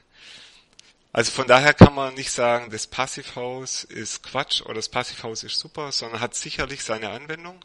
Also 1.12 1.32
von 1.32 1.48
daher 1.48 1.74
kann 1.74 1.94
man 1.94 2.16
nicht 2.16 2.32
sagen, 2.32 2.72
das 2.72 2.88
Passivhaus 2.88 3.84
ist 3.84 4.24
Quatsch 4.24 4.62
oder 4.62 4.76
das 4.76 4.90
Passivhaus 4.90 5.44
ist 5.44 5.60
super, 5.60 5.92
sondern 5.92 6.22
hat 6.22 6.34
sicherlich 6.34 6.84
seine 6.84 7.10
Anwendung. 7.10 7.60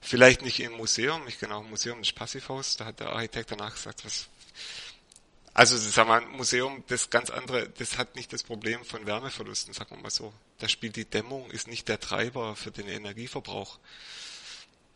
Vielleicht 0.00 0.42
nicht 0.42 0.60
im 0.60 0.72
Museum, 0.72 1.24
nicht 1.24 1.40
genau 1.40 1.60
im 1.60 1.70
Museum 1.70 2.00
des 2.00 2.12
Passivhaus, 2.12 2.76
da 2.76 2.86
hat 2.86 3.00
der 3.00 3.10
Architekt 3.10 3.50
danach 3.50 3.74
gesagt, 3.74 4.04
was 4.04 4.28
also 5.58 5.76
sag 5.76 6.06
mal, 6.06 6.20
ein 6.20 6.28
Museum, 6.28 6.84
das 6.86 7.10
ganz 7.10 7.30
andere, 7.30 7.68
das 7.68 7.98
hat 7.98 8.14
nicht 8.14 8.32
das 8.32 8.44
Problem 8.44 8.84
von 8.84 9.06
Wärmeverlusten, 9.06 9.74
sagen 9.74 9.96
wir 9.96 10.02
mal 10.02 10.10
so. 10.10 10.32
Da 10.58 10.68
spielt 10.68 10.94
die 10.94 11.04
Dämmung, 11.04 11.50
ist 11.50 11.66
nicht 11.66 11.88
der 11.88 11.98
Treiber 11.98 12.54
für 12.54 12.70
den 12.70 12.86
Energieverbrauch. 12.86 13.80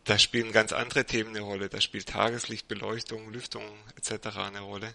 Da 0.05 0.21
spielen 0.21 0.53
ganz 0.53 0.73
andere 0.73 1.05
Themen 1.05 1.31
eine 1.31 1.41
Rolle. 1.41 1.69
Da 1.69 1.81
spielt 1.81 2.11
Tageslicht, 2.11 2.69
Beleuchtung, 2.69 3.33
Lüftung 3.33 3.65
etc. 3.97 4.37
eine 4.37 4.61
Rolle. 4.61 4.95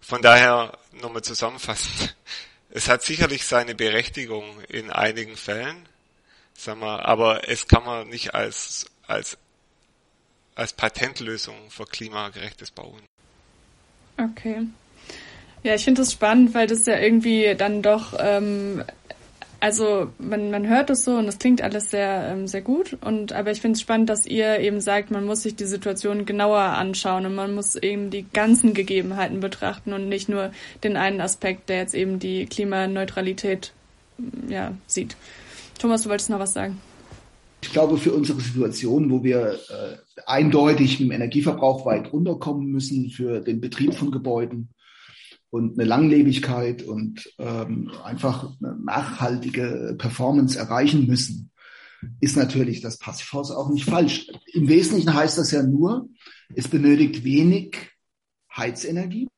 Von 0.00 0.22
daher 0.22 0.78
nochmal 0.92 1.22
zusammenfassend. 1.22 2.14
Es 2.68 2.88
hat 2.88 3.02
sicherlich 3.02 3.46
seine 3.46 3.74
Berechtigung 3.74 4.60
in 4.64 4.90
einigen 4.90 5.36
Fällen, 5.36 5.88
sag 6.52 6.76
mal, 6.76 7.00
aber 7.00 7.48
es 7.48 7.68
kann 7.68 7.84
man 7.84 8.08
nicht 8.08 8.34
als 8.34 8.86
als, 9.06 9.38
als 10.56 10.72
Patentlösung 10.72 11.70
für 11.70 11.86
klimagerechtes 11.86 12.72
Bauen. 12.72 13.02
Okay. 14.18 14.66
Ja, 15.62 15.74
ich 15.74 15.84
finde 15.84 16.02
das 16.02 16.12
spannend, 16.12 16.54
weil 16.54 16.66
das 16.66 16.86
ja 16.86 16.98
irgendwie 16.98 17.54
dann 17.56 17.82
doch, 17.82 18.14
ähm, 18.18 18.84
also 19.58 20.12
man, 20.18 20.50
man 20.50 20.68
hört 20.68 20.90
es 20.90 21.04
so 21.04 21.16
und 21.16 21.26
es 21.26 21.38
klingt 21.38 21.60
alles 21.60 21.90
sehr, 21.90 22.28
ähm, 22.30 22.46
sehr 22.46 22.60
gut. 22.60 22.96
Und 23.00 23.32
aber 23.32 23.50
ich 23.50 23.60
finde 23.60 23.74
es 23.74 23.80
spannend, 23.80 24.08
dass 24.08 24.26
ihr 24.26 24.60
eben 24.60 24.80
sagt, 24.80 25.10
man 25.10 25.24
muss 25.24 25.42
sich 25.42 25.56
die 25.56 25.64
Situation 25.64 26.24
genauer 26.24 26.60
anschauen 26.60 27.26
und 27.26 27.34
man 27.34 27.54
muss 27.54 27.74
eben 27.74 28.10
die 28.10 28.26
ganzen 28.32 28.74
Gegebenheiten 28.74 29.40
betrachten 29.40 29.92
und 29.92 30.08
nicht 30.08 30.28
nur 30.28 30.52
den 30.84 30.96
einen 30.96 31.20
Aspekt, 31.20 31.68
der 31.68 31.78
jetzt 31.78 31.94
eben 31.94 32.18
die 32.18 32.46
Klimaneutralität 32.46 33.72
ja, 34.48 34.72
sieht. 34.86 35.16
Thomas, 35.78 36.02
du 36.02 36.10
wolltest 36.10 36.30
noch 36.30 36.38
was 36.38 36.52
sagen? 36.52 36.80
Ich 37.62 37.72
glaube, 37.72 37.98
für 37.98 38.12
unsere 38.12 38.40
Situation, 38.40 39.10
wo 39.10 39.24
wir 39.24 39.58
äh, 39.68 39.96
eindeutig 40.26 41.00
mit 41.00 41.08
dem 41.08 41.12
Energieverbrauch 41.12 41.84
weit 41.86 42.12
runterkommen 42.12 42.70
müssen 42.70 43.10
für 43.10 43.40
den 43.40 43.60
Betrieb 43.60 43.94
von 43.94 44.10
Gebäuden 44.10 44.70
und 45.50 45.78
eine 45.78 45.88
Langlebigkeit 45.88 46.82
und 46.82 47.32
ähm, 47.38 47.90
einfach 48.04 48.52
eine 48.62 48.78
nachhaltige 48.82 49.96
Performance 49.98 50.58
erreichen 50.58 51.06
müssen, 51.06 51.50
ist 52.20 52.36
natürlich 52.36 52.80
das 52.80 52.98
Passivhaus 52.98 53.50
auch 53.50 53.70
nicht 53.70 53.84
falsch. 53.84 54.28
Im 54.52 54.68
Wesentlichen 54.68 55.14
heißt 55.14 55.38
das 55.38 55.50
ja 55.50 55.62
nur, 55.62 56.08
es 56.54 56.68
benötigt 56.68 57.24
wenig 57.24 57.76
Heizenergie, 58.54 59.28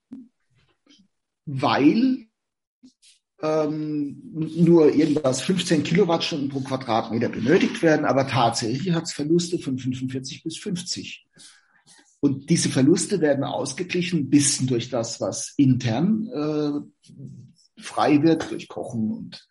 weil 1.47 2.28
ähm, 3.41 4.20
nur 4.32 4.93
irgendwas 4.95 5.43
15 5.43 5.84
Kilowattstunden 5.84 6.49
pro 6.49 6.61
Quadratmeter 6.61 7.28
benötigt 7.28 7.82
werden, 7.82 8.05
aber 8.05 8.26
tatsächlich 8.26 8.93
hat 8.95 9.05
es 9.05 9.12
Verluste 9.12 9.59
von 9.59 9.78
45 9.78 10.43
bis 10.43 10.59
50. 10.59 11.26
Und 12.20 12.51
diese 12.51 12.68
Verluste 12.68 13.20
werden 13.20 13.45
ausgeglichen, 13.45 14.20
ein 14.20 14.30
bisschen 14.30 14.66
durch 14.66 14.89
das, 14.91 15.20
was 15.20 15.55
intern 15.57 16.26
äh, 16.34 17.80
frei 17.80 18.22
wird, 18.22 18.51
durch 18.51 18.66
Kochen 18.66 19.12
und, 19.12 19.49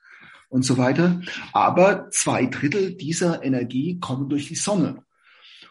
und 0.50 0.64
so 0.64 0.78
weiter. 0.78 1.22
Aber 1.54 2.10
zwei 2.12 2.46
Drittel 2.48 2.96
dieser 2.96 3.42
Energie 3.44 4.00
kommen 4.00 4.28
durch 4.28 4.50
die 4.50 4.56
Sonne. 4.56 5.04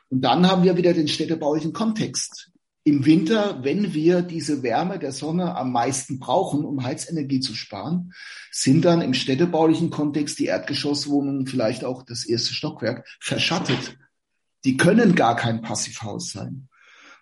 Und 0.08 0.22
dann 0.22 0.48
haben 0.48 0.62
wir 0.64 0.78
wieder 0.78 0.94
den 0.94 1.08
städtebaulichen 1.08 1.74
Kontext 1.74 2.50
im 2.86 3.04
Winter, 3.04 3.64
wenn 3.64 3.94
wir 3.94 4.22
diese 4.22 4.62
Wärme 4.62 5.00
der 5.00 5.10
Sonne 5.10 5.56
am 5.56 5.72
meisten 5.72 6.20
brauchen, 6.20 6.64
um 6.64 6.84
Heizenergie 6.84 7.40
zu 7.40 7.52
sparen, 7.56 8.12
sind 8.52 8.84
dann 8.84 9.00
im 9.00 9.12
städtebaulichen 9.12 9.90
Kontext 9.90 10.38
die 10.38 10.44
Erdgeschosswohnungen, 10.44 11.48
vielleicht 11.48 11.84
auch 11.84 12.04
das 12.04 12.24
erste 12.24 12.54
Stockwerk, 12.54 13.04
verschattet. 13.18 13.98
Die 14.64 14.76
können 14.76 15.16
gar 15.16 15.34
kein 15.34 15.62
Passivhaus 15.62 16.30
sein. 16.30 16.68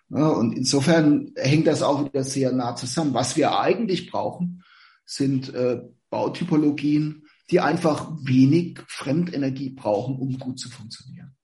Und 0.09 0.55
insofern 0.55 1.31
hängt 1.35 1.65
das 1.65 1.81
auch 1.81 2.05
wieder 2.05 2.23
sehr 2.23 2.51
nah 2.51 2.75
zusammen. 2.75 3.15
Was 3.15 3.35
wir 3.35 3.59
eigentlich 3.59 4.11
brauchen, 4.11 4.63
sind 5.03 5.51
äh, 5.55 5.81
Bautypologien, 6.11 7.23
die 7.49 7.59
einfach 7.59 8.11
wenig 8.21 8.81
Fremdenergie 8.87 9.71
brauchen, 9.71 10.15
um 10.19 10.37
gut 10.37 10.59
zu 10.59 10.69
funktionieren. 10.69 11.35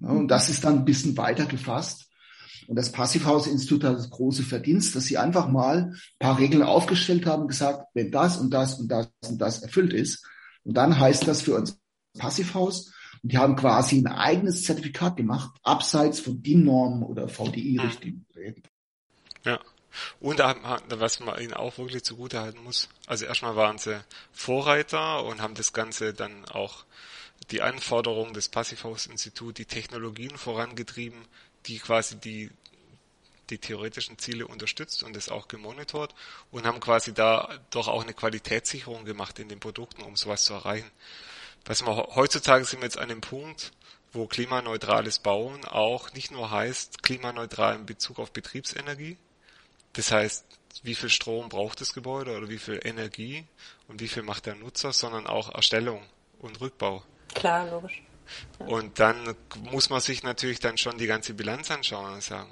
Und 0.00 0.26
das 0.26 0.50
ist 0.50 0.64
dann 0.64 0.78
ein 0.80 0.84
bisschen 0.84 1.16
weiter 1.16 1.46
gefasst. 1.46 2.08
Und 2.66 2.76
das 2.76 2.92
Passivhaus-Institut 2.92 3.84
hat 3.84 3.96
das 3.96 4.10
große 4.10 4.42
Verdienst, 4.42 4.96
dass 4.96 5.04
sie 5.04 5.18
einfach 5.18 5.48
mal 5.48 5.92
ein 5.92 5.96
paar 6.18 6.38
Regeln 6.38 6.62
aufgestellt 6.62 7.26
haben 7.26 7.42
und 7.42 7.48
gesagt, 7.48 7.86
wenn 7.94 8.10
das 8.10 8.38
und 8.38 8.50
das 8.50 8.78
und 8.80 8.88
das 8.88 9.08
und 9.28 9.38
das 9.38 9.62
erfüllt 9.62 9.92
ist, 9.92 10.26
und 10.64 10.74
dann 10.74 10.98
heißt 10.98 11.28
das 11.28 11.42
für 11.42 11.56
uns 11.56 11.78
Passivhaus. 12.18 12.92
Und 13.22 13.32
die 13.32 13.38
haben 13.38 13.56
quasi 13.56 13.98
ein 13.98 14.06
eigenes 14.06 14.64
Zertifikat 14.64 15.16
gemacht, 15.16 15.56
abseits 15.62 16.20
von 16.20 16.42
DIN-Normen 16.42 17.02
oder 17.02 17.28
VDI-Richtlinien. 17.28 18.26
Ja. 19.44 19.60
Und 20.20 20.40
was 20.40 21.20
man 21.20 21.40
ihnen 21.40 21.54
auch 21.54 21.78
wirklich 21.78 22.02
zugutehalten 22.02 22.64
muss, 22.64 22.88
also 23.06 23.26
erstmal 23.26 23.56
waren 23.56 23.78
sie 23.78 24.00
Vorreiter 24.32 25.24
und 25.24 25.40
haben 25.40 25.54
das 25.54 25.72
Ganze 25.72 26.12
dann 26.12 26.44
auch 26.46 26.84
die 27.50 27.62
Anforderungen 27.62 28.34
des 28.34 28.48
Passivhaus-Instituts, 28.48 29.54
die 29.54 29.66
Technologien 29.66 30.36
vorangetrieben, 30.36 31.26
die 31.66 31.78
quasi 31.78 32.16
die, 32.16 32.50
die 33.50 33.58
theoretischen 33.58 34.18
Ziele 34.18 34.46
unterstützt 34.46 35.02
und 35.02 35.16
es 35.16 35.28
auch 35.28 35.48
gemonitort 35.48 36.14
und 36.50 36.66
haben 36.66 36.80
quasi 36.80 37.12
da 37.12 37.48
doch 37.70 37.88
auch 37.88 38.02
eine 38.02 38.14
Qualitätssicherung 38.14 39.04
gemacht 39.04 39.38
in 39.38 39.48
den 39.48 39.60
Produkten, 39.60 40.02
um 40.02 40.16
sowas 40.16 40.44
zu 40.44 40.54
erreichen. 40.54 40.90
Was 41.64 41.82
man 41.82 41.96
heutzutage 41.96 42.64
sind 42.64 42.80
wir 42.80 42.86
jetzt 42.86 42.98
an 42.98 43.08
dem 43.08 43.20
Punkt, 43.20 43.72
wo 44.12 44.26
klimaneutrales 44.26 45.18
Bauen 45.18 45.64
auch 45.64 46.12
nicht 46.12 46.30
nur 46.30 46.50
heißt 46.50 47.02
klimaneutral 47.02 47.74
in 47.76 47.86
Bezug 47.86 48.18
auf 48.18 48.32
Betriebsenergie, 48.32 49.16
das 49.94 50.10
heißt, 50.10 50.44
wie 50.82 50.94
viel 50.94 51.08
Strom 51.08 51.48
braucht 51.48 51.80
das 51.80 51.94
Gebäude 51.94 52.36
oder 52.36 52.48
wie 52.48 52.58
viel 52.58 52.80
Energie 52.82 53.46
und 53.88 54.00
wie 54.00 54.08
viel 54.08 54.22
macht 54.22 54.46
der 54.46 54.56
Nutzer, 54.56 54.92
sondern 54.92 55.26
auch 55.26 55.54
Erstellung 55.54 56.02
und 56.40 56.60
Rückbau. 56.60 57.02
Klar, 57.34 57.70
logisch. 57.70 58.02
Und 58.58 58.98
dann 58.98 59.36
muss 59.62 59.90
man 59.90 60.00
sich 60.00 60.22
natürlich 60.22 60.60
dann 60.60 60.78
schon 60.78 60.98
die 60.98 61.06
ganze 61.06 61.34
Bilanz 61.34 61.70
anschauen 61.70 62.14
und 62.14 62.22
sagen, 62.22 62.50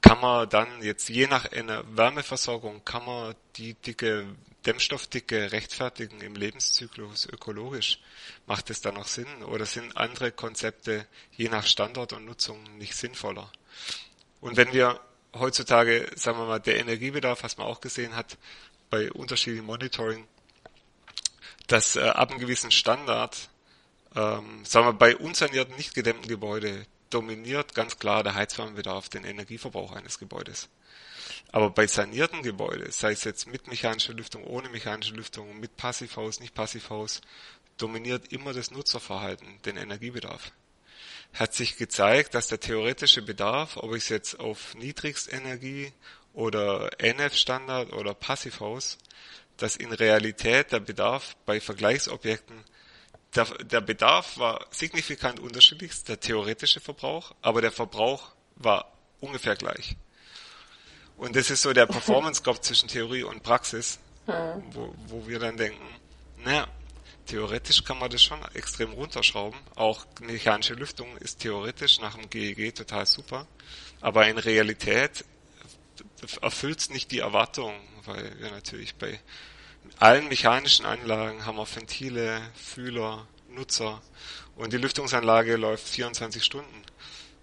kann 0.00 0.20
man 0.20 0.48
dann 0.48 0.82
jetzt 0.82 1.08
je 1.08 1.26
nach 1.26 1.50
einer 1.52 1.84
Wärmeversorgung, 1.96 2.84
kann 2.84 3.04
man 3.04 3.34
die 3.56 3.74
dicke 3.74 4.26
Dämmstoffdicke 4.66 5.52
rechtfertigen 5.52 6.20
im 6.20 6.34
Lebenszyklus 6.34 7.26
ökologisch? 7.26 8.00
Macht 8.46 8.70
es 8.70 8.80
da 8.80 8.90
noch 8.90 9.06
Sinn? 9.06 9.44
Oder 9.44 9.64
sind 9.64 9.96
andere 9.96 10.32
Konzepte 10.32 11.06
je 11.30 11.48
nach 11.48 11.66
Standort 11.66 12.12
und 12.12 12.24
Nutzung 12.24 12.62
nicht 12.76 12.96
sinnvoller? 12.96 13.50
Und 14.40 14.56
wenn 14.56 14.72
wir 14.72 15.00
heutzutage, 15.34 16.10
sagen 16.16 16.38
wir 16.38 16.46
mal, 16.46 16.58
der 16.58 16.78
Energiebedarf, 16.78 17.42
was 17.42 17.56
man 17.58 17.66
auch 17.66 17.80
gesehen 17.80 18.16
hat 18.16 18.36
bei 18.90 19.10
unterschiedlichen 19.12 19.66
Monitoring, 19.66 20.26
dass 21.68 21.96
äh, 21.96 22.00
ab 22.00 22.30
einem 22.30 22.40
gewissen 22.40 22.70
Standard 22.70 23.48
ähm, 24.16 24.64
sagen 24.64 24.86
wir, 24.86 24.92
bei 24.94 25.16
unsanierten, 25.16 25.76
nicht 25.76 25.94
gedämmten 25.94 26.28
Gebäude 26.28 26.86
dominiert 27.10 27.74
ganz 27.74 27.98
klar 27.98 28.22
der 28.22 28.34
Heizwärmebedarf 28.34 29.08
den 29.08 29.24
Energieverbrauch 29.24 29.92
eines 29.92 30.18
Gebäudes. 30.18 30.68
Aber 31.52 31.70
bei 31.70 31.86
sanierten 31.86 32.42
Gebäuden, 32.42 32.90
sei 32.90 33.12
es 33.12 33.24
jetzt 33.24 33.46
mit 33.46 33.68
mechanischer 33.68 34.14
Lüftung, 34.14 34.44
ohne 34.44 34.68
mechanische 34.68 35.14
Lüftung, 35.14 35.60
mit 35.60 35.76
Passivhaus, 35.76 36.40
nicht 36.40 36.54
Passivhaus, 36.54 37.20
dominiert 37.76 38.32
immer 38.32 38.52
das 38.52 38.70
Nutzerverhalten, 38.70 39.60
den 39.64 39.76
Energiebedarf. 39.76 40.50
Hat 41.34 41.54
sich 41.54 41.76
gezeigt, 41.76 42.34
dass 42.34 42.48
der 42.48 42.60
theoretische 42.60 43.22
Bedarf, 43.22 43.76
ob 43.76 43.94
ich 43.94 44.04
es 44.04 44.08
jetzt 44.08 44.40
auf 44.40 44.74
Niedrigstenergie 44.74 45.92
oder 46.32 46.90
NF-Standard 47.00 47.92
oder 47.92 48.14
Passivhaus, 48.14 48.98
dass 49.56 49.76
in 49.76 49.92
Realität 49.92 50.72
der 50.72 50.80
Bedarf 50.80 51.36
bei 51.44 51.60
Vergleichsobjekten 51.60 52.64
der, 53.36 53.44
der 53.64 53.80
Bedarf 53.80 54.38
war 54.38 54.66
signifikant 54.70 55.40
unterschiedlich, 55.40 56.04
der 56.04 56.18
theoretische 56.20 56.80
Verbrauch, 56.80 57.34
aber 57.42 57.60
der 57.60 57.72
Verbrauch 57.72 58.32
war 58.56 58.92
ungefähr 59.20 59.56
gleich. 59.56 59.96
Und 61.16 61.36
das 61.36 61.50
ist 61.50 61.62
so 61.62 61.72
der 61.72 61.86
Performance 61.86 62.42
Gap 62.42 62.62
zwischen 62.62 62.88
Theorie 62.88 63.22
und 63.22 63.42
Praxis, 63.42 63.98
wo, 64.26 64.94
wo 65.06 65.26
wir 65.26 65.38
dann 65.38 65.56
denken, 65.56 65.82
naja, 66.44 66.66
theoretisch 67.26 67.84
kann 67.84 67.98
man 67.98 68.10
das 68.10 68.22
schon 68.22 68.40
extrem 68.54 68.92
runterschrauben. 68.92 69.58
Auch 69.74 70.06
mechanische 70.20 70.74
Lüftung 70.74 71.16
ist 71.18 71.40
theoretisch 71.40 72.00
nach 72.00 72.16
dem 72.16 72.28
GEG 72.28 72.74
total 72.74 73.06
super. 73.06 73.46
Aber 74.00 74.28
in 74.28 74.38
Realität 74.38 75.24
erfüllt 76.42 76.80
es 76.80 76.90
nicht 76.90 77.10
die 77.10 77.20
Erwartungen, 77.20 77.80
weil 78.04 78.38
wir 78.38 78.50
natürlich 78.50 78.94
bei 78.96 79.18
allen 79.98 80.28
mechanischen 80.28 80.86
Anlagen 80.86 81.44
haben 81.46 81.56
wir 81.56 81.66
Ventile, 81.66 82.40
Fühler, 82.54 83.26
Nutzer 83.50 84.00
und 84.56 84.72
die 84.72 84.78
Lüftungsanlage 84.78 85.56
läuft 85.56 85.86
24 85.88 86.44
Stunden. 86.44 86.82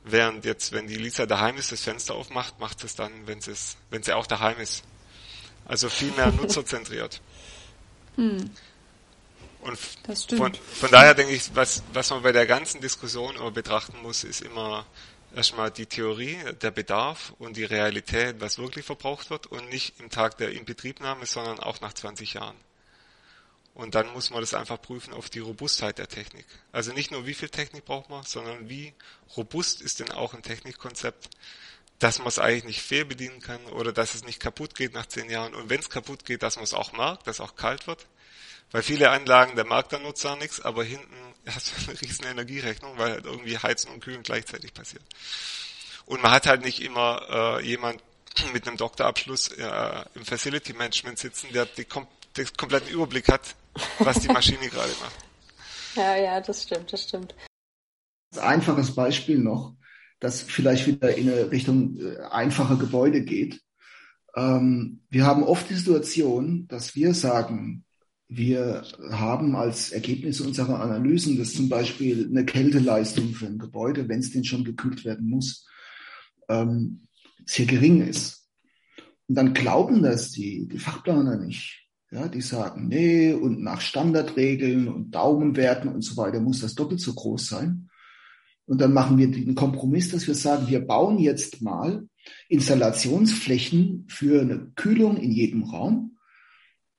Während 0.04 0.44
jetzt, 0.44 0.74
wenn 0.74 0.88
die 0.88 0.96
Lisa 0.96 1.26
daheim 1.26 1.58
ist, 1.58 1.72
das 1.72 1.82
Fenster 1.82 2.16
aufmacht, 2.16 2.60
macht 2.60 2.84
es 2.84 2.96
dann, 2.96 3.12
wenn 3.26 3.40
sie 3.40 3.54
wenn 3.90 4.04
sie 4.04 4.14
auch 4.14 4.28
daheim 4.28 4.60
ist. 4.60 4.84
Also 5.66 5.90
viel 5.90 6.12
mehr 6.12 6.32
nutzerzentriert. 6.32 7.22
Hm. 8.16 8.50
Und 9.62 9.80
von, 10.36 10.54
von 10.54 10.92
daher 10.92 11.14
denke 11.14 11.34
ich, 11.34 11.56
was, 11.56 11.84
was 11.94 12.10
man 12.10 12.22
bei 12.22 12.34
der 12.34 12.46
ganzen 12.46 12.82
Diskussion 12.82 13.34
immer 13.38 13.52
betrachten 13.52 13.96
muss, 14.02 14.26
ist 14.26 14.42
immer 14.42 14.86
erstmal 15.36 15.72
die 15.72 15.86
Theorie, 15.86 16.38
der 16.62 16.72
Bedarf 16.72 17.34
und 17.40 17.58
die 17.58 17.64
Realität, 17.64 18.40
was 18.40 18.58
wirklich 18.58 18.86
verbraucht 18.86 19.30
wird 19.30 19.48
und 19.48 19.70
nicht 19.70 20.00
im 20.00 20.10
Tag 20.10 20.38
der 20.38 20.52
Inbetriebnahme, 20.52 21.26
sondern 21.26 21.60
auch 21.60 21.82
nach 21.82 21.94
20 21.94 22.34
Jahren. 22.34 22.58
Und 23.74 23.96
dann 23.96 24.12
muss 24.14 24.30
man 24.30 24.42
das 24.42 24.54
einfach 24.54 24.80
prüfen 24.80 25.14
auf 25.14 25.30
die 25.30 25.40
Robustheit 25.40 25.98
der 25.98 26.08
Technik. 26.08 26.46
Also 26.72 26.94
nicht 26.94 27.12
nur 27.12 27.26
wie 27.26 27.34
viel 27.34 27.50
Technik 27.50 27.86
braucht 27.86 28.10
man, 28.10 28.24
sondern 28.24 28.70
wie 28.70 28.94
robust 29.36 29.82
ist 29.82 30.00
denn 30.00 30.12
auch 30.12 30.36
ein 30.36 30.44
Technikkonzept, 30.44 31.30
dass 31.98 32.20
man 32.20 32.28
es 32.28 32.38
eigentlich 32.38 32.66
nicht 32.66 32.82
fehlbedienen 32.82 33.40
kann 33.40 33.66
oder 33.66 33.92
dass 33.92 34.14
es 34.14 34.26
nicht 34.26 34.40
kaputt 34.40 34.76
geht 34.76 34.94
nach 34.94 35.08
10 35.08 35.30
Jahren. 35.30 35.56
Und 35.56 35.70
wenn 35.70 35.80
es 35.80 35.90
kaputt 35.90 36.26
geht, 36.26 36.44
dass 36.44 36.58
man 36.58 36.66
es 36.66 36.74
auch 36.74 36.94
merkt, 36.94 37.26
dass 37.26 37.38
es 37.38 37.42
auch 37.42 37.56
kalt 37.56 37.88
wird. 37.88 38.06
Weil 38.74 38.82
viele 38.82 39.12
Anlagen, 39.12 39.56
der 39.56 39.66
merkt 39.66 39.92
der 39.92 40.00
Nutzer 40.00 40.36
nichts, 40.36 40.60
aber 40.60 40.84
hinten 40.84 41.14
hast 41.46 41.72
du 41.72 41.92
eine 41.92 42.02
riesen 42.02 42.26
Energierechnung, 42.26 42.98
weil 42.98 43.12
halt 43.12 43.26
irgendwie 43.26 43.58
Heizen 43.58 43.92
und 43.92 44.02
Kühlen 44.02 44.24
gleichzeitig 44.24 44.74
passiert. 44.74 45.04
Und 46.06 46.24
man 46.24 46.32
hat 46.32 46.48
halt 46.48 46.64
nicht 46.64 46.82
immer 46.82 47.22
äh, 47.62 47.66
jemand 47.66 48.02
mit 48.52 48.68
einem 48.68 48.78
Doktorabschluss 48.78 49.50
äh, 49.50 50.06
im 50.16 50.26
Facility 50.26 50.74
Management 50.74 51.20
sitzen, 51.20 51.54
der 51.54 51.68
die 51.68 51.86
kom 51.86 52.08
den 52.36 52.48
kompletten 52.58 52.90
Überblick 52.90 53.32
hat, 53.32 53.56
was 54.00 54.20
die 54.20 54.28
Maschine 54.28 54.68
gerade 54.68 54.92
macht. 55.02 55.16
Ja, 55.96 56.16
ja, 56.16 56.42
das 56.42 56.64
stimmt, 56.64 56.92
das 56.92 57.04
stimmt. 57.04 57.36
Ein 58.34 58.40
einfaches 58.40 58.96
Beispiel 58.96 59.38
noch, 59.38 59.76
das 60.20 60.42
vielleicht 60.42 60.88
wieder 60.88 61.16
in 61.16 61.30
eine 61.30 61.52
Richtung 61.52 62.00
äh, 62.00 62.18
einfache 62.32 62.78
Gebäude 62.78 63.22
geht. 63.22 63.62
Ähm, 64.36 65.04
wir 65.12 65.28
haben 65.28 65.44
oft 65.44 65.70
die 65.70 65.76
Situation, 65.76 66.68
dass 66.68 66.96
wir 66.96 67.14
sagen, 67.14 67.86
wir 68.36 68.84
haben 69.12 69.56
als 69.56 69.92
Ergebnis 69.92 70.42
unserer 70.42 70.80
Analysen, 70.80 71.38
dass 71.38 71.54
zum 71.54 71.70
Beispiel 71.70 72.28
eine 72.30 72.46
Kälteleistung 72.46 73.34
für 73.34 73.46
ein 73.46 73.60
Gebäude, 73.60 74.10
wenn 74.10 74.20
es 74.20 74.32
denn 74.32 74.44
schon 74.44 74.64
gekühlt 74.64 75.06
werden 75.06 75.30
muss, 75.30 75.68
ähm, 76.50 77.08
sehr 77.46 77.66
gering 77.66 78.02
ist. 78.02 78.48
Und 79.28 79.36
dann 79.36 79.54
glauben 79.54 80.02
das 80.02 80.32
die, 80.32 80.68
die 80.68 80.80
Fachplaner 80.80 81.38
nicht. 81.38 81.80
Ja, 82.12 82.28
die 82.28 82.42
sagen, 82.42 82.88
nee, 82.88 83.34
und 83.34 83.62
nach 83.62 83.82
Standardregeln 83.82 84.88
und 84.88 85.12
Daumenwerten 85.12 85.90
und 85.90 86.04
so 86.04 86.16
weiter 86.16 86.40
muss 86.40 86.62
das 86.62 86.76
doppelt 86.76 87.02
so 87.02 87.14
groß 87.14 87.48
sein. 87.48 87.90
Und 88.66 88.82
dann 88.82 88.94
machen 88.94 89.18
wir 89.18 89.30
den 89.30 89.56
Kompromiss, 89.56 90.10
dass 90.10 90.28
wir 90.28 90.36
sagen, 90.36 90.68
wir 90.68 90.82
bauen 90.82 91.18
jetzt 91.18 91.62
mal 91.62 92.08
Installationsflächen 92.50 94.06
für 94.08 94.42
eine 94.42 94.72
Kühlung 94.76 95.18
in 95.18 95.32
jedem 95.32 95.64
Raum 95.64 96.13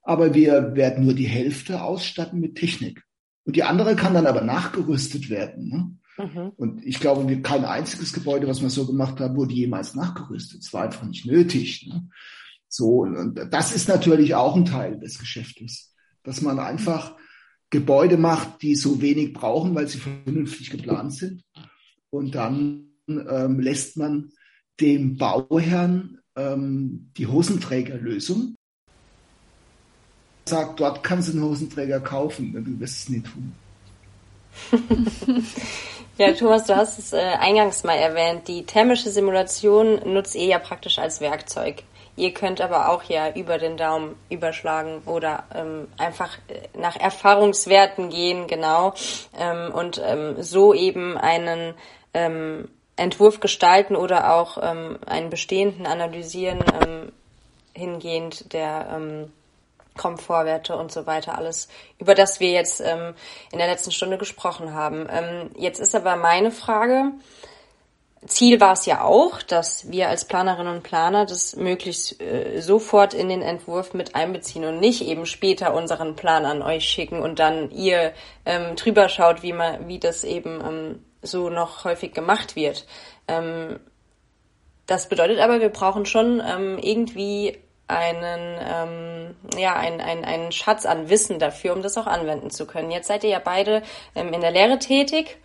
aber 0.05 0.35
wir 0.35 0.77
werden 0.77 1.05
nur 1.05 1.15
die 1.15 1.27
Hälfte 1.27 1.83
ausstatten 1.83 2.39
mit 2.39 2.57
Technik. 2.57 3.03
Und 3.45 3.57
die 3.57 3.65
andere 3.65 3.97
kann 3.97 4.15
dann 4.15 4.27
aber 4.27 4.43
nachgerüstet 4.43 5.31
werden. 5.31 5.69
Ne? 5.69 6.25
Mhm. 6.25 6.53
Und 6.57 6.85
ich 6.85 7.01
glaube, 7.01 7.27
wir 7.29 7.43
kein 7.43 7.65
einziges 7.65 8.13
Gebäude, 8.13 8.47
was 8.47 8.63
wir 8.63 8.71
so 8.71 8.87
gemacht 8.87 9.19
haben, 9.21 9.37
wurde 9.37 9.55
jemals 9.55 9.95
nachgerüstet. 9.95 10.63
Es 10.63 10.73
war 10.73 10.85
einfach 10.85 11.05
nicht 11.05 11.27
nötig. 11.27 11.87
Ne? 11.89 12.09
So, 12.69 13.03
und 13.03 13.41
das 13.51 13.75
ist 13.75 13.89
natürlich 13.89 14.35
auch 14.35 14.55
ein 14.55 14.67
Teil 14.67 14.99
des 14.99 15.19
Geschäftes, 15.19 15.95
dass 16.23 16.43
man 16.43 16.59
einfach 16.59 17.17
Gebäude 17.71 18.19
macht, 18.19 18.63
die 18.63 18.75
so 18.75 19.01
wenig 19.01 19.33
brauchen, 19.33 19.75
weil 19.75 19.89
sie 19.89 19.99
vernünftig 19.99 20.71
geplant 20.71 21.15
sind. 21.15 21.43
Und 22.11 22.35
dann 22.35 22.91
ähm, 23.09 23.59
lässt 23.59 23.97
man 23.97 24.31
dem 24.81 25.17
Bauherrn 25.17 26.19
ähm, 26.37 27.11
die 27.17 27.27
Hosenträgerlösung 27.27 28.55
sagt, 30.45 30.81
dort 30.81 31.03
kannst 31.03 31.29
du 31.29 31.33
einen 31.33 31.45
Hosenträger 31.45 32.01
kaufen, 32.01 32.53
du 32.53 32.81
wirst 32.81 33.03
es 33.03 33.09
nicht 33.09 33.27
tun. 33.27 33.55
ja, 36.19 36.33
Thomas, 36.33 36.65
du 36.65 36.77
hast 36.77 36.99
es 36.99 37.13
äh, 37.13 37.19
eingangs 37.19 37.83
mal 37.85 37.97
erwähnt. 37.97 38.47
Die 38.47 38.65
thermische 38.65 39.11
Simulation 39.11 40.01
nutzt 40.13 40.35
ihr 40.35 40.47
ja 40.47 40.59
praktisch 40.59 40.99
als 40.99 41.21
Werkzeug. 41.21 41.83
Ihr 42.17 42.33
könnt 42.33 42.61
aber 42.61 42.91
auch 42.91 43.03
ja 43.05 43.35
über 43.35 43.59
den 43.59 43.77
Daumen 43.77 44.15
überschlagen 44.31 45.03
oder 45.07 45.45
ähm, 45.53 45.89
einfach 45.99 46.39
äh, 46.49 46.79
nach 46.79 46.97
Erfahrungswerten 46.97 48.11
gehen, 48.11 48.47
genau, 48.47 48.95
ähm, 49.37 49.73
und 49.73 50.01
ähm, 50.05 50.41
so 50.41 50.73
eben 50.73 51.19
einen 51.19 51.75
ähm, 52.13 52.69
Entwurf 52.97 53.41
gestalten 53.41 53.97
oder 53.97 54.33
auch 54.35 54.59
ähm, 54.63 54.99
einen 55.07 55.31
bestehenden 55.31 55.87
analysieren 55.87 56.63
ähm, 56.81 57.13
hingehend 57.73 58.53
der 58.53 58.87
Komfortwerte 59.97 60.77
und 60.77 60.91
so 60.93 61.07
weiter, 61.07 61.39
alles, 61.39 61.69
über 61.99 62.15
das 62.15 62.41
wir 62.41 62.51
jetzt 62.51 62.81
ähm, 62.81 63.15
in 63.53 63.59
der 63.59 63.69
letzten 63.69 63.93
Stunde 63.93 64.19
gesprochen 64.19 64.75
haben. 64.75 65.07
Ähm, 65.11 65.51
jetzt 65.57 65.81
ist 65.81 65.95
aber 65.95 66.17
meine 66.17 66.51
Frage, 66.51 67.13
Ziel 68.27 68.61
war 68.61 68.73
es 68.73 68.87
ja 68.87 69.03
auch, 69.03 69.43
dass 69.43 69.91
wir 69.91 70.09
als 70.09 70.25
Planerinnen 70.25 70.77
und 70.77 70.83
Planer 70.83 71.27
das 71.27 71.57
möglichst 71.57 72.21
äh, 72.21 72.61
sofort 72.61 73.13
in 73.13 73.29
den 73.29 73.43
Entwurf 73.43 73.93
mit 73.93 74.15
einbeziehen 74.15 74.65
und 74.65 74.81
nicht 74.81 75.03
eben 75.03 75.27
später 75.27 75.75
unseren 75.75 76.17
Plan 76.17 76.47
an 76.47 76.63
euch 76.63 76.85
schicken 76.85 77.21
und 77.21 77.39
dann 77.39 77.71
ihr 77.71 78.13
ähm, 78.47 78.77
drüber 78.77 79.09
schaut, 79.09 79.43
wie 79.43 79.53
man, 79.53 79.89
wie 79.89 79.99
das 79.99 80.25
eben 80.25 80.61
ähm, 80.61 81.05
so 81.23 81.51
noch 81.51 81.85
häufig 81.85 82.15
gemacht 82.15 82.57
wird. 82.57 82.87
Ähm, 83.29 83.79
das 84.87 85.09
bedeutet 85.09 85.39
aber, 85.39 85.61
wir 85.61 85.71
brauchen 85.71 86.07
schon 86.07 86.43
ähm, 86.47 86.79
irgendwie 86.79 87.59
einen, 87.87 88.59
ähm, 88.61 89.35
ja, 89.59 89.77
einen, 89.77 90.01
einen, 90.01 90.25
einen 90.25 90.53
Schatz 90.53 90.87
an 90.87 91.11
Wissen 91.11 91.39
dafür, 91.39 91.75
um 91.75 91.83
das 91.83 91.99
auch 91.99 92.07
anwenden 92.07 92.51
zu 92.51 92.67
können. 92.67 92.91
Jetzt 92.91 93.09
seid 93.09 93.25
ihr 93.25 93.31
ja 93.31 93.39
beide 93.39 93.83
ähm, 94.15 94.33
in 94.33 94.41
der 94.41 94.51
Lehre 94.51 94.79
tätig 94.79 95.37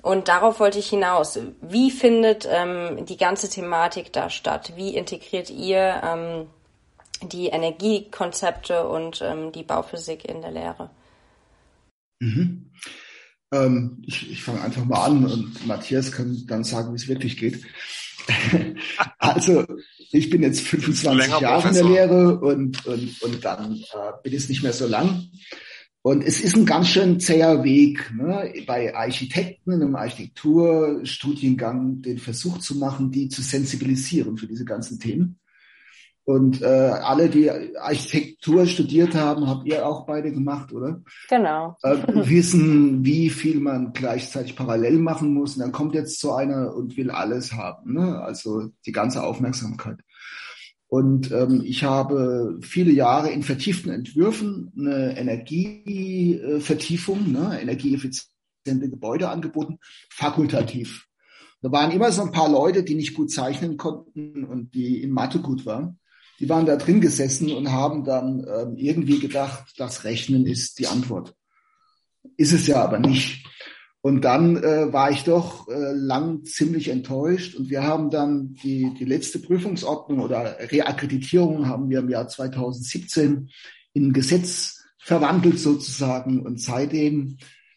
und 0.00 0.28
darauf 0.28 0.58
wollte 0.58 0.78
ich 0.78 0.88
hinaus. 0.88 1.38
Wie 1.60 1.90
findet 1.90 2.48
ähm, 2.50 3.04
die 3.04 3.18
ganze 3.18 3.50
Thematik 3.50 4.12
da 4.12 4.30
statt? 4.30 4.72
Wie 4.76 4.96
integriert 4.96 5.50
ihr 5.50 6.00
ähm, 6.02 6.46
die 7.28 7.48
Energiekonzepte 7.48 8.88
und 8.88 9.20
ähm, 9.22 9.52
die 9.52 9.62
Bauphysik 9.62 10.24
in 10.24 10.40
der 10.40 10.50
Lehre? 10.50 10.90
Mhm. 12.20 12.70
Ähm, 13.52 14.02
ich 14.06 14.30
ich 14.30 14.42
fange 14.42 14.62
einfach 14.62 14.84
mal 14.86 15.04
an 15.04 15.26
und 15.26 15.66
Matthias 15.66 16.10
kann 16.10 16.42
dann 16.46 16.64
sagen, 16.64 16.92
wie 16.92 16.96
es 16.96 17.08
wirklich 17.08 17.36
geht. 17.36 17.62
also 19.18 19.66
ich 20.12 20.30
bin 20.30 20.42
jetzt 20.42 20.60
25 20.60 21.40
Jahre 21.40 21.68
in 21.68 21.74
der 21.74 21.84
Lehre 21.84 22.38
und, 22.38 22.86
und, 22.86 23.22
und 23.22 23.44
dann 23.44 23.76
äh, 23.76 24.12
bin 24.22 24.34
ich 24.34 24.48
nicht 24.48 24.62
mehr 24.62 24.72
so 24.72 24.86
lang. 24.86 25.28
Und 26.02 26.24
es 26.24 26.40
ist 26.40 26.56
ein 26.56 26.66
ganz 26.66 26.88
schön 26.88 27.20
zäher 27.20 27.62
Weg, 27.62 28.12
ne? 28.14 28.52
bei 28.66 28.92
Architekten 28.94 29.72
einem 29.72 29.94
Architekturstudiengang 29.94 32.02
den 32.02 32.18
Versuch 32.18 32.58
zu 32.58 32.76
machen, 32.76 33.12
die 33.12 33.28
zu 33.28 33.40
sensibilisieren 33.40 34.36
für 34.36 34.48
diese 34.48 34.64
ganzen 34.64 34.98
Themen. 34.98 35.38
Und 36.24 36.62
äh, 36.62 36.66
alle, 36.66 37.28
die 37.28 37.50
Architektur 37.50 38.64
studiert 38.66 39.16
haben, 39.16 39.48
habt 39.48 39.66
ihr 39.66 39.84
auch 39.84 40.06
beide 40.06 40.30
gemacht, 40.30 40.72
oder? 40.72 41.02
Genau. 41.28 41.76
Äh, 41.82 41.96
wissen, 42.28 43.04
wie 43.04 43.28
viel 43.28 43.58
man 43.58 43.92
gleichzeitig 43.92 44.54
parallel 44.54 44.98
machen 44.98 45.34
muss. 45.34 45.56
Und 45.56 45.62
dann 45.62 45.72
kommt 45.72 45.94
jetzt 45.94 46.20
so 46.20 46.30
einer 46.32 46.76
und 46.76 46.96
will 46.96 47.10
alles 47.10 47.54
haben, 47.54 47.94
ne? 47.94 48.20
also 48.20 48.70
die 48.86 48.92
ganze 48.92 49.24
Aufmerksamkeit. 49.24 49.98
Und 50.86 51.32
ähm, 51.32 51.60
ich 51.64 51.82
habe 51.82 52.56
viele 52.60 52.92
Jahre 52.92 53.30
in 53.30 53.42
vertieften 53.42 53.90
Entwürfen 53.90 54.72
eine 54.78 55.18
Energievertiefung, 55.18 57.32
ne? 57.32 57.58
energieeffiziente 57.60 58.90
Gebäude 58.90 59.28
angeboten, 59.28 59.80
fakultativ. 60.08 61.08
Da 61.62 61.72
waren 61.72 61.90
immer 61.90 62.12
so 62.12 62.22
ein 62.22 62.30
paar 62.30 62.50
Leute, 62.50 62.84
die 62.84 62.94
nicht 62.94 63.14
gut 63.14 63.32
zeichnen 63.32 63.76
konnten 63.76 64.44
und 64.44 64.72
die 64.74 65.02
in 65.02 65.10
Mathe 65.10 65.40
gut 65.40 65.66
waren 65.66 65.98
die 66.42 66.48
waren 66.48 66.66
da 66.66 66.74
drin 66.74 67.00
gesessen 67.00 67.52
und 67.52 67.70
haben 67.70 68.02
dann 68.02 68.44
ähm, 68.52 68.74
irgendwie 68.76 69.20
gedacht, 69.20 69.74
das 69.76 70.02
Rechnen 70.02 70.44
ist 70.44 70.80
die 70.80 70.88
Antwort. 70.88 71.36
Ist 72.36 72.52
es 72.52 72.66
ja 72.66 72.82
aber 72.82 72.98
nicht. 72.98 73.46
Und 74.00 74.22
dann 74.22 74.56
äh, 74.56 74.92
war 74.92 75.12
ich 75.12 75.22
doch 75.22 75.68
äh, 75.68 75.92
lang 75.92 76.42
ziemlich 76.42 76.88
enttäuscht 76.88 77.54
und 77.54 77.70
wir 77.70 77.84
haben 77.84 78.10
dann 78.10 78.54
die, 78.54 78.92
die 78.98 79.04
letzte 79.04 79.38
Prüfungsordnung 79.38 80.18
oder 80.18 80.56
Reakkreditierung 80.58 81.68
haben 81.68 81.88
wir 81.88 82.00
im 82.00 82.10
Jahr 82.10 82.26
2017 82.26 83.48
in 83.92 84.12
Gesetz 84.12 84.82
verwandelt 84.98 85.60
sozusagen. 85.60 86.44
Und 86.44 86.60
seitdem 86.60 87.36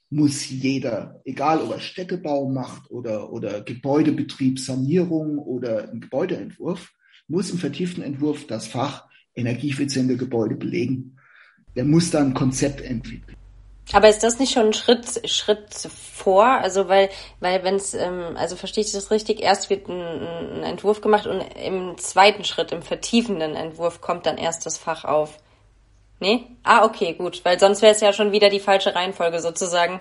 muss 0.09 0.49
jeder, 0.49 1.21
egal 1.23 1.61
ob 1.61 1.69
er 1.69 1.79
Städtebau 1.79 2.49
macht 2.49 2.89
oder, 2.89 3.31
oder 3.31 3.61
Gebäudebetrieb, 3.61 4.59
Sanierung 4.59 5.37
oder 5.37 5.87
einen 5.87 6.01
Gebäudeentwurf, 6.01 6.95
muss 7.27 7.51
im 7.51 7.57
vertieften 7.57 8.01
Entwurf 8.01 8.47
das 8.47 8.67
Fach 8.67 9.07
energieeffiziente 9.35 10.17
Gebäude 10.17 10.55
belegen. 10.55 11.17
Der 11.75 11.85
muss 11.85 12.11
dann 12.11 12.27
ein 12.27 12.33
Konzept 12.33 12.81
entwickeln. 12.81 13.35
Aber 13.93 14.09
ist 14.09 14.23
das 14.23 14.39
nicht 14.39 14.53
schon 14.53 14.67
ein 14.67 14.73
Schritt, 14.73 15.29
Schritt 15.29 15.73
vor? 15.73 16.45
Also 16.45 16.87
weil, 16.87 17.09
weil 17.39 17.63
wenn 17.63 17.75
es, 17.75 17.93
ähm, 17.93 18.35
also 18.35 18.55
verstehe 18.55 18.83
ich 18.83 18.91
das 18.91 19.11
richtig, 19.11 19.41
erst 19.41 19.69
wird 19.69 19.87
ein, 19.87 20.01
ein 20.01 20.63
Entwurf 20.63 21.01
gemacht 21.01 21.27
und 21.27 21.41
im 21.63 21.97
zweiten 21.97 22.43
Schritt, 22.43 22.71
im 22.71 22.81
vertiefenden 22.81 23.55
Entwurf, 23.55 24.01
kommt 24.01 24.25
dann 24.25 24.37
erst 24.37 24.65
das 24.65 24.77
Fach 24.77 25.05
auf. 25.05 25.37
Nee? 26.19 26.47
Ah, 26.63 26.85
okay, 26.85 27.13
gut, 27.13 27.43
weil 27.43 27.59
sonst 27.59 27.81
wäre 27.81 27.93
es 27.93 28.01
ja 28.01 28.13
schon 28.13 28.31
wieder 28.31 28.49
die 28.49 28.59
falsche 28.59 28.95
Reihenfolge 28.95 29.39
sozusagen. 29.39 29.99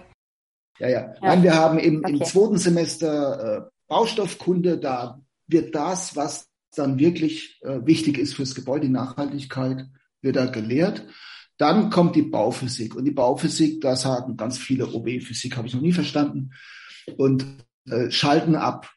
Ja, 0.78 0.88
ja. 0.88 1.00
ja. 1.00 1.14
Nein, 1.20 1.42
wir 1.42 1.54
haben 1.54 1.78
im, 1.78 1.98
okay. 1.98 2.12
im 2.12 2.24
zweiten 2.24 2.58
Semester 2.58 3.66
äh, 3.66 3.70
Baustoffkunde, 3.88 4.78
da 4.78 5.20
wird 5.46 5.74
das, 5.74 6.16
was 6.16 6.48
dann 6.74 6.98
wirklich 6.98 7.60
äh, 7.62 7.84
wichtig 7.84 8.18
ist 8.18 8.34
fürs 8.34 8.54
Gebäude, 8.54 8.86
die 8.86 8.92
Nachhaltigkeit, 8.92 9.86
wird 10.22 10.36
da 10.36 10.46
gelehrt. 10.46 11.06
Dann 11.58 11.90
kommt 11.90 12.16
die 12.16 12.22
Bauphysik. 12.22 12.94
Und 12.94 13.04
die 13.04 13.12
Bauphysik, 13.12 13.80
da 13.80 13.96
sagen 13.96 14.36
ganz 14.36 14.58
viele, 14.58 14.92
OB-Physik 14.92 15.56
habe 15.56 15.68
ich 15.68 15.74
noch 15.74 15.80
nie 15.80 15.92
verstanden. 15.92 16.52
Und 17.16 17.46
äh, 17.86 18.10
schalten 18.10 18.56
ab. 18.56 18.90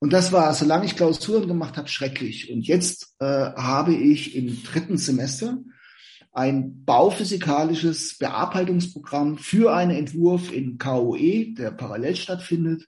Und 0.00 0.12
das 0.12 0.32
war, 0.32 0.54
solange 0.54 0.84
ich 0.84 0.96
Klausuren 0.96 1.48
gemacht 1.48 1.76
habe, 1.76 1.88
schrecklich. 1.88 2.52
Und 2.52 2.66
jetzt 2.66 3.16
äh, 3.18 3.24
habe 3.24 3.94
ich 3.94 4.36
im 4.36 4.62
dritten 4.62 4.96
Semester 4.96 5.58
ein 6.32 6.84
bauphysikalisches 6.84 8.16
Bearbeitungsprogramm 8.18 9.38
für 9.38 9.74
einen 9.74 9.90
Entwurf 9.90 10.52
in 10.52 10.78
KOE, 10.78 11.54
der 11.54 11.72
parallel 11.72 12.14
stattfindet. 12.14 12.86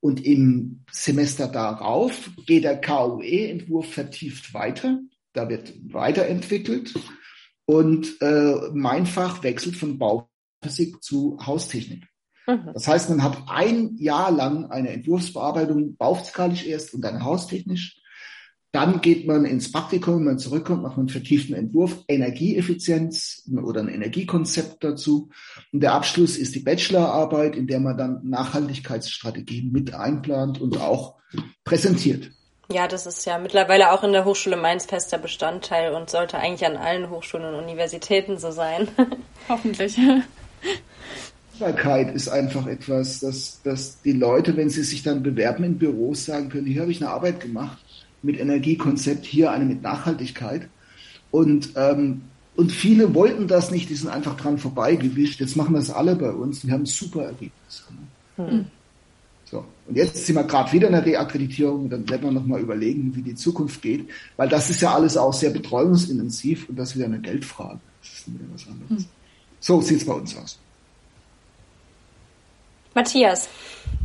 Und 0.00 0.24
im 0.24 0.84
Semester 0.90 1.46
darauf 1.46 2.30
geht 2.46 2.64
der 2.64 2.80
KOE-Entwurf 2.80 3.92
vertieft 3.92 4.54
weiter. 4.54 5.00
Da 5.34 5.48
wird 5.48 5.74
weiterentwickelt. 5.92 6.94
Und 7.66 8.20
äh, 8.20 8.54
mein 8.72 9.06
Fach 9.06 9.42
wechselt 9.42 9.76
von 9.76 9.98
Bauphysik 9.98 11.02
zu 11.02 11.38
Haustechnik. 11.44 12.06
Mhm. 12.46 12.70
Das 12.72 12.88
heißt, 12.88 13.10
man 13.10 13.22
hat 13.22 13.42
ein 13.46 13.96
Jahr 13.96 14.30
lang 14.30 14.70
eine 14.70 14.90
Entwurfsbearbeitung 14.90 15.96
bauphysikalisch 15.96 16.66
erst 16.66 16.94
und 16.94 17.02
dann 17.02 17.22
haustechnisch. 17.22 17.99
Dann 18.72 19.00
geht 19.00 19.26
man 19.26 19.44
ins 19.44 19.72
Praktikum, 19.72 20.18
wenn 20.18 20.24
man 20.24 20.38
zurückkommt, 20.38 20.82
macht 20.82 20.96
man 20.96 21.06
einen 21.06 21.08
vertieften 21.08 21.54
Entwurf, 21.54 22.04
Energieeffizienz 22.06 23.50
oder 23.62 23.80
ein 23.80 23.88
Energiekonzept 23.88 24.84
dazu. 24.84 25.30
Und 25.72 25.82
der 25.82 25.92
Abschluss 25.94 26.36
ist 26.36 26.54
die 26.54 26.60
Bachelorarbeit, 26.60 27.56
in 27.56 27.66
der 27.66 27.80
man 27.80 27.98
dann 27.98 28.20
Nachhaltigkeitsstrategien 28.22 29.72
mit 29.72 29.92
einplant 29.94 30.60
und 30.60 30.80
auch 30.80 31.16
präsentiert. 31.64 32.30
Ja, 32.70 32.86
das 32.86 33.06
ist 33.06 33.24
ja 33.26 33.38
mittlerweile 33.38 33.90
auch 33.90 34.04
in 34.04 34.12
der 34.12 34.24
Hochschule 34.24 34.56
Mainz 34.56 34.84
fester 34.84 35.18
Bestandteil 35.18 35.92
und 35.92 36.08
sollte 36.08 36.38
eigentlich 36.38 36.64
an 36.64 36.76
allen 36.76 37.10
Hochschulen 37.10 37.52
und 37.52 37.60
Universitäten 37.60 38.38
so 38.38 38.52
sein. 38.52 38.86
Hoffentlich. 39.48 39.98
Sichtbarkeit 41.50 42.14
ist 42.14 42.28
einfach 42.28 42.68
etwas, 42.68 43.18
dass, 43.18 43.60
dass 43.62 44.00
die 44.02 44.12
Leute, 44.12 44.56
wenn 44.56 44.70
sie 44.70 44.84
sich 44.84 45.02
dann 45.02 45.24
bewerben 45.24 45.64
in 45.64 45.78
Büros, 45.78 46.24
sagen 46.24 46.48
können, 46.48 46.66
hier 46.66 46.82
habe 46.82 46.92
ich 46.92 47.02
eine 47.02 47.10
Arbeit 47.10 47.40
gemacht 47.40 47.78
mit 48.22 48.38
Energiekonzept, 48.38 49.24
hier 49.24 49.50
eine 49.50 49.64
mit 49.64 49.82
Nachhaltigkeit. 49.82 50.68
Und, 51.30 51.70
ähm, 51.76 52.22
und 52.56 52.72
viele 52.72 53.14
wollten 53.14 53.46
das 53.46 53.70
nicht, 53.70 53.88
die 53.88 53.94
sind 53.94 54.10
einfach 54.10 54.36
dran 54.36 54.58
vorbeigewischt. 54.58 55.40
Jetzt 55.40 55.56
machen 55.56 55.74
das 55.74 55.90
alle 55.90 56.16
bei 56.16 56.30
uns 56.30 56.62
und 56.62 56.70
wir 56.70 56.74
haben 56.74 56.86
super 56.86 57.24
Ergebnisse. 57.24 57.84
Hm. 58.36 58.66
So, 59.44 59.64
und 59.88 59.96
jetzt 59.96 60.26
sind 60.26 60.36
wir 60.36 60.44
gerade 60.44 60.72
wieder 60.72 60.86
in 60.86 60.92
der 60.92 61.04
Reakkreditierung, 61.04 61.90
dann 61.90 62.08
werden 62.08 62.22
wir 62.22 62.30
nochmal 62.30 62.60
überlegen, 62.60 63.14
wie 63.16 63.22
die 63.22 63.34
Zukunft 63.34 63.82
geht, 63.82 64.08
weil 64.36 64.48
das 64.48 64.70
ist 64.70 64.80
ja 64.80 64.94
alles 64.94 65.16
auch 65.16 65.32
sehr 65.32 65.50
betreuungsintensiv 65.50 66.68
und 66.68 66.78
das 66.78 66.90
ist 66.90 66.96
wieder 66.96 67.06
eine 67.06 67.20
Geldfrage. 67.20 67.80
Das 68.00 68.12
ist 68.12 68.26
wieder 68.28 68.44
was 68.52 68.66
anderes. 68.68 69.04
Hm. 69.04 69.10
So 69.58 69.80
sieht 69.80 69.98
es 69.98 70.06
bei 70.06 70.14
uns 70.14 70.36
aus. 70.36 70.58
Matthias, 72.94 73.48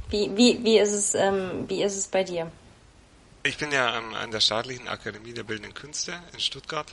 wie, 0.09 0.29
wie, 0.35 0.59
wie, 0.63 0.79
ist 0.79 0.91
es, 0.91 1.15
ähm, 1.15 1.65
wie 1.67 1.83
ist 1.83 1.97
es 1.97 2.07
bei 2.07 2.23
dir? 2.23 2.51
Ich 3.45 3.57
bin 3.57 3.71
ja 3.71 3.95
ähm, 3.95 4.15
an 4.15 4.31
der 4.31 4.39
Staatlichen 4.39 4.87
Akademie 4.87 5.31
der 5.31 5.43
Bildenden 5.43 5.75
Künste 5.75 6.19
in 6.33 6.39
Stuttgart, 6.39 6.91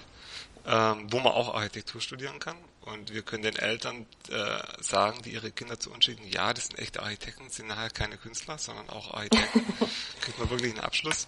ähm, 0.67 1.11
wo 1.11 1.19
man 1.19 1.33
auch 1.33 1.55
Architektur 1.55 2.03
studieren 2.03 2.41
kann. 2.41 2.59
Und 2.83 3.15
wir 3.15 3.23
können 3.23 3.43
den 3.43 3.57
Eltern 3.57 4.05
äh, 4.29 4.59
sagen, 4.83 5.23
die 5.23 5.31
ihre 5.31 5.51
Kinder 5.51 5.81
zu 5.81 5.91
uns 5.91 6.05
schicken, 6.05 6.29
ja, 6.29 6.53
das 6.53 6.67
sind 6.67 6.79
echte 6.79 7.03
Architekten, 7.03 7.49
sind 7.49 7.69
nachher 7.69 7.89
keine 7.89 8.19
Künstler, 8.19 8.59
sondern 8.59 8.91
auch 8.91 9.15
Architekten. 9.15 9.61
Kriegt 10.21 10.39
man 10.39 10.51
wirklich 10.51 10.73
einen 10.73 10.85
Abschluss. 10.85 11.27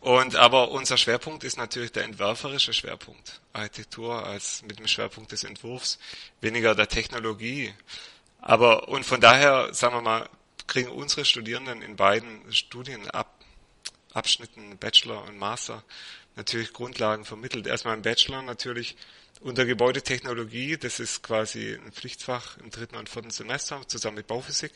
Und 0.00 0.34
aber 0.36 0.70
unser 0.70 0.96
Schwerpunkt 0.96 1.44
ist 1.44 1.58
natürlich 1.58 1.92
der 1.92 2.04
entwerferische 2.04 2.72
Schwerpunkt. 2.72 3.42
Architektur 3.52 4.24
als 4.24 4.62
mit 4.62 4.78
dem 4.78 4.88
Schwerpunkt 4.88 5.30
des 5.30 5.44
Entwurfs, 5.44 5.98
weniger 6.40 6.74
der 6.74 6.88
Technologie. 6.88 7.74
Aber 8.40 8.88
und 8.88 9.04
von 9.04 9.20
daher, 9.20 9.74
sagen 9.74 9.96
wir 9.96 10.00
mal, 10.00 10.30
kriegen 10.66 10.90
unsere 10.90 11.26
Studierenden 11.26 11.82
in 11.82 11.96
beiden 11.96 12.50
Studien 12.50 13.10
ab 13.10 13.27
Abschnitten, 14.12 14.78
Bachelor 14.78 15.24
und 15.24 15.38
Master, 15.38 15.84
natürlich 16.36 16.72
Grundlagen 16.72 17.24
vermittelt. 17.24 17.66
Erstmal 17.66 17.96
im 17.96 18.02
Bachelor 18.02 18.42
natürlich 18.42 18.96
unter 19.40 19.66
Gebäudetechnologie, 19.66 20.76
das 20.76 21.00
ist 21.00 21.22
quasi 21.22 21.74
ein 21.74 21.92
Pflichtfach 21.92 22.56
im 22.58 22.70
dritten 22.70 22.96
und 22.96 23.08
vierten 23.08 23.30
Semester 23.30 23.86
zusammen 23.86 24.16
mit 24.16 24.26
Bauphysik. 24.26 24.72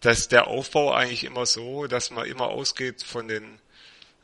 Da 0.00 0.10
ist 0.10 0.32
der 0.32 0.46
Aufbau 0.46 0.92
eigentlich 0.92 1.24
immer 1.24 1.46
so, 1.46 1.86
dass 1.86 2.10
man 2.10 2.26
immer 2.26 2.48
ausgeht 2.48 3.02
von 3.02 3.28
den 3.28 3.58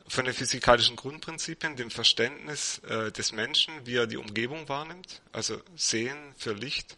von 0.07 0.25
den 0.25 0.33
physikalischen 0.33 0.97
Grundprinzipien, 0.97 1.77
dem 1.77 1.89
Verständnis 1.89 2.79
äh, 2.79 3.13
des 3.13 3.31
Menschen, 3.31 3.73
wie 3.85 3.95
er 3.95 4.07
die 4.07 4.17
Umgebung 4.17 4.67
wahrnimmt, 4.67 5.21
also 5.31 5.61
Sehen 5.77 6.17
für 6.35 6.51
Licht, 6.51 6.97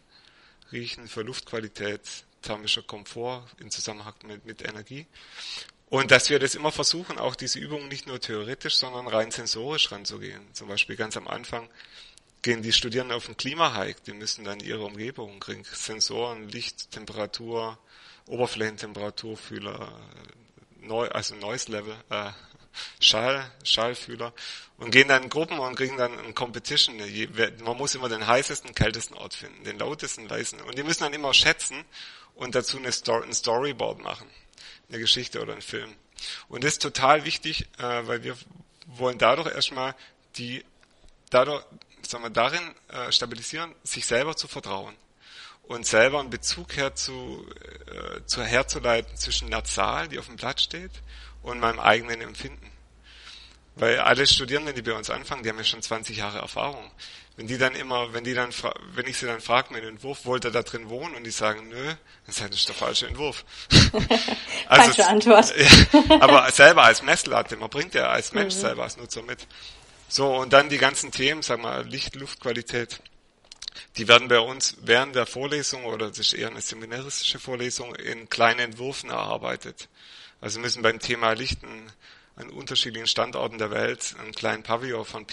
Riechen 0.72 1.06
für 1.06 1.22
Luftqualität, 1.22 2.00
thermischer 2.42 2.82
Komfort 2.82 3.46
in 3.60 3.70
Zusammenhang 3.70 4.14
mit, 4.24 4.44
mit 4.44 4.66
Energie 4.66 5.06
und 5.94 6.10
dass 6.10 6.28
wir 6.28 6.40
das 6.40 6.56
immer 6.56 6.72
versuchen, 6.72 7.18
auch 7.18 7.36
diese 7.36 7.60
Übungen 7.60 7.86
nicht 7.86 8.08
nur 8.08 8.20
theoretisch, 8.20 8.74
sondern 8.74 9.06
rein 9.06 9.30
sensorisch 9.30 9.92
ranzugehen. 9.92 10.42
Zum 10.52 10.66
Beispiel 10.66 10.96
ganz 10.96 11.16
am 11.16 11.28
Anfang 11.28 11.68
gehen 12.42 12.62
die 12.62 12.72
Studierenden 12.72 13.16
auf 13.16 13.26
den 13.26 13.36
Klimahike, 13.36 14.00
die 14.04 14.12
müssen 14.12 14.44
dann 14.44 14.58
ihre 14.58 14.82
Umgebung 14.82 15.38
kriegen. 15.38 15.62
Sensoren, 15.62 16.48
Licht, 16.48 16.90
Temperatur, 16.90 17.78
Oberflächentemperaturfühler, 18.26 19.92
neu, 20.80 21.06
also 21.10 21.36
Noise 21.36 21.70
Level, 21.70 21.94
äh, 22.10 22.32
Schall, 22.98 23.48
Schallfühler 23.62 24.32
und 24.78 24.90
gehen 24.90 25.06
dann 25.06 25.22
in 25.22 25.28
Gruppen 25.28 25.60
und 25.60 25.76
kriegen 25.76 25.96
dann 25.96 26.18
ein 26.18 26.34
Competition. 26.34 26.96
Man 27.62 27.76
muss 27.76 27.94
immer 27.94 28.08
den 28.08 28.26
heißesten, 28.26 28.74
kältesten 28.74 29.14
Ort 29.14 29.34
finden, 29.34 29.62
den 29.62 29.78
lautesten, 29.78 30.26
leisen. 30.26 30.60
Und 30.60 30.76
die 30.76 30.82
müssen 30.82 31.04
dann 31.04 31.14
immer 31.14 31.32
schätzen 31.32 31.84
und 32.34 32.56
dazu 32.56 32.78
eine 32.78 32.90
Story, 32.90 33.28
ein 33.28 33.32
Storyboard 33.32 34.00
machen 34.00 34.28
eine 34.94 35.02
Geschichte 35.02 35.42
oder 35.42 35.52
ein 35.52 35.62
Film. 35.62 35.92
Und 36.48 36.64
das 36.64 36.74
ist 36.74 36.82
total 36.82 37.24
wichtig, 37.24 37.66
äh, 37.78 38.06
weil 38.06 38.22
wir 38.22 38.36
wollen 38.86 39.18
dadurch 39.18 39.52
erstmal 39.52 39.94
die, 40.36 40.64
dadurch, 41.30 41.64
sagen 42.06 42.24
wir, 42.24 42.30
darin 42.30 42.62
äh, 42.88 43.10
stabilisieren, 43.10 43.74
sich 43.82 44.06
selber 44.06 44.36
zu 44.36 44.46
vertrauen 44.48 44.94
und 45.64 45.86
selber 45.86 46.20
einen 46.20 46.30
Bezug 46.30 46.76
herzu, 46.76 47.46
äh, 47.86 48.24
zu, 48.26 48.42
herzuleiten 48.42 49.16
zwischen 49.16 49.50
der 49.50 49.64
Zahl, 49.64 50.08
die 50.08 50.18
auf 50.18 50.26
dem 50.26 50.36
Blatt 50.36 50.60
steht, 50.60 50.92
und 51.42 51.60
meinem 51.60 51.80
eigenen 51.80 52.20
Empfinden. 52.20 52.70
Weil 53.74 53.98
alle 53.98 54.26
Studierenden, 54.26 54.74
die 54.74 54.82
bei 54.82 54.92
uns 54.92 55.10
anfangen, 55.10 55.42
die 55.42 55.48
haben 55.48 55.58
ja 55.58 55.64
schon 55.64 55.82
20 55.82 56.16
Jahre 56.16 56.38
Erfahrung. 56.38 56.90
Wenn 57.36 57.48
die 57.48 57.58
dann 57.58 57.74
immer, 57.74 58.12
wenn 58.12 58.22
die 58.22 58.34
dann, 58.34 58.50
wenn 58.94 59.08
ich 59.08 59.18
sie 59.18 59.26
dann 59.26 59.40
frage 59.40 59.74
dem 59.74 59.88
Entwurf, 59.88 60.24
wollt 60.24 60.44
ihr 60.44 60.52
da 60.52 60.62
drin 60.62 60.88
wohnen? 60.88 61.16
Und 61.16 61.24
die 61.24 61.32
sagen, 61.32 61.68
nö, 61.68 61.94
das 62.26 62.40
ist 62.40 62.68
der 62.68 62.76
falsche 62.76 63.08
Entwurf. 63.08 63.44
also, 64.68 64.84
Falsche 64.84 65.06
Antwort. 65.08 65.52
ja, 65.56 66.20
aber 66.20 66.48
selber 66.52 66.84
als 66.84 67.02
Messlatte, 67.02 67.56
man 67.56 67.70
bringt 67.70 67.94
ja 67.94 68.08
als 68.08 68.32
Mensch 68.32 68.54
mhm. 68.54 68.60
selber 68.60 68.84
als 68.84 68.96
Nutzer 68.96 69.22
mit. 69.22 69.48
So, 70.08 70.32
und 70.36 70.52
dann 70.52 70.68
die 70.68 70.78
ganzen 70.78 71.10
Themen, 71.10 71.42
sag 71.42 71.60
mal, 71.60 71.84
Licht, 71.84 72.14
Luftqualität, 72.14 73.00
die 73.96 74.06
werden 74.06 74.28
bei 74.28 74.38
uns 74.38 74.76
während 74.82 75.16
der 75.16 75.26
Vorlesung, 75.26 75.84
oder 75.86 76.08
das 76.08 76.20
ist 76.20 76.34
eher 76.34 76.48
eine 76.48 76.60
seminaristische 76.60 77.40
Vorlesung, 77.40 77.96
in 77.96 78.28
kleinen 78.28 78.60
Entwürfen 78.60 79.10
erarbeitet. 79.10 79.88
Also 80.40 80.60
müssen 80.60 80.82
beim 80.82 81.00
Thema 81.00 81.32
Lichten 81.32 81.90
an 82.36 82.50
unterschiedlichen 82.50 83.06
Standorten 83.08 83.58
der 83.58 83.72
Welt 83.72 84.14
einen 84.20 84.32
kleinen 84.32 84.62
Pavillon 84.62 85.04
von 85.04 85.26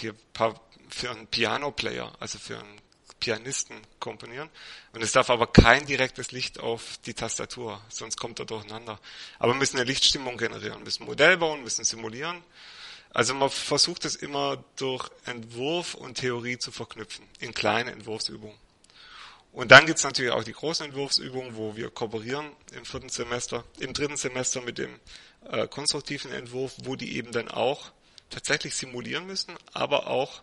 für 0.94 1.10
einen 1.10 1.26
Piano-Player, 1.26 2.12
also 2.20 2.38
für 2.38 2.58
einen 2.58 2.80
Pianisten 3.20 3.76
komponieren. 4.00 4.50
Und 4.92 5.02
es 5.02 5.12
darf 5.12 5.30
aber 5.30 5.46
kein 5.46 5.86
direktes 5.86 6.32
Licht 6.32 6.58
auf 6.58 6.98
die 7.06 7.14
Tastatur, 7.14 7.80
sonst 7.88 8.16
kommt 8.16 8.40
er 8.40 8.46
durcheinander. 8.46 8.98
Aber 9.38 9.52
wir 9.52 9.58
müssen 9.58 9.76
eine 9.76 9.86
Lichtstimmung 9.86 10.36
generieren, 10.36 10.82
müssen 10.82 11.04
Modell 11.04 11.36
bauen, 11.36 11.62
müssen 11.62 11.84
simulieren. 11.84 12.42
Also 13.14 13.34
man 13.34 13.50
versucht 13.50 14.04
es 14.06 14.16
immer 14.16 14.64
durch 14.76 15.08
Entwurf 15.26 15.94
und 15.94 16.18
Theorie 16.18 16.58
zu 16.58 16.72
verknüpfen, 16.72 17.24
in 17.38 17.54
kleine 17.54 17.92
Entwurfsübungen. 17.92 18.56
Und 19.52 19.70
dann 19.70 19.84
gibt's 19.84 20.02
natürlich 20.02 20.32
auch 20.32 20.44
die 20.44 20.54
großen 20.54 20.86
Entwurfsübungen, 20.86 21.56
wo 21.56 21.76
wir 21.76 21.90
kooperieren 21.90 22.50
im 22.72 22.86
vierten 22.86 23.10
Semester, 23.10 23.64
im 23.78 23.92
dritten 23.92 24.16
Semester 24.16 24.62
mit 24.62 24.78
dem 24.78 24.98
äh, 25.50 25.68
konstruktiven 25.68 26.32
Entwurf, 26.32 26.74
wo 26.84 26.96
die 26.96 27.16
eben 27.16 27.32
dann 27.32 27.48
auch 27.48 27.92
tatsächlich 28.30 28.74
simulieren 28.74 29.26
müssen, 29.26 29.54
aber 29.74 30.06
auch 30.06 30.42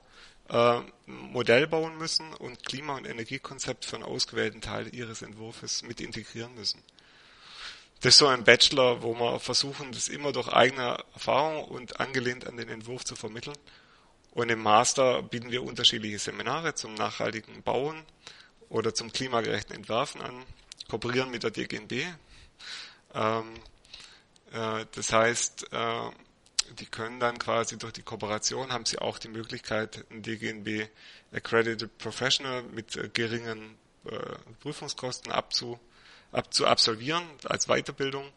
äh, 0.49 0.81
Modell 1.05 1.67
bauen 1.67 1.97
müssen 1.97 2.33
und 2.33 2.65
Klima- 2.65 2.97
und 2.97 3.05
Energiekonzept 3.05 3.85
für 3.85 3.95
einen 3.95 4.05
ausgewählten 4.05 4.61
Teil 4.61 4.93
ihres 4.93 5.21
Entwurfs 5.21 5.83
mit 5.83 6.01
integrieren 6.01 6.53
müssen. 6.55 6.81
Das 8.01 8.13
ist 8.13 8.19
so 8.19 8.27
ein 8.27 8.45
Bachelor, 8.45 9.03
wo 9.03 9.13
wir 9.13 9.39
versuchen, 9.39 9.91
das 9.91 10.07
immer 10.07 10.31
durch 10.31 10.47
eigene 10.47 11.03
Erfahrung 11.13 11.65
und 11.65 11.99
angelehnt 11.99 12.47
an 12.47 12.55
den 12.55 12.69
Entwurf 12.69 13.03
zu 13.03 13.15
vermitteln. 13.15 13.57
Und 14.31 14.49
im 14.49 14.61
Master 14.61 15.21
bieten 15.21 15.51
wir 15.51 15.63
unterschiedliche 15.63 16.19
Seminare 16.19 16.75
zum 16.75 16.93
nachhaltigen 16.93 17.61
Bauen 17.61 18.03
oder 18.69 18.93
zum 18.93 19.11
klimagerechten 19.11 19.75
Entwerfen 19.75 20.21
an, 20.21 20.45
kooperieren 20.87 21.29
mit 21.29 21.43
der 21.43 21.51
DGNB. 21.51 22.05
Ähm, 23.13 23.53
äh, 24.53 24.85
das 24.95 25.11
heißt, 25.11 25.73
äh, 25.73 26.09
die 26.79 26.85
können 26.85 27.19
dann 27.19 27.39
quasi 27.39 27.77
durch 27.77 27.93
die 27.93 28.01
Kooperation 28.01 28.71
haben 28.71 28.85
sie 28.85 28.99
auch 28.99 29.19
die 29.19 29.29
Möglichkeit, 29.29 30.05
ein 30.11 30.21
DGNB 30.21 30.89
Accredited 31.31 31.97
Professional 31.97 32.63
mit 32.63 32.95
äh, 32.95 33.09
geringen 33.09 33.77
äh, 34.05 34.17
Prüfungskosten 34.61 35.31
abzu, 35.31 35.79
ab, 36.31 36.53
zu 36.53 36.67
absolvieren 36.67 37.23
als 37.45 37.67
Weiterbildung 37.67 38.31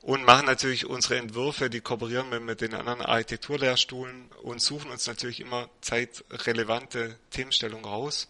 und 0.00 0.24
machen 0.24 0.46
natürlich 0.46 0.86
unsere 0.86 1.18
Entwürfe, 1.18 1.70
die 1.70 1.80
kooperieren 1.80 2.30
wir 2.30 2.40
mit 2.40 2.60
den 2.60 2.74
anderen 2.74 3.02
Architekturlehrstuhlen 3.02 4.30
und 4.42 4.60
suchen 4.60 4.90
uns 4.90 5.06
natürlich 5.06 5.40
immer 5.40 5.68
zeitrelevante 5.80 7.18
Themenstellungen 7.30 7.84
raus. 7.84 8.28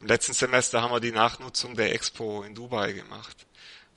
Im 0.00 0.06
letzten 0.06 0.32
Semester 0.32 0.82
haben 0.82 0.92
wir 0.92 1.00
die 1.00 1.12
Nachnutzung 1.12 1.76
der 1.76 1.94
Expo 1.94 2.42
in 2.42 2.54
Dubai 2.54 2.92
gemacht, 2.92 3.46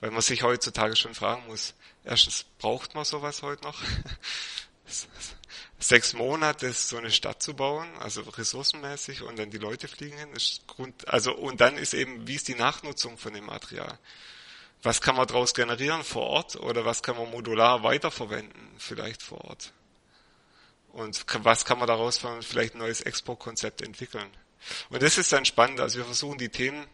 weil 0.00 0.10
man 0.10 0.22
sich 0.22 0.42
heutzutage 0.42 0.96
schon 0.96 1.14
fragen 1.14 1.46
muss, 1.46 1.74
erstens 2.04 2.44
braucht 2.58 2.94
man 2.94 3.04
sowas 3.04 3.42
heute 3.42 3.64
noch? 3.64 3.80
sechs 5.78 6.12
Monate 6.12 6.72
so 6.72 6.96
eine 6.96 7.10
Stadt 7.10 7.42
zu 7.42 7.54
bauen, 7.54 7.88
also 7.98 8.22
ressourcenmäßig 8.22 9.22
und 9.22 9.38
dann 9.38 9.50
die 9.50 9.58
Leute 9.58 9.88
fliegen 9.88 10.18
hin, 10.18 10.32
ist 10.32 10.66
Grund, 10.66 11.08
also 11.08 11.34
und 11.34 11.60
dann 11.60 11.76
ist 11.76 11.94
eben, 11.94 12.26
wie 12.26 12.34
ist 12.34 12.48
die 12.48 12.54
Nachnutzung 12.54 13.18
von 13.18 13.32
dem 13.32 13.46
Material? 13.46 13.98
Was 14.82 15.00
kann 15.00 15.16
man 15.16 15.26
daraus 15.26 15.54
generieren 15.54 16.04
vor 16.04 16.22
Ort 16.24 16.56
oder 16.56 16.84
was 16.84 17.02
kann 17.02 17.16
man 17.16 17.30
modular 17.30 17.82
weiterverwenden, 17.82 18.70
vielleicht 18.78 19.22
vor 19.22 19.44
Ort? 19.44 19.72
Und 20.92 21.24
was 21.44 21.64
kann 21.64 21.78
man 21.78 21.88
daraus 21.88 22.20
vielleicht 22.40 22.74
ein 22.74 22.78
neues 22.78 23.00
Expo-Konzept 23.00 23.82
entwickeln? 23.82 24.30
Und 24.90 25.02
das 25.02 25.18
ist 25.18 25.32
dann 25.32 25.44
spannend. 25.44 25.80
Also 25.80 25.98
wir 25.98 26.04
versuchen 26.04 26.38
die 26.38 26.48
Themen 26.48 26.86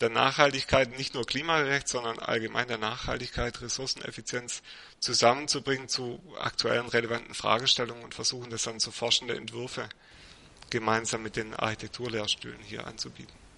der 0.00 0.08
Nachhaltigkeit, 0.08 0.96
nicht 0.96 1.14
nur 1.14 1.26
klimagerecht, 1.26 1.88
sondern 1.88 2.18
allgemein 2.18 2.68
der 2.68 2.78
Nachhaltigkeit, 2.78 3.60
Ressourceneffizienz 3.60 4.62
zusammenzubringen 4.98 5.88
zu 5.88 6.22
aktuellen 6.38 6.88
relevanten 6.88 7.34
Fragestellungen 7.34 8.04
und 8.04 8.14
versuchen 8.14 8.50
das 8.50 8.62
dann 8.62 8.80
zu 8.80 8.90
forschende 8.90 9.36
Entwürfe 9.36 9.88
gemeinsam 10.70 11.22
mit 11.22 11.36
den 11.36 11.54
Architekturlehrstühlen 11.54 12.60
hier 12.60 12.86
anzubieten. 12.86 13.49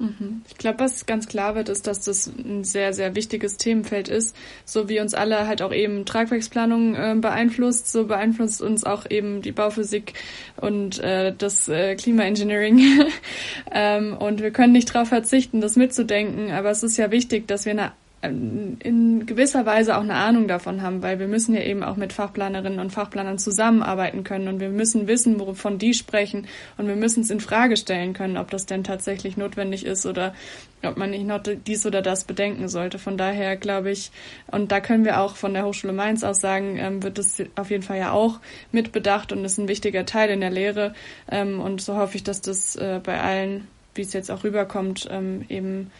Mhm. 0.00 0.40
Ich 0.48 0.56
glaube, 0.56 0.80
was 0.80 1.04
ganz 1.04 1.28
klar 1.28 1.54
wird, 1.54 1.68
ist, 1.68 1.86
dass 1.86 2.00
das 2.00 2.26
ein 2.26 2.64
sehr, 2.64 2.94
sehr 2.94 3.14
wichtiges 3.14 3.58
Themenfeld 3.58 4.08
ist. 4.08 4.34
So 4.64 4.88
wie 4.88 4.98
uns 4.98 5.12
alle 5.12 5.46
halt 5.46 5.60
auch 5.60 5.74
eben 5.74 6.06
Tragwerksplanung 6.06 6.94
äh, 6.94 7.14
beeinflusst, 7.20 7.92
so 7.92 8.06
beeinflusst 8.06 8.62
uns 8.62 8.84
auch 8.84 9.08
eben 9.10 9.42
die 9.42 9.52
Bauphysik 9.52 10.14
und 10.56 10.98
äh, 11.00 11.34
das 11.36 11.68
äh, 11.68 11.96
Klimaengineering. 11.96 12.80
ähm, 13.72 14.16
und 14.16 14.40
wir 14.40 14.52
können 14.52 14.72
nicht 14.72 14.94
darauf 14.94 15.08
verzichten, 15.08 15.60
das 15.60 15.76
mitzudenken. 15.76 16.50
Aber 16.50 16.70
es 16.70 16.82
ist 16.82 16.96
ja 16.96 17.10
wichtig, 17.10 17.46
dass 17.46 17.66
wir 17.66 17.72
eine 17.72 17.92
in 18.22 19.24
gewisser 19.24 19.64
Weise 19.64 19.96
auch 19.96 20.02
eine 20.02 20.14
Ahnung 20.14 20.46
davon 20.46 20.82
haben, 20.82 21.02
weil 21.02 21.18
wir 21.18 21.26
müssen 21.26 21.54
ja 21.54 21.62
eben 21.62 21.82
auch 21.82 21.96
mit 21.96 22.12
Fachplanerinnen 22.12 22.78
und 22.78 22.90
Fachplanern 22.90 23.38
zusammenarbeiten 23.38 24.24
können 24.24 24.48
und 24.48 24.60
wir 24.60 24.68
müssen 24.68 25.06
wissen, 25.06 25.40
wovon 25.40 25.78
die 25.78 25.94
sprechen 25.94 26.46
und 26.76 26.86
wir 26.86 26.96
müssen 26.96 27.22
es 27.22 27.30
in 27.30 27.40
Frage 27.40 27.78
stellen 27.78 28.12
können, 28.12 28.36
ob 28.36 28.50
das 28.50 28.66
denn 28.66 28.84
tatsächlich 28.84 29.38
notwendig 29.38 29.86
ist 29.86 30.04
oder 30.04 30.34
ob 30.82 30.98
man 30.98 31.10
nicht 31.10 31.24
noch 31.24 31.40
dies 31.42 31.86
oder 31.86 32.02
das 32.02 32.24
bedenken 32.24 32.68
sollte. 32.68 32.98
Von 32.98 33.16
daher 33.16 33.56
glaube 33.56 33.90
ich, 33.90 34.10
und 34.50 34.70
da 34.70 34.80
können 34.80 35.06
wir 35.06 35.20
auch 35.20 35.36
von 35.36 35.54
der 35.54 35.64
Hochschule 35.64 35.94
Mainz 35.94 36.22
aus 36.22 36.42
sagen, 36.42 36.76
ähm, 36.76 37.02
wird 37.02 37.18
es 37.18 37.42
auf 37.56 37.70
jeden 37.70 37.82
Fall 37.82 37.98
ja 37.98 38.12
auch 38.12 38.38
mitbedacht 38.70 39.32
und 39.32 39.42
ist 39.46 39.56
ein 39.56 39.68
wichtiger 39.68 40.04
Teil 40.04 40.28
in 40.28 40.40
der 40.40 40.50
Lehre. 40.50 40.92
Ähm, 41.30 41.58
und 41.58 41.80
so 41.80 41.96
hoffe 41.96 42.16
ich, 42.16 42.22
dass 42.22 42.42
das 42.42 42.76
äh, 42.76 43.00
bei 43.02 43.18
allen, 43.18 43.66
wie 43.94 44.02
es 44.02 44.12
jetzt 44.12 44.30
auch 44.30 44.44
rüberkommt, 44.44 45.08
ähm, 45.10 45.46
eben 45.48 45.90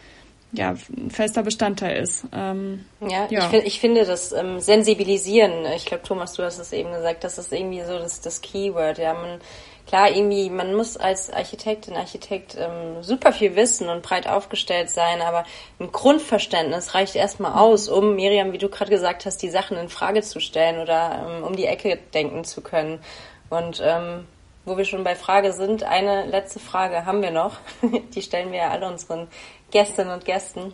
ja, 0.53 0.75
ein 0.97 1.11
fester 1.11 1.43
Bestandteil 1.43 2.01
ist. 2.01 2.25
Ähm, 2.33 2.85
ja, 2.99 3.27
ja. 3.29 3.39
Ich, 3.39 3.45
find, 3.45 3.67
ich 3.67 3.79
finde 3.79 4.05
das 4.05 4.33
ähm, 4.33 4.59
Sensibilisieren, 4.59 5.65
ich 5.75 5.85
glaube, 5.85 6.03
Thomas, 6.03 6.33
du 6.33 6.43
hast 6.43 6.59
es 6.59 6.73
eben 6.73 6.91
gesagt, 6.91 7.23
das 7.23 7.37
ist 7.37 7.53
irgendwie 7.53 7.81
so 7.83 7.97
das, 7.97 8.21
das 8.21 8.41
Keyword. 8.41 8.97
Ja, 8.97 9.13
man, 9.13 9.39
klar, 9.87 10.11
irgendwie, 10.11 10.49
man 10.49 10.73
muss 10.75 10.97
als 10.97 11.31
Architektin, 11.31 11.95
Architekt 11.95 12.57
ähm, 12.59 13.01
super 13.01 13.31
viel 13.31 13.55
wissen 13.55 13.87
und 13.87 14.01
breit 14.03 14.27
aufgestellt 14.27 14.89
sein, 14.89 15.21
aber 15.21 15.45
ein 15.79 15.91
Grundverständnis 15.91 16.95
reicht 16.95 17.15
erstmal 17.15 17.53
aus, 17.53 17.87
um, 17.87 18.15
Miriam, 18.15 18.51
wie 18.51 18.57
du 18.57 18.67
gerade 18.67 18.91
gesagt 18.91 19.25
hast, 19.25 19.41
die 19.41 19.49
Sachen 19.49 19.77
in 19.77 19.87
Frage 19.87 20.21
zu 20.21 20.41
stellen 20.41 20.81
oder 20.81 21.25
ähm, 21.27 21.43
um 21.43 21.55
die 21.55 21.65
Ecke 21.65 21.97
denken 22.13 22.43
zu 22.43 22.61
können. 22.61 22.99
Und 23.49 23.81
ähm, 23.83 24.25
wo 24.65 24.77
wir 24.77 24.85
schon 24.85 25.03
bei 25.03 25.15
Frage 25.15 25.53
sind, 25.53 25.83
eine 25.83 26.25
letzte 26.27 26.59
Frage 26.59 27.05
haben 27.05 27.21
wir 27.21 27.31
noch. 27.31 27.57
Die 28.13 28.21
stellen 28.21 28.51
wir 28.51 28.59
ja 28.59 28.69
alle 28.69 28.87
unseren 28.87 29.27
Gästinnen 29.71 30.13
und 30.13 30.25
Gästen. 30.25 30.73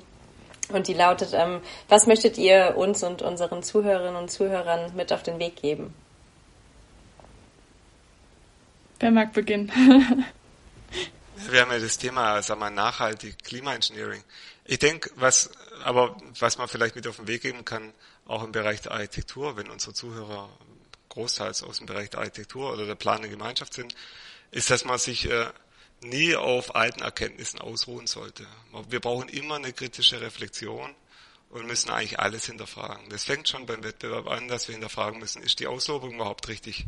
Und 0.70 0.88
die 0.88 0.94
lautet, 0.94 1.30
ähm, 1.34 1.62
was 1.88 2.08
möchtet 2.08 2.38
ihr 2.38 2.76
uns 2.76 3.04
und 3.04 3.22
unseren 3.22 3.64
Zuhörerinnen 3.64 4.18
und 4.18 4.30
Zuhörern 4.30 4.96
mit 4.96 5.14
auf 5.14 5.24
den 5.24 5.40
Weg 5.40 5.56
geben? 5.56 5.94
Wer 9.00 9.12
mag 9.12 9.32
beginnen? 9.34 9.72
Wir 11.50 11.62
haben 11.62 11.72
ja 11.72 11.80
das 11.80 11.98
Thema, 11.98 12.42
sagen 12.42 12.60
wir, 12.60 12.72
nachhaltig 12.72 13.44
Klimaengineering. 13.44 14.24
Ich 14.66 14.80
denke, 14.80 15.12
was, 15.16 15.52
aber 15.84 16.18
was 16.40 16.58
man 16.58 16.68
vielleicht 16.68 16.96
mit 16.96 17.08
auf 17.08 17.18
den 17.18 17.28
Weg 17.28 17.44
geben 17.44 17.64
kann, 17.64 17.94
auch 18.26 18.44
im 18.44 18.52
Bereich 18.52 18.82
der 18.82 18.92
Architektur, 18.92 19.56
wenn 19.56 19.70
unsere 19.70 19.94
Zuhörer 19.94 20.50
großteils 21.10 21.64
aus 21.64 21.78
dem 21.78 21.86
Bereich 21.86 22.10
der 22.10 22.20
Architektur 22.20 22.74
oder 22.74 22.86
der 22.86 22.96
planenden 22.96 23.32
Gemeinschaft 23.32 23.74
sind, 23.74 23.96
ist, 24.52 24.70
dass 24.70 24.84
man 24.84 24.98
sich 24.98 25.30
äh, 25.30 25.46
nie 26.02 26.36
auf 26.36 26.76
alten 26.76 27.02
Erkenntnissen 27.02 27.60
ausruhen 27.60 28.08
sollte. 28.08 28.46
Wir 28.90 29.00
brauchen 29.00 29.30
immer 29.30 29.56
eine 29.56 29.74
kritische 29.74 30.22
Reflexion 30.22 30.96
und 31.50 31.66
müssen 31.66 31.90
eigentlich 31.90 32.20
alles 32.20 32.46
hinterfragen. 32.46 33.10
Das 33.10 33.24
fängt 33.24 33.48
schon 33.50 33.66
beim 33.66 33.84
Wettbewerb 33.84 34.28
an, 34.28 34.48
dass 34.48 34.68
wir 34.68 34.74
hinterfragen 34.74 35.20
müssen, 35.20 35.42
ist 35.42 35.60
die 35.60 35.68
Auslobung 35.68 36.16
überhaupt 36.16 36.48
richtig? 36.48 36.86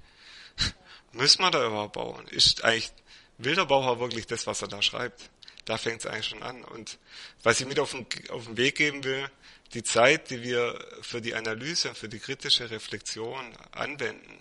müssen 1.13 1.41
wir 1.41 1.51
da 1.51 1.65
überhaupt 1.65 1.93
bauen? 1.93 2.27
Ist 2.27 2.63
eigentlich, 2.63 2.91
will 3.37 3.55
der 3.55 3.65
Bauherr 3.65 3.99
wirklich 3.99 4.27
das, 4.27 4.47
was 4.47 4.61
er 4.61 4.67
da 4.67 4.81
schreibt? 4.81 5.29
Da 5.65 5.77
fängt 5.77 6.01
es 6.01 6.05
eigentlich 6.05 6.27
schon 6.27 6.43
an. 6.43 6.63
Und 6.63 6.97
was 7.43 7.61
ich 7.61 7.67
mit 7.67 7.79
auf 7.79 7.91
den, 7.91 8.05
auf 8.29 8.45
den 8.45 8.57
Weg 8.57 8.75
geben 8.75 9.03
will, 9.03 9.29
die 9.73 9.83
Zeit, 9.83 10.29
die 10.31 10.41
wir 10.41 10.83
für 11.01 11.21
die 11.21 11.35
Analyse, 11.35 11.93
für 11.93 12.09
die 12.09 12.19
kritische 12.19 12.69
Reflexion 12.69 13.55
anwenden, 13.71 14.39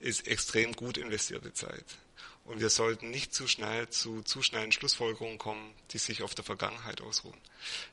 ist 0.00 0.28
extrem 0.28 0.74
gut 0.74 0.98
investierte 0.98 1.52
Zeit. 1.52 1.84
Und 2.48 2.60
wir 2.60 2.70
sollten 2.70 3.10
nicht 3.10 3.34
zu 3.34 3.46
schnell 3.46 3.90
zu 3.90 4.22
zu 4.22 4.42
schnellen 4.42 4.72
Schlussfolgerungen 4.72 5.36
kommen, 5.36 5.74
die 5.90 5.98
sich 5.98 6.22
auf 6.22 6.34
der 6.34 6.46
Vergangenheit 6.46 7.02
ausruhen. 7.02 7.36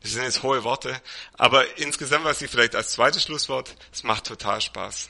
Das 0.01 0.11
sind 0.13 0.23
jetzt 0.23 0.43
hohe 0.43 0.63
Worte, 0.63 1.01
aber 1.33 1.77
insgesamt, 1.77 2.23
was 2.23 2.41
ich 2.41 2.49
vielleicht 2.49 2.73
als 2.73 2.93
zweites 2.93 3.23
Schlusswort, 3.23 3.75
es 3.91 4.03
macht 4.03 4.25
total 4.25 4.61
Spaß. 4.61 5.09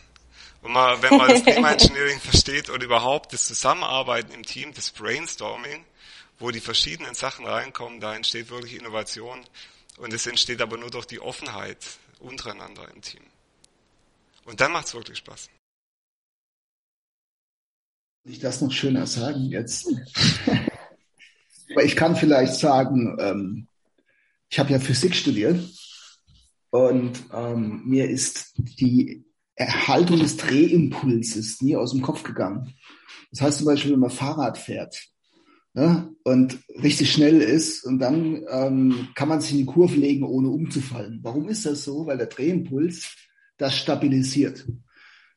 Und 0.63 0.71
man, 0.71 0.99
wenn 1.03 1.17
man 1.17 1.29
das 1.29 1.43
Thema 1.45 1.73
Engineering 1.73 2.19
versteht 2.19 2.71
und 2.71 2.81
überhaupt 2.81 3.33
das 3.33 3.45
Zusammenarbeiten 3.45 4.31
im 4.31 4.43
Team, 4.43 4.73
das 4.73 4.89
Brainstorming, 4.89 5.85
wo 6.39 6.49
die 6.49 6.59
verschiedenen 6.59 7.13
Sachen 7.13 7.45
reinkommen, 7.45 7.99
da 7.99 8.15
entsteht 8.15 8.49
wirklich 8.49 8.73
Innovation. 8.73 9.45
Und 9.97 10.11
es 10.11 10.25
entsteht 10.25 10.59
aber 10.59 10.77
nur 10.77 10.89
durch 10.89 11.05
die 11.05 11.19
Offenheit 11.19 11.85
untereinander 12.19 12.89
im 12.95 13.01
Team. 13.03 13.21
Und 14.45 14.59
dann 14.59 14.71
macht 14.71 14.87
es 14.87 14.95
wirklich 14.95 15.19
Spaß 15.19 15.49
ich 18.25 18.39
das 18.39 18.61
noch 18.61 18.71
schöner 18.71 19.07
sagen 19.07 19.45
jetzt. 19.45 19.87
Aber 21.71 21.83
ich 21.83 21.95
kann 21.95 22.15
vielleicht 22.15 22.55
sagen, 22.55 23.17
ähm, 23.19 23.67
ich 24.49 24.59
habe 24.59 24.71
ja 24.71 24.79
Physik 24.79 25.15
studiert 25.15 25.59
und 26.69 27.23
ähm, 27.33 27.83
mir 27.85 28.09
ist 28.09 28.53
die 28.57 29.25
Erhaltung 29.55 30.19
des 30.19 30.37
Drehimpulses 30.37 31.61
nie 31.61 31.75
aus 31.75 31.91
dem 31.91 32.01
Kopf 32.01 32.23
gegangen. 32.23 32.73
Das 33.31 33.41
heißt 33.41 33.57
zum 33.59 33.67
Beispiel, 33.67 33.93
wenn 33.93 33.99
man 33.99 34.09
Fahrrad 34.09 34.57
fährt 34.57 35.07
ne, 35.73 36.13
und 36.23 36.59
richtig 36.81 37.11
schnell 37.11 37.41
ist 37.41 37.83
und 37.85 37.99
dann 37.99 38.43
ähm, 38.49 39.09
kann 39.15 39.29
man 39.29 39.41
sich 39.41 39.51
in 39.51 39.59
die 39.59 39.65
Kurve 39.65 39.95
legen, 39.95 40.23
ohne 40.23 40.49
umzufallen. 40.49 41.19
Warum 41.21 41.47
ist 41.49 41.65
das 41.65 41.83
so? 41.83 42.05
Weil 42.05 42.17
der 42.17 42.27
Drehimpuls 42.27 43.15
das 43.57 43.75
stabilisiert. 43.75 44.65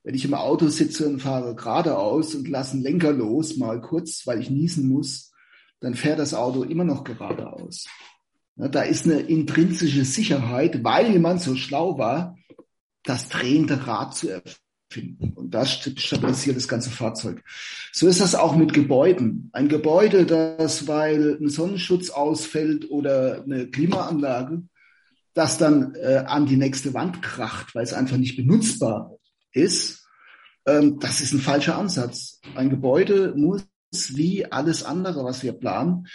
Wenn 0.09 0.14
ich 0.14 0.24
im 0.24 0.32
Auto 0.32 0.68
sitze 0.68 1.06
und 1.06 1.20
fahre 1.20 1.54
geradeaus 1.54 2.34
und 2.34 2.48
lasse 2.48 2.72
einen 2.72 2.82
Lenker 2.82 3.12
los, 3.12 3.59
mal 3.59 3.78
kurz, 3.82 4.26
weil 4.26 4.40
ich 4.40 4.48
niesen 4.48 4.88
muss, 4.88 5.32
dann 5.80 5.92
fährt 5.92 6.18
das 6.18 6.32
Auto 6.32 6.62
immer 6.62 6.84
noch 6.84 7.04
geradeaus. 7.04 7.84
Da 8.56 8.80
ist 8.80 9.04
eine 9.04 9.20
intrinsische 9.20 10.06
Sicherheit, 10.06 10.82
weil 10.82 11.12
jemand 11.12 11.42
so 11.42 11.56
schlau 11.56 11.98
war, 11.98 12.38
das 13.02 13.28
drehende 13.28 13.86
Rad 13.86 14.16
zu 14.16 14.30
erfinden. 14.30 15.34
Und 15.34 15.50
das 15.50 15.72
stabilisiert 15.72 16.56
das 16.56 16.68
ganze 16.68 16.88
Fahrzeug. 16.88 17.44
So 17.92 18.09
ist 18.09 18.22
das 18.22 18.34
auch 18.34 18.56
mit 18.56 18.72
Gebäuden. 18.72 19.50
Ein 19.52 19.68
Gebäude, 19.68 20.24
das, 20.24 20.88
weil 20.88 21.36
ein 21.38 21.50
Sonnenschutz 21.50 22.09
ausfällt 22.09 22.90
oder 22.90 23.42
eine 23.44 23.66
Klimaanlage, 23.66 24.62
das 25.34 25.59
dann 25.59 25.94
äh, 25.96 26.24
an 26.26 26.46
die 26.46 26.56
nächste 26.56 26.94
Wand 26.94 27.20
kracht, 27.20 27.74
weil 27.74 27.84
es 27.84 27.92
einfach 27.92 28.16
nicht 28.16 28.38
benutzbar 28.38 29.18
ist, 29.53 30.07
ähm, 30.66 30.99
das 30.99 31.20
ist 31.20 31.32
ein 31.32 31.40
falscher 31.40 31.76
Ansatz. 31.76 32.40
Ein 32.55 32.70
Gebäude 32.70 33.34
muss 33.36 33.64
wie 33.90 34.44
alles 34.46 34.82
andere, 34.82 35.24
was 35.24 35.42
wir 35.42 35.53
planen, 35.53 36.07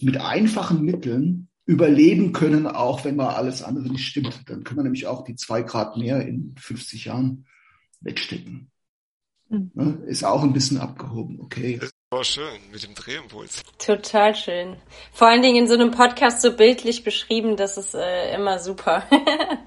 mit 0.00 0.20
einfachen 0.20 0.82
Mitteln 0.82 1.48
überleben 1.64 2.32
können, 2.32 2.66
auch 2.68 3.04
wenn 3.04 3.16
mal 3.16 3.34
alles 3.34 3.62
andere 3.62 3.88
nicht 3.88 4.06
stimmt. 4.06 4.48
Dann 4.48 4.62
können 4.62 4.78
wir 4.78 4.84
nämlich 4.84 5.06
auch 5.06 5.24
die 5.24 5.34
zwei 5.34 5.62
Grad 5.62 5.96
mehr 5.96 6.24
in 6.24 6.54
50 6.58 7.06
Jahren 7.06 7.46
wegstecken. 8.00 8.70
Mhm. 9.48 10.02
Ist 10.06 10.24
auch 10.24 10.42
ein 10.42 10.52
bisschen 10.52 10.78
abgehoben, 10.78 11.40
okay. 11.40 11.78
Das 11.80 11.90
war 12.10 12.24
schön 12.24 12.60
mit 12.70 12.84
dem 12.84 12.94
Drehimpuls. 12.94 13.64
Total 13.78 14.34
schön. 14.34 14.76
Vor 15.12 15.28
allen 15.28 15.42
Dingen 15.42 15.56
in 15.56 15.68
so 15.68 15.74
einem 15.74 15.90
Podcast 15.90 16.40
so 16.40 16.56
bildlich 16.56 17.02
beschrieben, 17.02 17.56
das 17.56 17.76
ist 17.76 17.94
äh, 17.94 18.34
immer 18.34 18.60
super. 18.60 19.04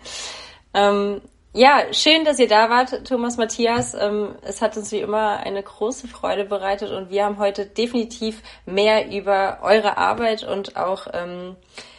ähm, 0.74 1.22
ja, 1.54 1.84
schön, 1.92 2.26
dass 2.26 2.38
ihr 2.38 2.48
da 2.48 2.70
wart, 2.70 3.08
Thomas 3.08 3.38
Matthias. 3.38 3.96
Ähm, 3.96 4.36
es 4.44 4.62
hat 4.62 4.78
uns 4.78 4.92
wie 4.92 5.00
immer 5.00 5.38
eine 5.38 5.64
große 5.64 6.08
Freude 6.08 6.46
bereitet 6.46 6.92
und 6.92 7.10
wir 7.10 7.26
haben 7.26 7.40
heute 7.40 7.66
definitiv 7.66 8.42
mehr 8.66 9.10
über 9.12 9.60
eure 9.64 9.98
Arbeit 9.98 10.44
und 10.44 10.76
auch 10.78 11.08
ähm, 11.12 11.56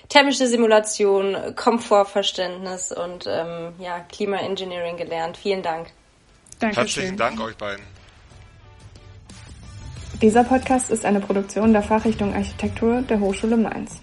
thermische 0.09 0.47
Simulation, 0.47 1.37
Komfortverständnis 1.57 2.93
und 2.93 3.27
ähm, 3.27 3.73
ja, 3.79 4.01
Klimaengineering 4.01 4.97
gelernt. 4.97 5.37
Vielen 5.37 5.63
Dank. 5.63 5.89
Dankeschön. 6.61 6.85
Herzlichen 6.85 7.17
Dank 7.17 7.41
euch 7.41 7.57
beiden. 7.57 7.85
Dieser 10.23 10.45
Podcast 10.45 10.91
ist 10.91 11.05
eine 11.05 11.19
Produktion 11.19 11.73
der 11.73 11.83
Fachrichtung 11.83 12.35
Architektur 12.35 13.03
der 13.03 13.19
Hochschule 13.21 13.57
Mainz. 13.57 14.01